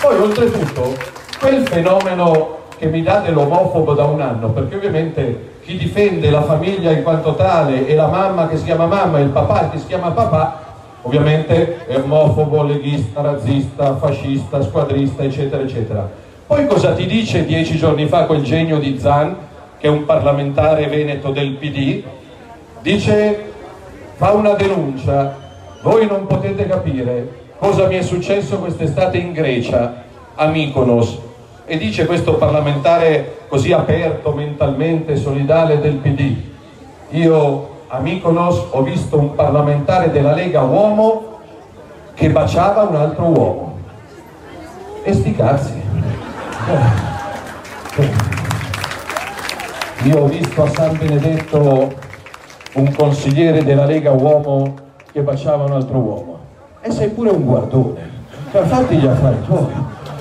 Poi 0.00 0.18
oltretutto 0.18 0.96
quel 1.38 1.68
fenomeno 1.68 2.56
che 2.78 2.86
mi 2.86 3.02
dà 3.02 3.18
dell'omofobo 3.18 3.92
da 3.92 4.04
un 4.04 4.22
anno, 4.22 4.48
perché 4.50 4.76
ovviamente 4.76 5.56
chi 5.64 5.76
difende 5.76 6.30
la 6.30 6.42
famiglia 6.42 6.90
in 6.92 7.02
quanto 7.02 7.34
tale 7.34 7.86
e 7.86 7.94
la 7.94 8.06
mamma 8.06 8.48
che 8.48 8.56
si 8.56 8.64
chiama 8.64 8.86
mamma 8.86 9.18
e 9.18 9.22
il 9.22 9.28
papà 9.28 9.68
che 9.68 9.78
si 9.78 9.86
chiama 9.86 10.12
papà, 10.12 10.62
ovviamente 11.02 11.86
è 11.86 11.96
omofobo, 11.96 12.62
leghista, 12.62 13.20
razzista, 13.20 13.96
fascista, 13.96 14.62
squadrista, 14.62 15.22
eccetera, 15.24 15.62
eccetera. 15.62 16.08
Poi 16.46 16.66
cosa 16.66 16.94
ti 16.94 17.04
dice 17.04 17.44
dieci 17.44 17.76
giorni 17.76 18.06
fa 18.06 18.24
quel 18.24 18.42
genio 18.42 18.78
di 18.78 18.98
Zan, 18.98 19.36
che 19.78 19.88
è 19.88 19.90
un 19.90 20.06
parlamentare 20.06 20.86
veneto 20.86 21.32
del 21.32 21.50
PD? 21.52 22.02
Dice, 22.80 23.52
fa 24.14 24.32
una 24.32 24.54
denuncia 24.54 25.46
voi 25.82 26.06
non 26.06 26.26
potete 26.26 26.66
capire 26.66 27.46
cosa 27.58 27.86
mi 27.86 27.96
è 27.96 28.02
successo 28.02 28.58
quest'estate 28.58 29.18
in 29.18 29.32
Grecia, 29.32 30.04
a 30.34 30.46
Mykonos, 30.46 31.18
e 31.66 31.76
dice 31.76 32.06
questo 32.06 32.34
parlamentare 32.34 33.40
così 33.48 33.72
aperto 33.72 34.32
mentalmente, 34.32 35.16
solidale 35.16 35.80
del 35.80 35.94
PD. 35.94 36.36
Io 37.10 37.76
a 37.88 37.98
Mykonos 37.98 38.66
ho 38.70 38.82
visto 38.82 39.18
un 39.18 39.34
parlamentare 39.34 40.10
della 40.10 40.34
Lega 40.34 40.62
uomo 40.62 41.40
che 42.14 42.30
baciava 42.30 42.82
un 42.82 42.96
altro 42.96 43.24
uomo. 43.24 43.78
E 45.02 45.12
sti 45.12 45.34
cazzi. 45.34 45.82
Io 50.04 50.18
ho 50.18 50.26
visto 50.26 50.62
a 50.62 50.68
San 50.70 50.96
Benedetto 50.96 51.92
un 52.74 52.94
consigliere 52.94 53.64
della 53.64 53.84
Lega 53.84 54.12
uomo 54.12 54.86
che 55.18 55.22
baciava 55.22 55.64
un 55.64 55.72
altro 55.72 55.98
uomo. 55.98 56.38
E 56.80 56.90
sei 56.92 57.08
pure 57.08 57.30
un 57.30 57.44
guardone. 57.44 58.16
Cioè, 58.52 58.62
fatti 58.62 58.96
gli 58.96 59.06
affari 59.06 59.42
tuoi. 59.44 59.66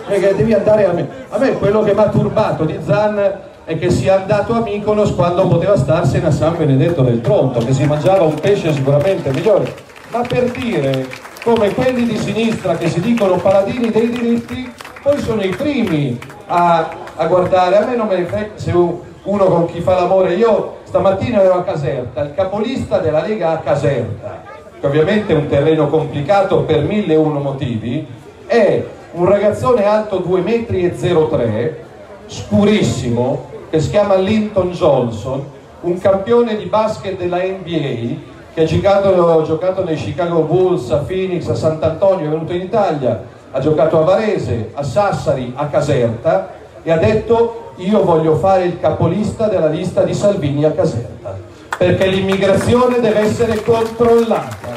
Perché 0.07 0.35
devi 0.35 0.53
andare 0.53 0.85
a 0.85 0.93
me. 0.93 1.07
A 1.29 1.37
me 1.37 1.51
quello 1.53 1.83
che 1.83 1.93
mi 1.93 1.99
ha 1.99 2.09
turbato 2.09 2.65
di 2.65 2.79
Zan 2.83 3.39
è 3.63 3.77
che 3.77 3.91
sia 3.91 4.21
andato 4.21 4.53
a 4.53 4.61
Mykonos 4.61 5.13
quando 5.13 5.47
poteva 5.47 5.77
starsene 5.77 6.27
a 6.27 6.31
San 6.31 6.55
Benedetto 6.57 7.03
del 7.03 7.21
Tronto, 7.21 7.59
che 7.59 7.73
si 7.73 7.85
mangiava 7.85 8.23
un 8.23 8.33
pesce 8.33 8.73
sicuramente 8.73 9.29
migliore. 9.29 9.71
Ma 10.09 10.21
per 10.21 10.49
dire 10.51 11.07
come 11.43 11.73
quelli 11.73 12.05
di 12.05 12.17
sinistra 12.17 12.75
che 12.75 12.89
si 12.89 12.99
dicono 12.99 13.35
paladini 13.35 13.91
dei 13.91 14.09
diritti, 14.09 14.71
poi 15.03 15.19
sono 15.19 15.43
i 15.43 15.49
primi 15.49 16.17
a, 16.47 16.89
a 17.15 17.25
guardare. 17.27 17.77
A 17.77 17.85
me 17.85 17.95
non 17.95 18.07
me 18.07 18.17
ne 18.17 18.25
frega 18.25 18.51
se 18.55 18.71
uno 18.71 19.45
con 19.45 19.67
chi 19.67 19.81
fa 19.81 19.95
l'amore. 19.95 20.33
Io 20.35 20.77
stamattina 20.85 21.43
ero 21.43 21.55
a 21.55 21.63
Caserta, 21.63 22.21
il 22.21 22.33
capolista 22.33 22.97
della 22.99 23.21
Lega 23.21 23.51
a 23.51 23.57
Caserta 23.57 24.55
che 24.79 24.85
ovviamente 24.85 25.33
è 25.33 25.35
un 25.35 25.47
terreno 25.47 25.87
complicato 25.87 26.61
per 26.61 26.83
mille 26.83 27.13
e 27.13 27.17
uno 27.17 27.39
motivi, 27.39 28.05
è 28.45 28.83
un 29.13 29.25
ragazzone 29.25 29.85
alto 29.85 30.17
2 30.17 30.41
metri 30.41 30.83
e 30.85 30.95
03, 30.95 31.83
scurissimo, 32.27 33.49
che 33.69 33.79
si 33.79 33.89
chiama 33.89 34.15
Linton 34.15 34.71
Johnson, 34.71 35.43
un 35.81 35.97
campione 35.99 36.55
di 36.55 36.65
basket 36.65 37.17
della 37.17 37.37
NBA 37.37 38.35
che 38.53 38.61
ha 38.61 38.65
giocato, 38.65 39.39
ha 39.39 39.43
giocato 39.43 39.83
nei 39.83 39.95
Chicago 39.95 40.41
Bulls, 40.41 40.89
a 40.91 40.97
Phoenix, 40.97 41.47
a 41.47 41.55
Sant'Antonio, 41.55 42.25
è 42.25 42.29
venuto 42.29 42.53
in 42.53 42.61
Italia, 42.61 43.23
ha 43.51 43.59
giocato 43.59 43.99
a 43.99 44.03
Varese, 44.03 44.71
a 44.73 44.83
Sassari, 44.83 45.53
a 45.55 45.67
Caserta 45.67 46.53
e 46.83 46.91
ha 46.91 46.97
detto 46.97 47.73
io 47.77 48.03
voglio 48.03 48.35
fare 48.35 48.65
il 48.65 48.79
capolista 48.79 49.47
della 49.47 49.67
lista 49.67 50.03
di 50.03 50.13
Salvini 50.13 50.63
a 50.63 50.71
Caserta, 50.71 51.37
perché 51.77 52.07
l'immigrazione 52.07 52.99
deve 52.99 53.19
essere 53.19 53.61
controllata, 53.63 54.67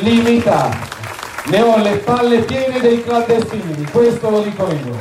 limitata. 0.00 0.96
Ne 1.46 1.62
ho 1.62 1.78
le 1.78 1.96
palle 1.96 2.40
piene 2.40 2.78
dei 2.80 3.02
clandestini, 3.02 3.86
questo 3.90 4.28
lo 4.28 4.42
dico 4.42 4.66
io. 4.66 5.00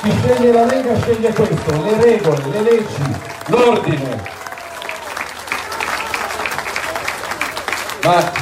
Chi 0.00 0.10
sceglie 0.22 0.52
la 0.52 0.64
Lega 0.64 0.98
sceglie 1.00 1.32
questo, 1.32 1.82
le 1.82 2.02
regole, 2.02 2.42
le 2.50 2.62
leggi, 2.62 3.16
l'ordine. 3.46 4.22
Ma 8.02 8.32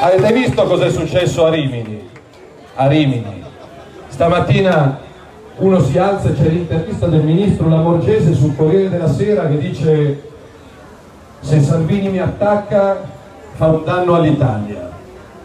avete 0.00 0.32
visto 0.32 0.62
cosa 0.64 0.86
è 0.86 0.90
successo 0.90 1.46
a 1.46 1.50
Rimini? 1.50 2.08
A 2.76 2.86
Rimini. 2.86 3.44
Stamattina 4.08 4.98
uno 5.56 5.80
si 5.80 5.98
alza 5.98 6.28
e 6.28 6.34
c'è 6.34 6.48
l'intervista 6.48 7.06
del 7.06 7.22
ministro 7.22 7.68
Lamorgese 7.68 8.32
sul 8.34 8.56
Corriere 8.56 8.88
della 8.88 9.12
Sera 9.12 9.46
che 9.46 9.58
dice 9.58 10.29
se 11.50 11.60
Salvini 11.60 12.10
mi 12.10 12.20
attacca 12.20 13.02
fa 13.54 13.66
un 13.66 13.82
danno 13.82 14.14
all'Italia. 14.14 14.88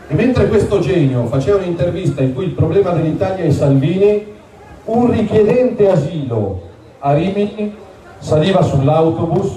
E 0.07 0.13
mentre 0.13 0.47
questo 0.47 0.77
genio 0.77 1.25
faceva 1.25 1.57
un'intervista 1.57 2.21
in 2.21 2.35
cui 2.35 2.43
il 2.45 2.51
problema 2.51 2.91
dell'Italia 2.91 3.43
è 3.43 3.49
Salvini, 3.49 4.33
un 4.85 5.09
richiedente 5.09 5.89
asilo 5.89 6.61
a 6.99 7.11
Rimini 7.15 7.75
saliva 8.19 8.61
sull'autobus, 8.61 9.51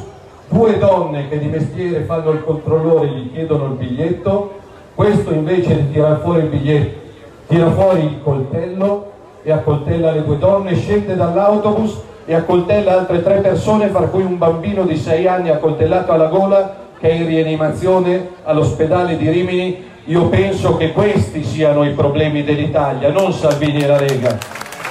due 0.49 0.79
donne 0.79 1.29
che 1.29 1.39
di 1.39 1.49
mestiere 1.49 2.05
fanno 2.05 2.31
il 2.31 2.43
controllore 2.43 3.09
gli 3.09 3.31
chiedono 3.31 3.67
il 3.67 3.73
biglietto, 3.73 4.53
questo 4.95 5.35
invece 5.35 5.77
di 5.77 5.93
tirare 5.93 6.17
fuori 6.23 6.41
il 6.41 6.49
biglietto 6.49 7.07
tira 7.47 7.71
fuori 7.73 8.05
il 8.05 8.23
coltello 8.23 9.11
e 9.43 9.53
accoltella 9.53 10.13
le 10.13 10.25
due 10.25 10.39
donne, 10.39 10.75
scende 10.77 11.15
dall'autobus 11.15 12.01
e 12.29 12.35
accoltella 12.35 12.93
altre 12.93 13.23
tre 13.23 13.37
persone, 13.37 13.89
fra 13.89 14.03
cui 14.03 14.21
un 14.23 14.37
bambino 14.37 14.83
di 14.85 14.99
sei 14.99 15.27
anni 15.27 15.49
accoltellato 15.49 16.13
alla 16.13 16.27
gola 16.27 16.75
che 17.01 17.09
è 17.09 17.13
in 17.15 17.27
rianimazione 17.27 18.33
all'ospedale 18.45 19.17
di 19.17 19.31
Rimini. 19.31 19.83
Io 20.05 20.29
penso 20.29 20.77
che 20.77 20.93
questi 20.93 21.43
siano 21.43 21.85
i 21.85 21.93
problemi 21.93 22.45
dell'Italia, 22.45 23.09
non 23.09 23.33
Salvini 23.33 23.81
e 23.81 23.87
la 23.87 23.99
Lega. 23.99 24.37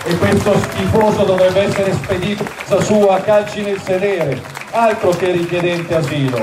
E 0.03 0.17
questo 0.17 0.57
schifoso 0.57 1.25
dovrebbe 1.25 1.61
essere 1.61 1.93
spedito 1.93 2.43
a 2.69 2.81
sua 2.81 3.17
a 3.17 3.19
calci 3.19 3.61
nel 3.61 3.79
sedere, 3.81 4.41
altro 4.71 5.11
che 5.11 5.29
richiedente 5.29 5.93
asilo. 5.93 6.39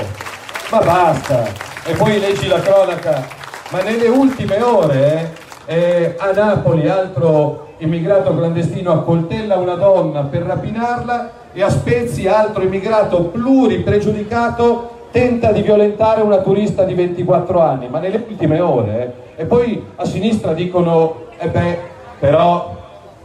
Ma 0.71 0.79
basta! 0.79 1.43
E 1.83 1.93
poi 1.93 2.21
leggi 2.21 2.47
la 2.47 2.61
cronaca, 2.61 3.27
ma 3.71 3.81
nelle 3.81 4.07
ultime 4.07 4.61
ore 4.61 5.33
eh, 5.65 5.75
eh, 5.75 6.15
a 6.19 6.31
Napoli 6.31 6.87
altro 6.87 7.64
immigrato 7.77 8.35
clandestino 8.35 8.91
accoltella 8.91 9.57
una 9.57 9.75
donna 9.75 10.21
per 10.21 10.43
rapinarla 10.43 11.31
e 11.53 11.61
a 11.61 11.69
Spezia 11.69 12.39
altro 12.39 12.63
immigrato 12.63 13.23
pluripregiudicato 13.23 14.91
tenta 15.11 15.51
di 15.51 15.61
violentare 15.61 16.21
una 16.21 16.39
turista 16.39 16.83
di 16.83 16.93
24 16.93 17.61
anni, 17.61 17.87
ma 17.87 17.99
nelle 17.99 18.23
ultime 18.27 18.59
ore. 18.59 19.15
Eh. 19.35 19.41
E 19.43 19.45
poi 19.45 19.81
a 19.95 20.05
sinistra 20.05 20.53
dicono, 20.53 21.27
eh 21.37 21.47
beh, 21.47 21.79
però 22.19 22.75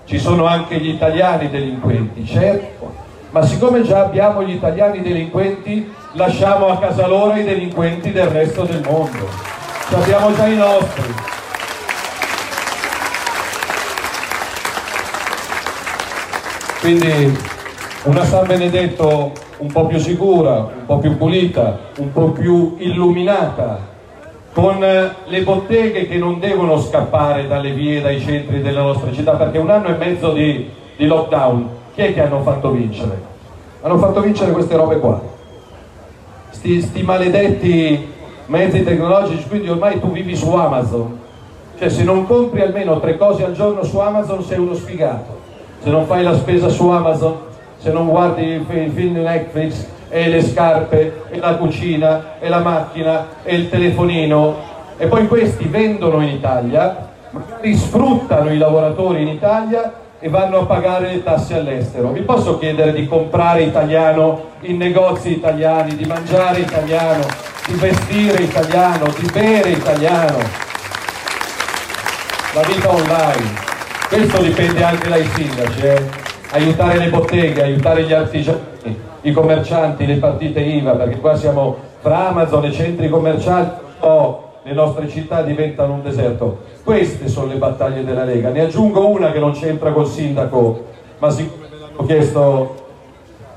ci 0.05 0.19
sono 0.19 0.47
anche 0.47 0.79
gli 0.79 0.89
italiani 0.89 1.51
delinquenti, 1.51 2.25
certo, 2.25 2.93
ma 3.31 3.43
siccome 3.43 3.83
già 3.83 4.05
abbiamo 4.05 4.43
gli 4.45 4.53
italiani 4.53 5.03
delinquenti, 5.03 5.93
lasciamo 6.13 6.69
a 6.69 6.79
casa 6.79 7.07
loro 7.07 7.35
i 7.35 7.45
delinquenti 7.45 8.13
del 8.13 8.27
resto 8.27 8.63
del 8.63 8.83
mondo. 8.85 9.27
Ci 9.89 9.95
abbiamo 9.95 10.33
già 10.35 10.47
i 10.47 10.57
nostri. 10.57 11.39
Quindi 16.81 17.37
una 18.05 18.25
San 18.25 18.47
Benedetto 18.47 19.33
un 19.59 19.71
po' 19.71 19.85
più 19.85 19.99
sicura, 19.99 20.61
un 20.61 20.87
po' 20.87 20.97
più 20.97 21.15
pulita, 21.19 21.79
un 21.99 22.11
po' 22.11 22.31
più 22.31 22.77
illuminata, 22.79 23.79
con 24.55 24.79
le 24.79 25.43
botteghe 25.43 26.09
che 26.09 26.17
non 26.17 26.41
devono 26.41 26.81
scappare 26.81 27.47
dalle 27.47 27.73
vie, 27.73 28.01
dai 28.01 28.19
centri 28.19 28.63
delle 28.63 28.81
nostre 28.81 29.13
città, 29.13 29.33
perché 29.33 29.59
un 29.59 29.69
anno 29.69 29.89
e 29.89 29.99
mezzo 29.99 30.33
di, 30.33 30.71
di 30.97 31.07
lockdown, 31.07 31.69
chi 31.95 32.01
è 32.01 32.15
che 32.15 32.23
hanno 32.23 32.41
fatto 32.41 32.71
vincere? 32.71 33.21
Hanno 33.83 33.99
fatto 33.99 34.23
vincere 34.23 34.53
queste 34.53 34.75
robe 34.75 34.99
qua. 35.01 35.21
Sti, 36.49 36.81
sti 36.81 37.03
maledetti 37.03 38.09
mezzi 38.47 38.83
tecnologici, 38.83 39.47
quindi 39.49 39.69
ormai 39.69 40.01
tu 40.01 40.11
vivi 40.13 40.35
su 40.35 40.51
Amazon. 40.55 41.19
Cioè 41.79 41.91
se 41.91 42.05
non 42.05 42.27
compri 42.27 42.63
almeno 42.63 42.99
tre 43.01 43.19
cose 43.19 43.45
al 43.45 43.53
giorno 43.53 43.85
su 43.85 43.99
Amazon 43.99 44.43
sei 44.43 44.59
uno 44.59 44.73
sfigato 44.73 45.40
se 45.83 45.91
non 45.91 46.07
fai 46.07 46.23
la 46.23 46.35
spesa 46.37 46.69
su 46.69 46.89
Amazon, 46.89 47.37
se 47.79 47.91
non 47.91 48.09
guardi 48.09 48.43
i 48.43 48.65
film 48.67 49.23
Netflix 49.23 49.87
e 50.09 50.29
le 50.29 50.43
scarpe 50.43 51.23
e 51.31 51.39
la 51.39 51.55
cucina 51.55 52.39
e 52.41 52.49
la 52.49 52.59
macchina 52.59 53.27
e 53.43 53.55
il 53.55 53.71
telefonino 53.71 54.69
e 54.99 55.07
poi 55.07 55.27
questi 55.27 55.65
vendono 55.65 56.21
in 56.21 56.29
Italia, 56.29 57.09
magari 57.31 57.75
sfruttano 57.75 58.53
i 58.53 58.59
lavoratori 58.59 59.23
in 59.23 59.29
Italia 59.29 59.93
e 60.19 60.29
vanno 60.29 60.59
a 60.59 60.67
pagare 60.67 61.13
le 61.13 61.23
tasse 61.23 61.55
all'estero. 61.55 62.11
Vi 62.13 62.21
posso 62.21 62.59
chiedere 62.59 62.93
di 62.93 63.09
comprare 63.09 63.63
italiano 63.63 64.49
in 64.61 64.77
negozi 64.77 65.31
italiani, 65.31 65.97
di 65.97 66.05
mangiare 66.05 66.61
italiano, 66.61 67.25
di 67.67 67.73
vestire 67.73 68.43
italiano, 68.43 69.07
di 69.19 69.31
bere 69.33 69.71
italiano? 69.71 70.39
La 72.53 72.63
vita 72.63 72.91
online. 72.91 73.70
Questo 74.11 74.43
dipende 74.43 74.83
anche 74.83 75.09
dai 75.09 75.25
sindaci, 75.25 75.83
eh? 75.83 76.03
aiutare 76.51 76.99
le 76.99 77.11
botteghe, 77.11 77.63
aiutare 77.63 78.03
gli 78.03 78.13
artigiani, 78.13 78.59
i 79.21 79.31
commercianti, 79.31 80.05
le 80.05 80.17
partite 80.17 80.59
IVA, 80.59 80.97
perché 80.97 81.21
qua 81.21 81.37
siamo 81.37 81.77
fra 82.01 82.31
Amazon 82.31 82.65
e 82.65 82.73
centri 82.73 83.09
commerciali, 83.09 83.69
oh, 84.01 84.55
le 84.65 84.73
nostre 84.73 85.09
città 85.09 85.43
diventano 85.43 85.93
un 85.93 86.03
deserto. 86.03 86.63
Queste 86.83 87.29
sono 87.29 87.53
le 87.53 87.55
battaglie 87.55 88.03
della 88.03 88.25
Lega. 88.25 88.51
Ne 88.51 88.63
aggiungo 88.63 89.07
una 89.07 89.31
che 89.31 89.39
non 89.39 89.53
c'entra 89.53 89.93
col 89.93 90.09
sindaco, 90.09 90.87
ma 91.19 91.31
siccome 91.31 91.69
me 91.71 91.77
l'hanno 91.79 92.05
chiesto 92.05 92.87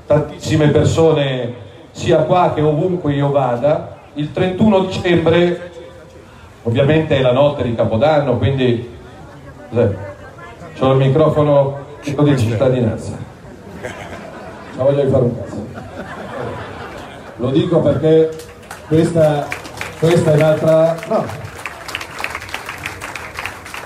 tantissime 0.06 0.68
persone, 0.68 1.52
sia 1.90 2.18
qua 2.18 2.52
che 2.54 2.60
ovunque 2.60 3.12
io 3.12 3.32
vada, 3.32 4.02
il 4.14 4.30
31 4.30 4.84
dicembre, 4.84 5.70
ovviamente 6.62 7.16
è 7.16 7.20
la 7.22 7.32
notte 7.32 7.64
di 7.64 7.74
Capodanno, 7.74 8.38
quindi 8.38 8.92
ho 10.78 10.92
il 10.92 10.98
microfono 10.98 11.78
di 12.02 12.38
cittadinanza. 12.38 13.16
Ma 14.76 14.82
voglio 14.82 15.08
fare 15.08 15.22
un 15.22 15.40
caso. 15.40 15.66
Lo 17.36 17.50
dico 17.50 17.80
perché 17.80 18.30
questa, 18.88 19.46
questa 19.98 20.32
è 20.32 20.34
un'altra... 20.34 20.96
No. 21.08 21.24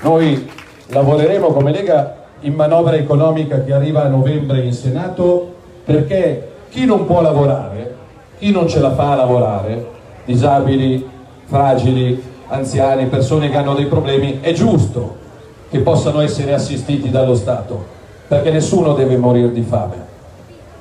Noi 0.00 0.50
lavoreremo 0.86 1.48
come 1.48 1.72
Lega 1.72 2.16
in 2.40 2.54
manovra 2.54 2.96
economica 2.96 3.62
che 3.62 3.72
arriva 3.72 4.04
a 4.04 4.08
novembre 4.08 4.60
in 4.60 4.72
Senato 4.72 5.54
perché 5.84 6.52
chi 6.70 6.84
non 6.84 7.04
può 7.04 7.20
lavorare, 7.20 7.94
chi 8.38 8.50
non 8.50 8.68
ce 8.68 8.78
la 8.80 8.92
fa 8.92 9.12
a 9.12 9.16
lavorare, 9.16 9.86
disabili, 10.24 11.06
fragili, 11.46 12.22
anziani, 12.48 13.06
persone 13.06 13.50
che 13.50 13.56
hanno 13.56 13.74
dei 13.74 13.86
problemi, 13.86 14.38
è 14.40 14.52
giusto 14.52 15.26
che 15.70 15.80
possano 15.80 16.20
essere 16.20 16.54
assistiti 16.54 17.10
dallo 17.10 17.34
Stato, 17.34 17.84
perché 18.26 18.50
nessuno 18.50 18.94
deve 18.94 19.16
morire 19.16 19.52
di 19.52 19.62
fame. 19.62 20.06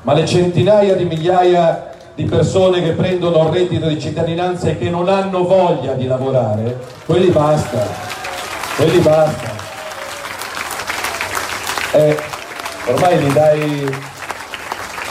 Ma 0.04 0.14
le 0.14 0.26
centinaia 0.26 0.96
di 0.96 1.04
migliaia 1.06 1.92
di 2.16 2.24
persone 2.24 2.82
che 2.82 2.92
prendono 2.92 3.48
il 3.48 3.54
reddito 3.54 3.88
di 3.88 4.00
cittadinanza 4.00 4.70
e 4.70 4.78
che 4.78 4.90
non 4.90 5.10
hanno 5.10 5.44
voglia 5.46 5.94
di 5.94 6.08
lavorare, 6.08 6.78
quelli 7.06 7.30
basta, 7.30 7.86
quelli 8.76 9.00
basta. 9.00 9.52
E 11.92 12.18
ormai 12.88 13.24
mi 13.24 13.34
dai... 13.34 13.96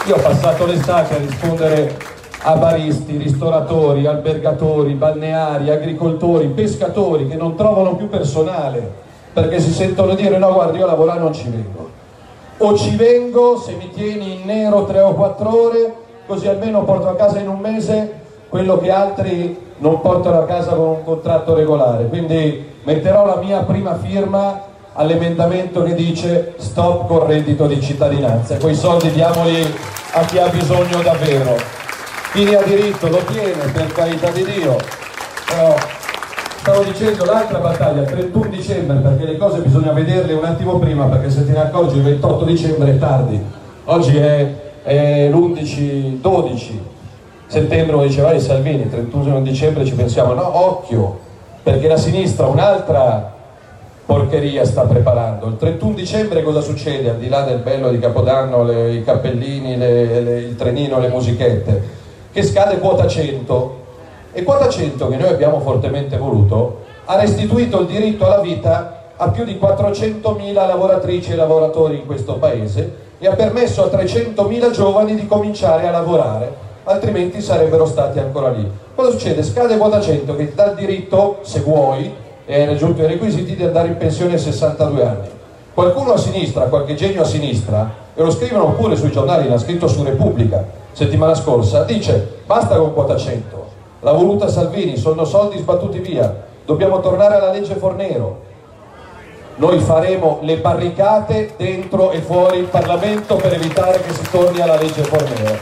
Io 0.06 0.14
ho 0.14 0.20
passato 0.20 0.66
l'estate 0.66 1.14
a 1.14 1.18
rispondere 1.18 1.96
a 2.42 2.54
baristi, 2.56 3.16
ristoratori, 3.16 4.06
albergatori, 4.06 4.94
balneari, 4.94 5.68
agricoltori, 5.68 6.46
pescatori 6.46 7.26
che 7.26 7.34
non 7.34 7.56
trovano 7.56 7.96
più 7.96 8.08
personale 8.08 9.04
perché 9.36 9.60
si 9.60 9.70
sentono 9.70 10.14
dire 10.14 10.38
no 10.38 10.50
guarda 10.50 10.78
io 10.78 10.84
a 10.84 10.86
lavorare 10.86 11.18
non 11.18 11.34
ci 11.34 11.46
vengo. 11.50 11.90
O 12.56 12.74
ci 12.74 12.96
vengo 12.96 13.58
se 13.58 13.72
mi 13.72 13.90
tieni 13.90 14.36
in 14.36 14.46
nero 14.46 14.86
tre 14.86 15.00
o 15.00 15.12
quattro 15.12 15.66
ore 15.66 15.92
così 16.26 16.48
almeno 16.48 16.84
porto 16.84 17.06
a 17.10 17.16
casa 17.16 17.38
in 17.38 17.48
un 17.50 17.58
mese 17.58 18.14
quello 18.48 18.78
che 18.78 18.90
altri 18.90 19.74
non 19.76 20.00
portano 20.00 20.38
a 20.38 20.46
casa 20.46 20.72
con 20.72 20.88
un 20.88 21.04
contratto 21.04 21.54
regolare. 21.54 22.06
Quindi 22.06 22.66
metterò 22.84 23.26
la 23.26 23.36
mia 23.36 23.58
prima 23.58 23.98
firma 23.98 24.62
all'emendamento 24.94 25.82
che 25.82 25.92
dice 25.92 26.54
stop 26.56 27.06
col 27.06 27.26
reddito 27.26 27.66
di 27.66 27.78
cittadinanza 27.78 28.56
quei 28.56 28.74
soldi 28.74 29.10
diamoli 29.10 29.60
a 30.12 30.24
chi 30.24 30.38
ha 30.38 30.48
bisogno 30.48 31.02
davvero. 31.02 31.56
Chi 32.32 32.44
ne 32.44 32.56
ha 32.56 32.62
diritto 32.62 33.06
lo 33.08 33.18
tiene 33.18 33.70
per 33.70 33.92
carità 33.92 34.30
di 34.30 34.44
Dio. 34.44 34.76
Però 35.46 35.74
stavo 36.66 36.82
dicendo 36.82 37.24
l'altra 37.24 37.58
battaglia, 37.60 38.02
31 38.02 38.48
dicembre, 38.48 38.96
perché 38.96 39.24
le 39.24 39.36
cose 39.36 39.60
bisogna 39.60 39.92
vederle 39.92 40.32
un 40.32 40.44
attimo 40.44 40.80
prima, 40.80 41.04
perché 41.04 41.30
se 41.30 41.46
te 41.46 41.52
ne 41.52 41.60
accorgi 41.60 41.98
il 41.98 42.02
28 42.02 42.44
dicembre 42.44 42.90
è 42.90 42.98
tardi. 42.98 43.40
Oggi 43.84 44.16
è, 44.16 44.52
è 44.82 45.28
l'11-12 45.28 46.70
settembre, 47.46 47.94
come 47.94 48.08
diceva 48.08 48.30
lei 48.30 48.40
Salvini, 48.40 48.90
31 48.90 49.42
dicembre 49.42 49.84
ci 49.84 49.94
pensiamo, 49.94 50.34
no, 50.34 50.58
occhio, 50.58 51.20
perché 51.62 51.86
la 51.86 51.96
sinistra 51.96 52.46
un'altra 52.46 53.32
porcheria 54.04 54.64
sta 54.64 54.82
preparando. 54.86 55.46
Il 55.46 55.58
31 55.58 55.94
dicembre 55.94 56.42
cosa 56.42 56.62
succede? 56.62 57.10
Al 57.10 57.18
di 57.18 57.28
là 57.28 57.42
del 57.42 57.58
bello 57.58 57.90
di 57.90 58.00
Capodanno, 58.00 58.64
le, 58.64 58.92
i 58.92 59.04
cappellini, 59.04 59.76
le, 59.76 60.20
le, 60.20 60.38
il 60.40 60.56
trenino, 60.56 60.98
le 60.98 61.10
musichette, 61.10 61.82
che 62.32 62.42
scade 62.42 62.80
quota 62.80 63.06
100 63.06 63.84
e 64.36 64.42
quota 64.42 64.68
100 64.68 65.08
che 65.08 65.16
noi 65.16 65.28
abbiamo 65.28 65.60
fortemente 65.60 66.18
voluto 66.18 66.80
ha 67.06 67.18
restituito 67.18 67.80
il 67.80 67.86
diritto 67.86 68.26
alla 68.26 68.42
vita 68.42 69.04
a 69.16 69.30
più 69.30 69.44
di 69.44 69.58
400.000 69.58 70.52
lavoratrici 70.52 71.32
e 71.32 71.36
lavoratori 71.36 71.96
in 71.96 72.04
questo 72.04 72.34
paese 72.34 72.96
e 73.18 73.26
ha 73.26 73.34
permesso 73.34 73.84
a 73.84 73.86
300.000 73.86 74.72
giovani 74.72 75.14
di 75.14 75.26
cominciare 75.26 75.86
a 75.86 75.90
lavorare, 75.90 76.52
altrimenti 76.84 77.40
sarebbero 77.40 77.86
stati 77.86 78.18
ancora 78.18 78.50
lì. 78.50 78.70
Cosa 78.94 79.12
succede? 79.12 79.42
Scade 79.42 79.78
quota 79.78 80.02
100 80.02 80.36
che 80.36 80.52
dà 80.54 80.66
il 80.66 80.76
diritto, 80.76 81.38
se 81.40 81.60
vuoi, 81.60 82.12
e 82.44 82.60
hai 82.60 82.66
raggiunto 82.66 83.00
i 83.00 83.06
requisiti, 83.06 83.56
di 83.56 83.64
andare 83.64 83.88
in 83.88 83.96
pensione 83.96 84.34
a 84.34 84.38
62 84.38 85.02
anni. 85.02 85.28
Qualcuno 85.72 86.12
a 86.12 86.18
sinistra, 86.18 86.64
qualche 86.64 86.94
genio 86.94 87.22
a 87.22 87.24
sinistra, 87.24 87.90
e 88.14 88.22
lo 88.22 88.30
scrivono 88.30 88.72
pure 88.72 88.96
sui 88.96 89.10
giornali, 89.10 89.48
l'ha 89.48 89.56
scritto 89.56 89.88
su 89.88 90.02
Repubblica 90.02 90.84
settimana 90.96 91.34
scorsa, 91.34 91.84
dice 91.84 92.36
basta 92.46 92.76
con 92.76 92.94
quota 92.94 93.16
100, 93.16 93.65
l'ha 94.00 94.12
voluta 94.12 94.48
Salvini, 94.48 94.96
sono 94.96 95.24
soldi 95.24 95.58
sbattuti 95.58 95.98
via, 95.98 96.44
dobbiamo 96.64 97.00
tornare 97.00 97.36
alla 97.36 97.50
legge 97.50 97.74
Fornero, 97.74 98.44
noi 99.58 99.78
faremo 99.78 100.40
le 100.42 100.58
barricate 100.58 101.54
dentro 101.56 102.10
e 102.10 102.20
fuori 102.20 102.58
il 102.58 102.66
Parlamento 102.66 103.36
per 103.36 103.54
evitare 103.54 104.02
che 104.02 104.12
si 104.12 104.30
torni 104.30 104.60
alla 104.60 104.76
legge 104.76 105.02
Fornero. 105.02 105.56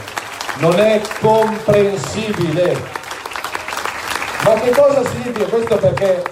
Non 0.57 0.77
è 0.77 0.99
comprensibile. 1.21 2.75
Ma 4.43 4.53
che 4.55 4.71
cosa 4.71 5.01
significa 5.05 5.45
questo? 5.45 5.77
Perché 5.77 6.23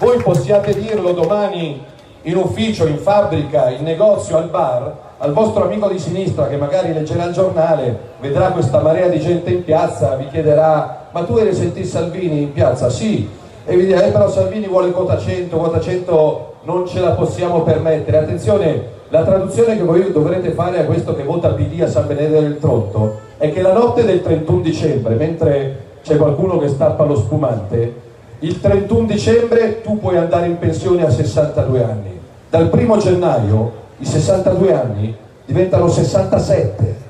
voi 0.00 0.20
possiate 0.22 0.74
dirlo 0.74 1.12
domani 1.12 1.84
in 2.22 2.36
ufficio, 2.36 2.86
in 2.88 2.98
fabbrica, 2.98 3.70
in 3.70 3.84
negozio, 3.84 4.36
al 4.36 4.48
bar, 4.48 4.92
al 5.18 5.32
vostro 5.32 5.64
amico 5.64 5.88
di 5.88 6.00
sinistra 6.00 6.48
che 6.48 6.56
magari 6.56 6.92
leggerà 6.92 7.26
il 7.26 7.32
giornale, 7.32 8.14
vedrà 8.18 8.48
questa 8.48 8.80
marea 8.80 9.06
di 9.06 9.20
gente 9.20 9.50
in 9.50 9.62
piazza, 9.62 10.16
vi 10.16 10.26
chiederà 10.30 11.03
ma 11.14 11.22
tu 11.22 11.36
eri 11.36 11.54
sentì 11.54 11.84
Salvini 11.84 12.42
in 12.42 12.52
piazza? 12.52 12.90
Sì, 12.90 13.28
e 13.64 13.76
vi 13.76 13.86
dirà 13.86 14.02
eh, 14.02 14.10
però 14.10 14.28
Salvini 14.28 14.66
vuole 14.66 14.90
quota 14.90 15.16
100, 15.16 15.56
quota 15.56 15.78
100 15.78 16.54
non 16.62 16.88
ce 16.88 16.98
la 16.98 17.10
possiamo 17.10 17.62
permettere. 17.62 18.18
Attenzione, 18.18 18.82
la 19.10 19.22
traduzione 19.22 19.76
che 19.76 19.84
voi 19.84 20.10
dovrete 20.10 20.50
fare 20.50 20.80
a 20.80 20.84
questo 20.84 21.14
che 21.14 21.22
vota 21.22 21.50
PD 21.50 21.80
a 21.82 21.86
San 21.86 22.08
Benedetto 22.08 22.40
del 22.40 22.58
Tronto 22.58 23.18
è 23.38 23.52
che 23.52 23.62
la 23.62 23.72
notte 23.72 24.04
del 24.04 24.22
31 24.22 24.60
dicembre, 24.60 25.14
mentre 25.14 25.82
c'è 26.02 26.16
qualcuno 26.16 26.58
che 26.58 26.66
stappa 26.66 27.04
lo 27.04 27.14
spumante, 27.14 27.94
il 28.40 28.60
31 28.60 29.06
dicembre 29.06 29.82
tu 29.82 30.00
puoi 30.00 30.16
andare 30.16 30.46
in 30.46 30.58
pensione 30.58 31.06
a 31.06 31.10
62 31.10 31.84
anni. 31.84 32.20
Dal 32.50 32.68
1 32.72 32.96
gennaio 32.96 33.72
i 33.98 34.04
62 34.04 34.72
anni 34.74 35.16
diventano 35.44 35.86
67. 35.86 37.02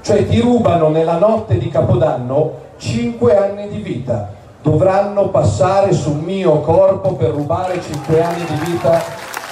Cioè 0.00 0.26
ti 0.26 0.40
rubano 0.40 0.88
nella 0.88 1.18
notte 1.18 1.58
di 1.58 1.68
Capodanno 1.68 2.64
5 2.78 3.36
anni 3.36 3.68
di 3.68 3.78
vita 3.78 4.34
dovranno 4.62 5.28
passare 5.28 5.92
sul 5.92 6.16
mio 6.16 6.60
corpo 6.60 7.14
per 7.14 7.30
rubare 7.30 7.80
5 7.80 8.22
anni 8.22 8.44
di 8.44 8.70
vita 8.70 9.00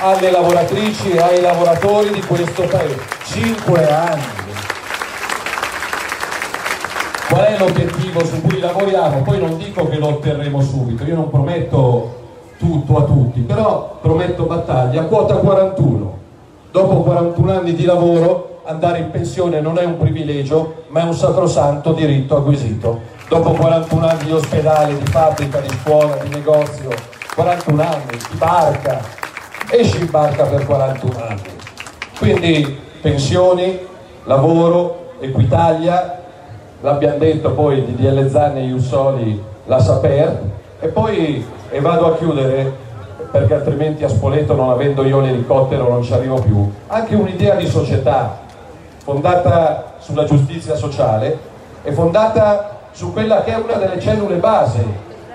alle 0.00 0.30
lavoratrici 0.30 1.12
e 1.12 1.20
ai 1.20 1.40
lavoratori 1.40 2.10
di 2.10 2.20
questo 2.20 2.64
paese. 2.64 3.00
5 3.24 3.90
anni. 3.90 4.22
Qual 7.28 7.44
è 7.44 7.58
l'obiettivo 7.58 8.24
su 8.24 8.42
cui 8.42 8.58
lavoriamo? 8.58 9.22
Poi 9.22 9.38
non 9.38 9.56
dico 9.56 9.88
che 9.88 9.96
lo 9.96 10.08
otterremo 10.08 10.60
subito, 10.60 11.04
io 11.04 11.14
non 11.14 11.30
prometto 11.30 12.22
tutto 12.58 12.98
a 12.98 13.02
tutti, 13.04 13.40
però 13.40 13.98
prometto 14.00 14.44
battaglia, 14.44 15.04
quota 15.04 15.36
41. 15.36 16.18
Dopo 16.70 17.02
41 17.02 17.52
anni 17.52 17.74
di 17.74 17.84
lavoro 17.84 18.60
andare 18.64 18.98
in 18.98 19.10
pensione 19.10 19.60
non 19.60 19.78
è 19.78 19.84
un 19.84 19.96
privilegio, 19.96 20.84
ma 20.88 21.00
è 21.00 21.04
un 21.04 21.14
sacrosanto 21.14 21.92
diritto 21.92 22.36
acquisito 22.36 23.12
dopo 23.28 23.50
41 23.52 24.06
anni 24.06 24.24
di 24.24 24.32
ospedale, 24.32 24.98
di 24.98 25.06
fabbrica, 25.06 25.60
di 25.60 25.68
scuola, 25.82 26.16
di 26.16 26.28
negozio, 26.28 26.90
41 27.34 27.82
anni, 27.82 28.16
di 28.16 28.36
barca, 28.36 29.00
esci 29.70 30.00
in 30.00 30.10
barca 30.10 30.44
per 30.44 30.64
41 30.66 31.24
anni. 31.26 31.42
Quindi 32.18 32.80
pensioni, 33.00 33.78
lavoro, 34.24 35.12
Equitalia, 35.20 36.22
l'abbiamo 36.80 37.18
detto 37.18 37.52
poi 37.52 37.84
di 37.84 37.96
DL 37.96 38.28
Zanni 38.30 38.60
e 38.60 38.66
Jussoli, 38.66 39.42
la 39.66 39.78
Saper, 39.78 40.42
e 40.80 40.88
poi, 40.88 41.46
e 41.70 41.80
vado 41.80 42.12
a 42.12 42.16
chiudere, 42.16 42.72
perché 43.30 43.54
altrimenti 43.54 44.04
a 44.04 44.08
Spoleto 44.08 44.54
non 44.54 44.70
avendo 44.70 45.04
io 45.04 45.20
l'elicottero 45.20 45.88
non 45.88 46.02
ci 46.02 46.12
arrivo 46.12 46.40
più, 46.40 46.70
anche 46.88 47.14
un'idea 47.14 47.54
di 47.54 47.66
società 47.66 48.38
fondata 48.98 49.94
sulla 49.98 50.24
giustizia 50.24 50.76
sociale 50.76 51.38
e 51.82 51.92
fondata 51.92 52.73
su 52.95 53.12
quella 53.12 53.42
che 53.42 53.53
è 53.53 53.57
una 53.57 53.74
delle 53.74 54.01
cellule 54.01 54.36
base 54.36 54.84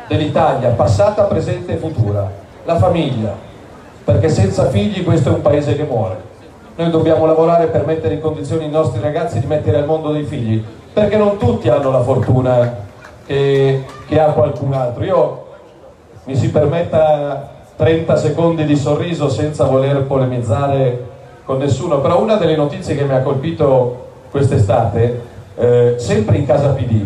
dell'Italia, 0.08 0.70
passata, 0.70 1.24
presente 1.24 1.74
e 1.74 1.76
futura, 1.76 2.32
la 2.64 2.78
famiglia, 2.78 3.36
perché 4.06 4.30
senza 4.30 4.70
figli 4.70 5.04
questo 5.04 5.30
è 5.30 5.34
un 5.34 5.42
paese 5.42 5.76
che 5.76 5.84
muore. 5.84 6.28
Noi 6.76 6.90
dobbiamo 6.90 7.26
lavorare 7.26 7.68
per 7.68 7.86
mettere 7.86 8.14
in 8.14 8.22
condizione 8.22 8.64
i 8.64 8.70
nostri 8.70 9.02
ragazzi 9.02 9.42
di 9.42 9.46
mettere 9.46 9.78
al 9.78 9.86
mondo 9.86 10.14
dei 10.14 10.24
figli, 10.24 10.64
perché 10.94 11.18
non 11.18 11.38
tutti 11.38 11.68
hanno 11.68 11.92
la 11.92 12.02
fortuna 12.02 12.76
che, 13.26 13.84
che 14.08 14.20
ha 14.20 14.32
qualcun 14.32 14.74
altro. 14.74 15.04
Io 15.04 15.46
mi 16.24 16.38
si 16.38 16.52
permetta 16.52 17.58
30 17.76 18.16
secondi 18.16 18.64
di 18.64 18.78
sorriso 18.78 19.28
senza 19.28 19.66
voler 19.66 20.04
polemizzare 20.04 21.08
con 21.44 21.58
nessuno, 21.58 22.00
però 22.00 22.22
una 22.22 22.36
delle 22.36 22.56
notizie 22.56 22.96
che 22.96 23.04
mi 23.04 23.14
ha 23.14 23.22
colpito 23.22 24.08
quest'estate, 24.32 25.22
eh, 25.58 25.96
sempre 25.98 26.38
in 26.38 26.46
casa 26.46 26.70
PD, 26.70 27.06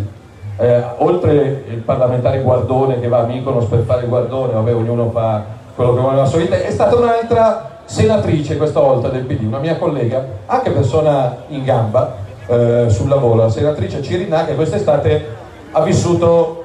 eh, 0.58 0.84
oltre 0.98 1.64
il 1.68 1.82
parlamentare 1.84 2.42
Guardone 2.42 3.00
che 3.00 3.08
va 3.08 3.20
a 3.20 3.26
Mykonos 3.26 3.66
per 3.66 3.80
fare 3.80 4.04
il 4.04 4.10
Guardone, 4.10 4.54
vabbè 4.54 4.74
ognuno 4.74 5.10
fa 5.10 5.44
quello 5.76 5.94
che 5.96 6.00
vuole 6.00 6.18
la 6.18 6.26
sua 6.26 6.40
vita, 6.40 6.56
è 6.56 6.70
stata 6.70 6.96
un'altra 6.96 7.82
senatrice 7.86 8.58
questa 8.58 8.80
volta 8.80 9.10
del 9.10 9.24
PD, 9.24 9.44
una 9.46 9.58
mia 9.60 9.78
collega, 9.78 10.24
anche 10.46 10.70
persona 10.70 11.38
in 11.48 11.64
gamba 11.64 12.16
eh, 12.48 12.86
sul 12.90 13.10
lavoro, 13.10 13.36
la 13.36 13.50
senatrice 13.50 14.02
Cirinà 14.02 14.46
che 14.46 14.56
quest'estate 14.56 15.42
ha 15.72 15.82
vissuto 15.82 16.64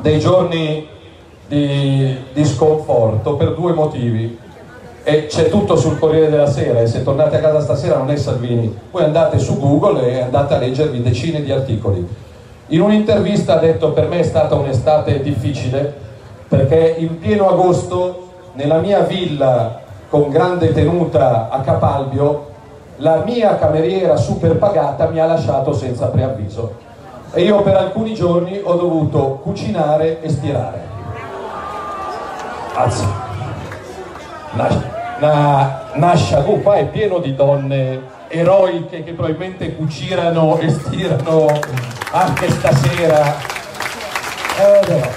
dei 0.00 0.20
giorni 0.20 0.86
di, 1.48 2.16
di 2.32 2.44
sconforto 2.44 3.34
per 3.34 3.54
due 3.54 3.72
motivi. 3.72 4.38
E 5.04 5.26
c'è 5.26 5.48
tutto 5.48 5.74
sul 5.74 5.98
Corriere 5.98 6.30
della 6.30 6.46
Sera 6.46 6.80
e 6.80 6.86
se 6.86 7.02
tornate 7.02 7.36
a 7.36 7.40
casa 7.40 7.60
stasera 7.60 7.96
non 7.96 8.08
è 8.12 8.16
Salvini, 8.16 8.72
voi 8.92 9.02
andate 9.02 9.40
su 9.40 9.58
Google 9.58 10.08
e 10.08 10.20
andate 10.20 10.54
a 10.54 10.58
leggervi 10.58 11.02
decine 11.02 11.42
di 11.42 11.50
articoli 11.50 12.06
in 12.72 12.80
un'intervista 12.80 13.54
ha 13.54 13.58
detto 13.58 13.92
per 13.92 14.08
me 14.08 14.20
è 14.20 14.22
stata 14.22 14.54
un'estate 14.54 15.22
difficile 15.22 15.94
perché 16.48 16.96
in 16.98 17.18
pieno 17.18 17.48
agosto 17.48 18.28
nella 18.54 18.78
mia 18.78 19.00
villa 19.00 19.80
con 20.08 20.30
grande 20.30 20.72
tenuta 20.72 21.48
a 21.50 21.60
Capalbio 21.60 22.50
la 22.96 23.22
mia 23.24 23.56
cameriera 23.56 24.16
super 24.16 24.56
pagata 24.56 25.08
mi 25.08 25.20
ha 25.20 25.26
lasciato 25.26 25.72
senza 25.72 26.06
preavviso 26.06 26.90
e 27.34 27.42
io 27.42 27.62
per 27.62 27.76
alcuni 27.76 28.14
giorni 28.14 28.60
ho 28.62 28.74
dovuto 28.74 29.40
cucinare 29.42 30.20
e 30.20 30.28
stirare. 30.28 30.90
Anzi, 32.74 33.06
Nascia, 35.94 36.42
qua 36.42 36.74
è 36.74 36.86
pieno 36.86 37.18
di 37.18 37.34
donne 37.34 38.02
eroiche 38.34 39.04
che 39.04 39.12
probabilmente 39.12 39.76
cucirano 39.76 40.58
e 40.58 40.70
stirano 40.70 41.46
anche 42.12 42.50
stasera. 42.50 43.36
Eh, 44.58 45.10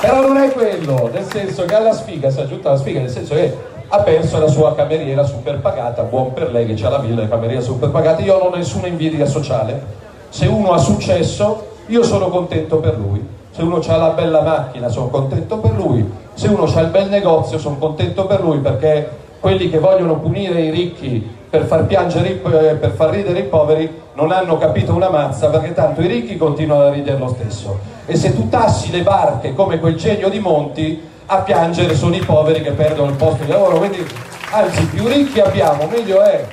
però. 0.00 0.26
non 0.26 0.38
è 0.38 0.50
quello, 0.50 1.08
nel 1.12 1.24
senso 1.30 1.64
che 1.64 1.74
alla 1.74 1.92
sfiga 1.92 2.30
si 2.30 2.40
è 2.40 2.42
aggiunta 2.42 2.70
la 2.70 2.76
sfiga, 2.76 3.00
nel 3.00 3.08
senso 3.08 3.34
che 3.34 3.56
ha 3.86 3.98
perso 4.00 4.38
la 4.38 4.48
sua 4.48 4.74
cameriera 4.74 5.24
super 5.24 5.60
pagata, 5.60 6.02
buon 6.02 6.32
per 6.32 6.50
lei 6.50 6.74
che 6.74 6.84
ha 6.84 6.88
la 6.88 6.98
villa 6.98 7.22
e 7.22 7.28
cameriera 7.28 7.60
super 7.60 7.90
pagata, 7.90 8.22
io 8.22 8.38
non 8.38 8.52
ho 8.52 8.56
nessuna 8.56 8.88
invidia 8.88 9.26
sociale, 9.26 9.80
se 10.28 10.46
uno 10.46 10.72
ha 10.72 10.78
successo 10.78 11.68
io 11.86 12.02
sono 12.02 12.28
contento 12.28 12.78
per 12.78 12.98
lui, 12.98 13.24
se 13.50 13.62
uno 13.62 13.76
ha 13.76 13.96
la 13.96 14.10
bella 14.10 14.42
macchina 14.42 14.88
sono 14.88 15.08
contento 15.08 15.58
per 15.58 15.72
lui, 15.72 16.08
se 16.34 16.48
uno 16.48 16.64
ha 16.64 16.80
il 16.80 16.88
bel 16.88 17.08
negozio 17.08 17.58
sono 17.58 17.76
contento 17.76 18.26
per 18.26 18.40
lui 18.40 18.58
perché 18.58 19.19
quelli 19.40 19.70
che 19.70 19.78
vogliono 19.78 20.18
punire 20.18 20.60
i 20.60 20.70
ricchi 20.70 21.38
per 21.50 21.64
far, 21.64 21.86
piangere, 21.86 22.40
eh, 22.42 22.74
per 22.74 22.92
far 22.92 23.10
ridere 23.10 23.40
i 23.40 23.44
poveri 23.44 24.02
non 24.14 24.30
hanno 24.30 24.58
capito 24.58 24.94
una 24.94 25.10
mazza 25.10 25.48
perché 25.48 25.72
tanto 25.72 26.02
i 26.02 26.06
ricchi 26.06 26.36
continuano 26.36 26.84
a 26.84 26.90
ridere 26.90 27.18
lo 27.18 27.28
stesso 27.28 27.78
e 28.06 28.16
se 28.16 28.34
tu 28.34 28.48
tassi 28.48 28.90
le 28.90 29.02
barche 29.02 29.54
come 29.54 29.80
quel 29.80 29.96
genio 29.96 30.28
di 30.28 30.38
Monti 30.38 31.08
a 31.26 31.38
piangere 31.38 31.94
sono 31.94 32.14
i 32.14 32.20
poveri 32.20 32.60
che 32.60 32.72
perdono 32.72 33.10
il 33.10 33.16
posto 33.16 33.44
di 33.44 33.50
lavoro 33.50 33.78
quindi 33.78 34.06
anzi 34.52 34.84
più 34.86 35.06
ricchi 35.06 35.40
abbiamo 35.40 35.86
meglio 35.86 36.20
è 36.22 36.44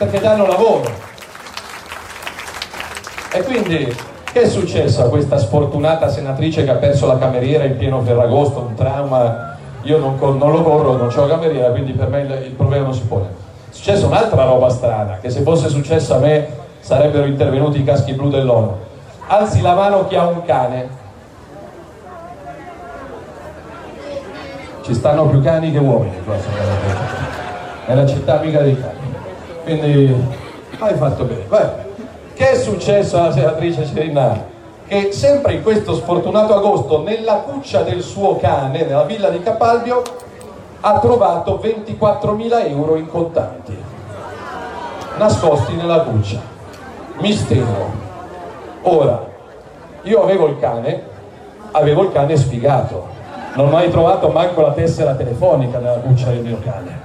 perché 0.00 0.18
danno 0.18 0.46
lavoro. 0.46 0.90
E 3.32 3.42
quindi 3.42 3.94
che 4.32 4.42
è 4.42 4.48
successo 4.48 5.02
a 5.04 5.08
questa 5.10 5.36
sfortunata 5.36 6.08
senatrice 6.08 6.64
che 6.64 6.70
ha 6.70 6.76
perso 6.76 7.06
la 7.06 7.18
cameriera 7.18 7.64
in 7.64 7.76
pieno 7.76 8.00
Ferragosto, 8.00 8.60
un 8.60 8.74
trauma? 8.74 9.49
Io 9.82 9.98
non, 9.98 10.18
non 10.18 10.52
lo 10.52 10.62
corro, 10.62 10.96
non 10.96 11.10
ho 11.14 11.26
cameriera, 11.26 11.70
quindi 11.70 11.92
per 11.92 12.08
me 12.08 12.20
il, 12.20 12.30
il 12.46 12.52
problema 12.52 12.84
non 12.84 12.94
si 12.94 13.02
pone. 13.02 13.26
È 13.70 13.72
successa 13.72 14.06
un'altra 14.06 14.44
roba 14.44 14.68
strana, 14.68 15.18
che 15.20 15.30
se 15.30 15.40
fosse 15.40 15.68
successa 15.68 16.16
a 16.16 16.18
me 16.18 16.48
sarebbero 16.80 17.24
intervenuti 17.24 17.80
i 17.80 17.84
caschi 17.84 18.12
blu 18.12 18.28
dell'ONU. 18.28 18.76
Alzi 19.26 19.60
la 19.60 19.74
mano 19.74 20.06
chi 20.06 20.16
ha 20.16 20.26
un 20.26 20.42
cane. 20.44 20.98
Ci 24.82 24.94
stanno 24.94 25.26
più 25.28 25.40
cani 25.40 25.70
che 25.70 25.78
uomini 25.78 26.22
qua, 26.24 26.34
è 27.86 27.94
la 27.94 28.06
città 28.06 28.40
mica 28.40 28.60
dei 28.60 28.78
cani. 28.78 29.14
Quindi 29.62 30.14
hai 30.78 30.94
fatto 30.94 31.24
bene. 31.24 31.44
Beh, 31.48 31.68
che 32.34 32.50
è 32.50 32.54
successo 32.56 33.18
alla 33.18 33.32
senatrice 33.32 33.86
Cerinà? 33.86 34.49
Che 34.90 35.12
sempre 35.12 35.52
in 35.52 35.62
questo 35.62 35.94
sfortunato 35.94 36.52
agosto, 36.52 37.00
nella 37.04 37.34
cuccia 37.34 37.82
del 37.82 38.02
suo 38.02 38.38
cane, 38.38 38.82
nella 38.82 39.04
villa 39.04 39.28
di 39.28 39.40
Capalbio, 39.40 40.02
ha 40.80 40.98
trovato 40.98 41.60
24.000 41.62 42.68
euro 42.70 42.96
in 42.96 43.06
contanti, 43.06 43.78
nascosti 45.16 45.76
nella 45.76 46.00
cuccia. 46.00 46.40
Mistero. 47.18 47.92
Ora, 48.82 49.24
io 50.02 50.22
avevo 50.24 50.48
il 50.48 50.58
cane, 50.58 51.04
avevo 51.70 52.02
il 52.02 52.10
cane 52.10 52.36
sfigato, 52.36 53.06
non 53.54 53.68
ho 53.68 53.70
mai 53.70 53.90
trovato 53.90 54.26
manco 54.30 54.60
la 54.60 54.72
tessera 54.72 55.14
telefonica 55.14 55.78
nella 55.78 56.00
cuccia 56.00 56.30
del 56.30 56.42
mio 56.42 56.58
cane. 56.64 56.98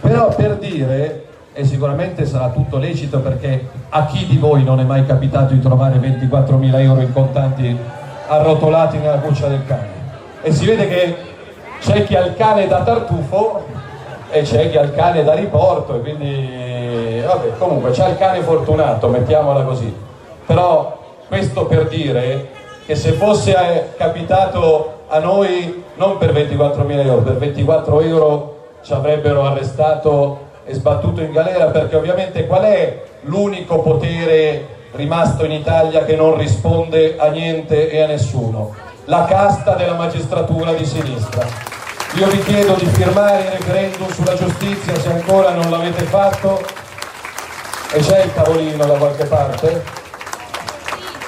Però 0.00 0.28
per 0.28 0.56
dire 0.56 1.26
e 1.58 1.64
sicuramente 1.64 2.24
sarà 2.24 2.50
tutto 2.50 2.78
lecito 2.78 3.18
perché 3.18 3.68
a 3.88 4.06
chi 4.06 4.24
di 4.26 4.36
voi 4.36 4.62
non 4.62 4.78
è 4.78 4.84
mai 4.84 5.04
capitato 5.04 5.54
di 5.54 5.60
trovare 5.60 5.96
24.000 5.96 6.80
euro 6.82 7.00
in 7.00 7.12
contanti 7.12 7.76
arrotolati 8.28 8.98
nella 8.98 9.18
cuccia 9.18 9.48
del 9.48 9.66
cane? 9.66 9.88
E 10.42 10.52
si 10.52 10.64
vede 10.66 10.86
che 10.86 11.16
c'è 11.80 12.04
chi 12.04 12.14
ha 12.14 12.24
il 12.24 12.36
cane 12.36 12.68
da 12.68 12.82
tartufo 12.82 13.64
e 14.30 14.42
c'è 14.42 14.70
chi 14.70 14.76
ha 14.76 14.82
il 14.82 14.94
cane 14.94 15.24
da 15.24 15.34
riporto 15.34 15.96
e 15.96 16.00
quindi 16.00 17.22
vabbè 17.26 17.58
comunque 17.58 17.90
c'è 17.90 18.08
il 18.08 18.18
cane 18.18 18.40
fortunato, 18.42 19.08
mettiamola 19.08 19.62
così. 19.62 19.92
Però 20.46 20.96
questo 21.26 21.66
per 21.66 21.88
dire 21.88 22.50
che 22.86 22.94
se 22.94 23.10
fosse 23.14 23.94
capitato 23.96 25.00
a 25.08 25.18
noi 25.18 25.82
non 25.96 26.18
per 26.18 26.32
24.000 26.32 27.04
euro, 27.04 27.22
per 27.22 27.36
24 27.36 28.00
euro 28.02 28.56
ci 28.80 28.92
avrebbero 28.92 29.44
arrestato 29.44 30.46
e 30.68 30.74
sbattuto 30.74 31.22
in 31.22 31.32
galera 31.32 31.66
perché 31.66 31.96
ovviamente 31.96 32.46
qual 32.46 32.62
è 32.62 33.02
l'unico 33.22 33.80
potere 33.80 34.76
rimasto 34.92 35.46
in 35.46 35.52
Italia 35.52 36.04
che 36.04 36.14
non 36.14 36.36
risponde 36.36 37.16
a 37.18 37.28
niente 37.28 37.90
e 37.90 38.02
a 38.02 38.06
nessuno? 38.06 38.74
La 39.04 39.24
casta 39.24 39.74
della 39.74 39.94
magistratura 39.94 40.74
di 40.74 40.84
sinistra. 40.84 41.46
Io 42.16 42.26
vi 42.26 42.40
chiedo 42.40 42.74
di 42.74 42.84
firmare 42.86 43.44
il 43.44 43.50
referendum 43.52 44.08
sulla 44.10 44.34
giustizia 44.34 44.94
se 44.94 45.10
ancora 45.10 45.54
non 45.54 45.70
l'avete 45.70 46.04
fatto 46.04 46.60
e 47.94 48.00
c'è 48.00 48.24
il 48.24 48.34
tavolino 48.34 48.84
da 48.84 48.94
qualche 48.94 49.24
parte 49.24 49.82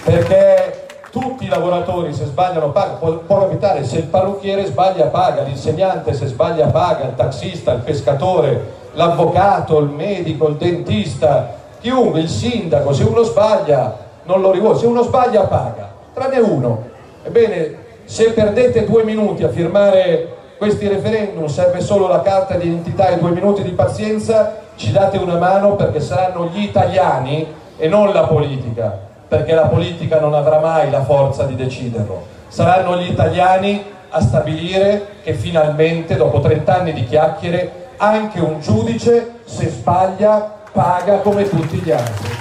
perché 0.04 0.86
tutti 1.10 1.44
i 1.44 1.48
lavoratori 1.48 2.12
se 2.12 2.26
sbagliano 2.26 2.70
pagano, 2.70 2.98
può, 2.98 3.12
può 3.18 3.40
capitare 3.40 3.84
se 3.84 3.98
il 3.98 4.04
parrucchiere 4.04 4.66
sbaglia 4.66 5.06
paga, 5.06 5.42
l'insegnante 5.42 6.12
se 6.12 6.26
sbaglia 6.26 6.66
paga, 6.66 7.04
il 7.04 7.14
taxista, 7.14 7.72
il 7.72 7.80
pescatore, 7.80 8.78
l'avvocato, 8.92 9.78
il 9.78 9.88
medico, 9.88 10.48
il 10.48 10.56
dentista, 10.56 11.54
chiunque, 11.80 12.20
il 12.20 12.28
sindaco, 12.28 12.92
se 12.92 13.04
uno 13.04 13.22
sbaglia 13.22 13.96
non 14.24 14.40
lo 14.40 14.50
rivolge, 14.50 14.80
se 14.80 14.86
uno 14.86 15.02
sbaglia 15.02 15.42
paga, 15.42 15.90
tranne 16.12 16.38
uno. 16.38 16.88
Ebbene, 17.22 17.76
se 18.04 18.32
perdete 18.32 18.84
due 18.86 19.04
minuti 19.04 19.44
a 19.44 19.48
firmare 19.48 20.36
questi 20.58 20.88
referendum, 20.88 21.46
serve 21.46 21.80
solo 21.80 22.06
la 22.06 22.20
carta 22.20 22.56
di 22.56 22.66
identità 22.66 23.08
e 23.08 23.18
due 23.18 23.30
minuti 23.30 23.62
di 23.62 23.70
pazienza, 23.70 24.58
ci 24.76 24.92
date 24.92 25.16
una 25.18 25.36
mano 25.36 25.74
perché 25.74 26.00
saranno 26.00 26.50
gli 26.52 26.62
italiani 26.62 27.46
e 27.76 27.88
non 27.88 28.12
la 28.12 28.24
politica, 28.24 28.98
perché 29.26 29.54
la 29.54 29.66
politica 29.66 30.20
non 30.20 30.34
avrà 30.34 30.58
mai 30.60 30.90
la 30.90 31.02
forza 31.02 31.44
di 31.44 31.54
deciderlo. 31.54 32.26
Saranno 32.48 32.98
gli 32.98 33.08
italiani 33.08 33.82
a 34.10 34.20
stabilire 34.20 35.06
che 35.22 35.34
finalmente, 35.34 36.16
dopo 36.16 36.40
30 36.40 36.74
anni 36.74 36.92
di 36.92 37.04
chiacchiere, 37.04 37.79
anche 38.02 38.40
un 38.40 38.60
giudice 38.60 39.40
se 39.44 39.68
sbaglia 39.68 40.58
paga 40.72 41.18
come 41.18 41.48
tutti 41.48 41.76
gli 41.78 41.90
altri. 41.90 42.36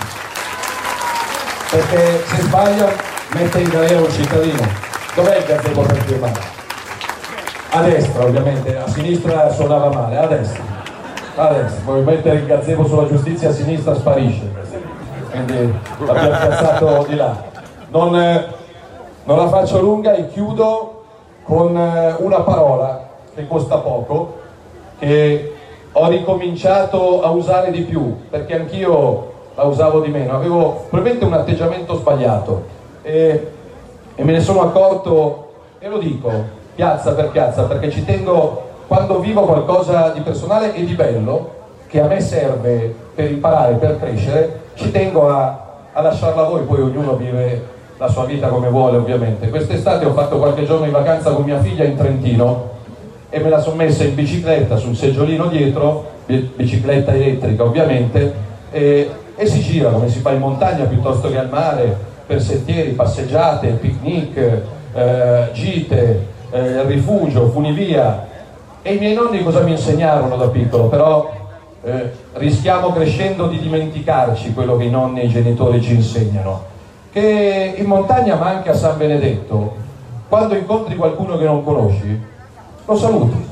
Perché 1.70 2.24
se 2.26 2.42
sbaglia 2.42 2.88
mette 3.34 3.60
in 3.60 3.70
galera 3.70 4.00
un 4.00 4.10
cittadino. 4.10 4.68
Dov'è 5.16 5.38
il 5.38 5.46
gazebo 5.46 5.82
per 5.82 5.98
firmare? 6.04 6.58
a 7.72 7.82
destra 7.82 8.24
ovviamente, 8.24 8.76
a 8.76 8.88
sinistra 8.88 9.52
suonava 9.52 9.90
male, 9.90 10.18
a 10.18 10.28
destra. 10.28 10.64
A 11.36 11.54
destra, 11.54 11.82
puoi 11.84 12.04
mettere 12.04 12.38
il 12.38 12.46
gazebo 12.46 12.86
sulla 12.88 13.08
giustizia 13.08 13.50
a 13.50 13.54
sinistra 13.54 13.96
sparisce. 13.96 14.52
Quindi 15.30 15.74
l'abbiamo 16.00 16.30
piazzato 16.30 17.06
di 17.08 17.16
là. 17.16 17.44
Non, 17.90 18.20
eh, 18.20 18.46
non 19.26 19.38
la 19.38 19.48
faccio 19.50 19.82
lunga 19.82 20.16
e 20.16 20.30
chiudo 20.30 21.04
con 21.44 21.78
eh, 21.78 22.16
una 22.20 22.40
parola 22.42 23.08
che 23.36 23.48
costa 23.48 23.78
poco 23.78 24.38
che 25.00 25.49
ho 25.92 26.08
ricominciato 26.08 27.24
a 27.24 27.30
usare 27.30 27.72
di 27.72 27.82
più, 27.82 28.16
perché 28.30 28.56
anch'io 28.56 29.32
la 29.56 29.64
usavo 29.64 30.00
di 30.00 30.10
meno, 30.10 30.34
avevo 30.34 30.86
probabilmente 30.90 31.26
un 31.26 31.34
atteggiamento 31.34 31.96
sbagliato 31.96 32.64
e, 33.02 33.52
e 34.16 34.24
me 34.24 34.32
ne 34.32 34.40
sono 34.40 34.62
accorto, 34.62 35.52
e 35.80 35.88
lo 35.88 35.98
dico, 35.98 36.32
piazza 36.76 37.14
per 37.14 37.30
piazza, 37.30 37.64
perché 37.64 37.90
ci 37.90 38.06
tengo, 38.06 38.68
quando 38.88 39.20
vivo 39.20 39.42
qualcosa 39.42 40.10
di 40.10 40.22
personale 40.22 40.74
e 40.76 40.86
di 40.86 40.94
bello, 40.94 41.58
che 41.88 42.00
a 42.00 42.06
me 42.06 42.22
serve 42.22 42.94
per 43.16 43.32
imparare, 43.32 43.74
per 43.76 44.00
crescere, 44.00 44.60
ci 44.76 44.92
tengo 44.92 45.28
a, 45.28 45.68
a 45.92 46.02
lasciarla 46.02 46.44
a 46.44 46.50
voi, 46.50 46.62
poi 46.62 46.82
ognuno 46.82 47.16
vive 47.16 47.78
la 47.98 48.08
sua 48.08 48.26
vita 48.26 48.48
come 48.48 48.70
vuole 48.70 48.98
ovviamente. 48.98 49.50
Quest'estate 49.50 50.06
ho 50.06 50.14
fatto 50.14 50.38
qualche 50.38 50.66
giorno 50.66 50.86
in 50.86 50.92
vacanza 50.92 51.32
con 51.32 51.44
mia 51.44 51.60
figlia 51.60 51.84
in 51.84 51.98
Trentino 51.98 52.78
e 53.30 53.40
me 53.40 53.50
la 53.50 53.60
sono 53.60 53.76
messa 53.76 54.04
in 54.04 54.16
bicicletta 54.16 54.78
sul 54.78 54.96
seggiolino 54.96 55.48
dietro, 55.48 56.18
bicicletta 56.26 57.14
elettrica 57.14 57.64
ovviamente, 57.64 58.34
e, 58.72 59.10
e, 59.36 59.46
si 59.46 59.62
gira 59.62 59.90
come 59.90 60.10
si 60.10 60.20
fa 60.20 60.32
in 60.32 60.40
montagna 60.40 60.86
piuttosto 60.86 61.30
che 61.30 61.38
al 61.38 61.50
mare, 61.50 61.96
per 62.26 62.42
sentieri, 62.42 62.92
passeggiate, 62.92 63.70
picnic, 63.70 64.38
eh, 64.94 65.50
gite, 65.54 66.28
eh, 66.52 66.84
rifugio, 66.86 67.50
funivia. 67.50 68.28
E 68.82 68.94
i 68.94 68.98
miei 68.98 69.14
nonni 69.14 69.44
cosa 69.44 69.62
mi 69.62 69.72
insegnarono 69.72 70.36
da 70.36 70.48
piccolo? 70.48 70.88
Però 70.88 71.32
eh, 71.84 72.12
rischiamo 72.34 72.92
crescendo 72.92 73.48
di 73.48 73.60
dimenticarci 73.60 74.54
quello 74.54 74.78
che 74.78 74.86
i 74.86 74.90
nonni 74.90 75.22
e 75.22 75.26
i 75.26 75.30
genitori 75.30 75.82
ci 75.82 75.94
insegnano. 75.96 76.66
Che 77.12 77.74
in 77.78 77.86
montagna, 77.86 78.36
ma 78.36 78.50
anche 78.50 78.70
a 78.70 78.76
San 78.76 78.98
Benedetto, 78.98 79.74
quando 80.28 80.56
incontri 80.56 80.96
qualcuno 80.96 81.38
che 81.38 81.46
non 81.46 81.64
conosci, 81.64 82.29
lo 82.90 82.98
saluti. 82.98 83.48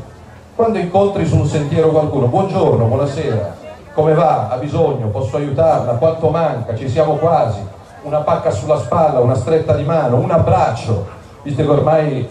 Quando 0.55 0.79
incontri 0.79 1.23
su 1.27 1.35
un 1.35 1.45
sentiero 1.45 1.89
qualcuno, 1.89 2.25
buongiorno, 2.25 2.85
buonasera, 2.85 3.55
come 3.93 4.15
va? 4.15 4.47
Ha 4.49 4.57
bisogno? 4.57 5.09
Posso 5.09 5.37
aiutarla? 5.37 5.93
Quanto 5.93 6.29
manca? 6.29 6.75
Ci 6.75 6.89
siamo 6.89 7.17
quasi. 7.17 7.59
Una 8.01 8.21
pacca 8.21 8.49
sulla 8.49 8.79
spalla, 8.79 9.19
una 9.19 9.35
stretta 9.35 9.75
di 9.75 9.83
mano, 9.83 10.17
un 10.17 10.31
abbraccio, 10.31 11.05
visto 11.43 11.61
che 11.61 11.69
ormai 11.69 12.27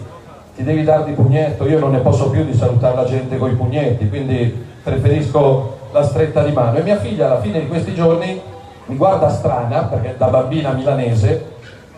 ti 0.53 0.63
devi 0.63 0.83
dare 0.83 1.05
di 1.05 1.13
pugnetto, 1.13 1.65
io 1.65 1.79
non 1.79 1.91
ne 1.91 1.99
posso 1.99 2.29
più 2.29 2.43
di 2.43 2.53
salutare 2.53 2.95
la 2.95 3.05
gente 3.05 3.37
con 3.37 3.51
i 3.51 3.55
pugnetti, 3.55 4.09
quindi 4.09 4.65
preferisco 4.83 5.77
la 5.93 6.03
stretta 6.03 6.43
di 6.43 6.51
mano. 6.51 6.77
E 6.77 6.81
mia 6.81 6.97
figlia 6.97 7.27
alla 7.27 7.39
fine 7.39 7.61
di 7.61 7.67
questi 7.67 7.93
giorni 7.93 8.41
mi 8.87 8.95
guarda 8.97 9.29
strana, 9.29 9.83
perché 9.83 10.15
da 10.17 10.27
bambina 10.27 10.71
milanese, 10.71 11.53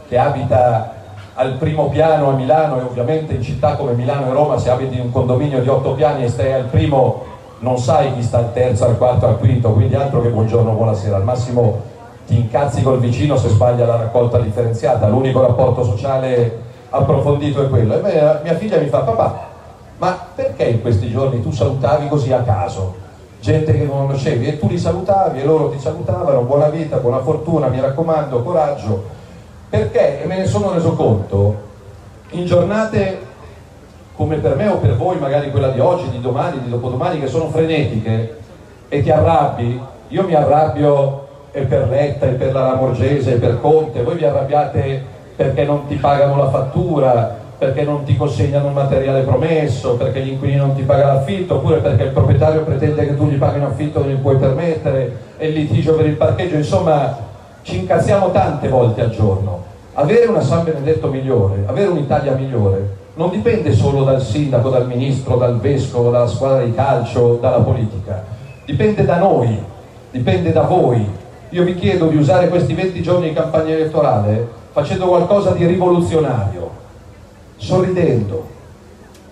che 0.08 0.20
abita 0.20 0.98
al 1.40 1.54
primo 1.54 1.88
piano 1.88 2.30
a 2.30 2.34
Milano 2.34 2.80
e 2.80 2.84
ovviamente 2.84 3.34
in 3.34 3.42
città 3.42 3.76
come 3.76 3.94
Milano 3.94 4.28
e 4.28 4.34
Roma 4.34 4.58
se 4.58 4.70
abiti 4.70 5.00
un 5.00 5.10
condominio 5.10 5.62
di 5.62 5.70
otto 5.70 5.94
piani 5.94 6.26
e 6.26 6.28
stai 6.28 6.52
al 6.52 6.66
primo 6.66 7.24
non 7.60 7.78
sai 7.78 8.14
chi 8.14 8.22
sta 8.22 8.40
al 8.40 8.52
terzo, 8.52 8.86
al 8.86 8.98
quarto, 8.98 9.26
al 9.26 9.38
quinto, 9.38 9.72
quindi 9.72 9.96
altro 9.96 10.22
che 10.22 10.30
buongiorno, 10.30 10.72
buonasera, 10.72 11.16
al 11.16 11.24
massimo 11.24 11.80
ti 12.28 12.38
incazzi 12.38 12.82
col 12.82 13.00
vicino 13.00 13.38
se 13.38 13.48
sbaglia 13.48 13.86
la 13.86 13.96
raccolta 13.96 14.38
differenziata, 14.40 15.08
l'unico 15.08 15.42
rapporto 15.42 15.84
sociale 15.84 16.60
approfondito 16.90 17.64
è 17.64 17.70
quello. 17.70 17.96
E 17.96 18.00
beh, 18.00 18.40
mia 18.44 18.56
figlia 18.56 18.78
mi 18.78 18.88
fa, 18.88 19.00
papà, 19.00 19.48
ma 19.98 20.18
perché 20.36 20.66
in 20.66 20.82
questi 20.82 21.10
giorni 21.10 21.42
tu 21.42 21.52
salutavi 21.52 22.10
così 22.10 22.34
a 22.34 22.42
caso? 22.42 22.96
Gente 23.40 23.72
che 23.72 23.86
non 23.86 24.08
conoscevi 24.08 24.46
e 24.46 24.60
tu 24.60 24.68
li 24.68 24.78
salutavi 24.78 25.40
e 25.40 25.46
loro 25.46 25.70
ti 25.70 25.80
salutavano, 25.80 26.42
buona 26.42 26.68
vita, 26.68 26.98
buona 26.98 27.20
fortuna, 27.20 27.68
mi 27.68 27.80
raccomando, 27.80 28.44
coraggio 28.44 29.18
perché, 29.70 30.24
e 30.24 30.26
me 30.26 30.38
ne 30.38 30.46
sono 30.46 30.74
reso 30.74 30.94
conto, 30.94 31.68
in 32.32 32.46
giornate 32.46 33.28
come 34.16 34.36
per 34.38 34.56
me 34.56 34.68
o 34.68 34.78
per 34.78 34.96
voi, 34.96 35.18
magari 35.18 35.50
quella 35.50 35.70
di 35.70 35.80
oggi, 35.80 36.10
di 36.10 36.20
domani, 36.20 36.60
di 36.62 36.70
dopodomani, 36.70 37.20
che 37.20 37.28
sono 37.28 37.48
frenetiche 37.50 38.38
e 38.90 39.02
ti 39.02 39.10
arrabbi. 39.10 39.82
Io 40.10 40.24
mi 40.24 40.34
arrabbio 40.34 41.28
e 41.52 41.62
per 41.62 41.88
Letta 41.88 42.26
e 42.26 42.32
per 42.32 42.52
la 42.52 42.64
Lamorgese 42.64 43.36
e 43.36 43.38
per 43.38 43.62
Conte, 43.62 44.04
voi 44.04 44.18
vi 44.18 44.26
arrabbiate 44.26 45.18
perché 45.36 45.64
non 45.64 45.88
ti 45.88 45.96
pagano 45.96 46.36
la 46.36 46.50
fattura, 46.50 47.38
perché 47.58 47.84
non 47.84 48.04
ti 48.04 48.18
consegnano 48.18 48.68
il 48.68 48.74
materiale 48.74 49.22
promesso, 49.22 49.96
perché 49.96 50.22
gli 50.22 50.30
inquilini 50.30 50.60
non 50.60 50.76
ti 50.76 50.82
pagano 50.82 51.14
l'affitto, 51.14 51.56
oppure 51.56 51.78
perché 51.78 52.04
il 52.04 52.12
proprietario 52.12 52.64
pretende 52.64 53.06
che 53.06 53.16
tu 53.16 53.28
gli 53.28 53.38
paghi 53.38 53.60
un 53.60 53.66
affitto 53.66 54.00
e 54.00 54.04
non 54.04 54.12
gli 54.12 54.18
puoi 54.18 54.36
permettere, 54.36 55.18
e 55.38 55.48
il 55.48 55.54
litigio 55.54 55.94
per 55.96 56.08
il 56.08 56.16
parcheggio, 56.16 56.56
insomma 56.56 57.18
ci 57.62 57.80
incazziamo 57.80 58.32
tante 58.32 58.68
volte 58.68 59.02
al 59.02 59.12
giorno. 59.12 59.59
Avere 59.94 60.26
una 60.28 60.42
San 60.42 60.64
Benedetto 60.64 61.08
migliore, 61.08 61.64
avere 61.66 61.88
un'Italia 61.88 62.34
migliore, 62.34 62.98
non 63.16 63.32
dipende 63.32 63.74
solo 63.74 64.04
dal 64.04 64.22
sindaco, 64.22 64.70
dal 64.70 64.88
ministro, 64.88 65.36
dal 65.36 65.60
vescovo, 65.60 66.10
dalla 66.10 66.28
squadra 66.28 66.64
di 66.64 66.74
calcio, 66.74 67.38
dalla 67.42 67.60
politica, 67.60 68.24
dipende 68.66 69.04
da 69.04 69.18
noi, 69.18 69.62
dipende 70.12 70.52
da 70.52 70.62
voi. 70.62 71.18
Io 71.50 71.64
vi 71.64 71.76
chiedo 71.76 72.08
di 72.08 72.16
usare 72.16 72.48
questi 72.48 72.74
20 72.74 73.02
giorni 73.02 73.30
di 73.30 73.34
campagna 73.34 73.74
elettorale 73.74 74.48
facendo 74.72 75.08
qualcosa 75.08 75.52
di 75.52 75.66
rivoluzionario, 75.66 76.70
sorridendo. 77.58 78.48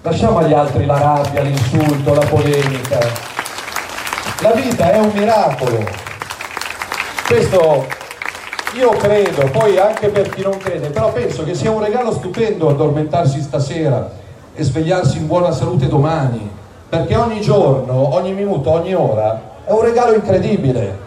Lasciamo 0.01 0.39
agli 0.39 0.53
altri 0.53 0.85
la 0.85 0.97
rabbia, 0.97 1.41
l'insulto, 1.41 2.13
la 2.13 2.25
polemica. 2.25 2.99
La 4.41 4.51
vita 4.51 4.91
è 4.91 4.99
un 4.99 5.11
miracolo. 5.13 5.85
Questo 7.27 7.85
io 8.76 8.89
credo, 8.89 9.49
poi 9.51 9.78
anche 9.78 10.09
per 10.09 10.30
chi 10.30 10.41
non 10.41 10.57
crede, 10.57 10.89
però 10.89 11.11
penso 11.11 11.43
che 11.43 11.55
sia 11.55 11.72
un 11.72 11.82
regalo 11.82 12.11
stupendo 12.11 12.70
addormentarsi 12.70 13.41
stasera 13.41 14.09
e 14.53 14.63
svegliarsi 14.63 15.18
in 15.18 15.28
buona 15.28 15.51
salute 15.51 15.88
domani, 15.88 16.49
perché 16.89 17.15
ogni 17.15 17.41
giorno, 17.41 18.15
ogni 18.15 18.34
minuto, 18.34 18.70
ogni 18.70 18.93
ora 18.93 19.41
è 19.63 19.72
un 19.72 19.82
regalo 19.82 20.13
incredibile 20.13 21.05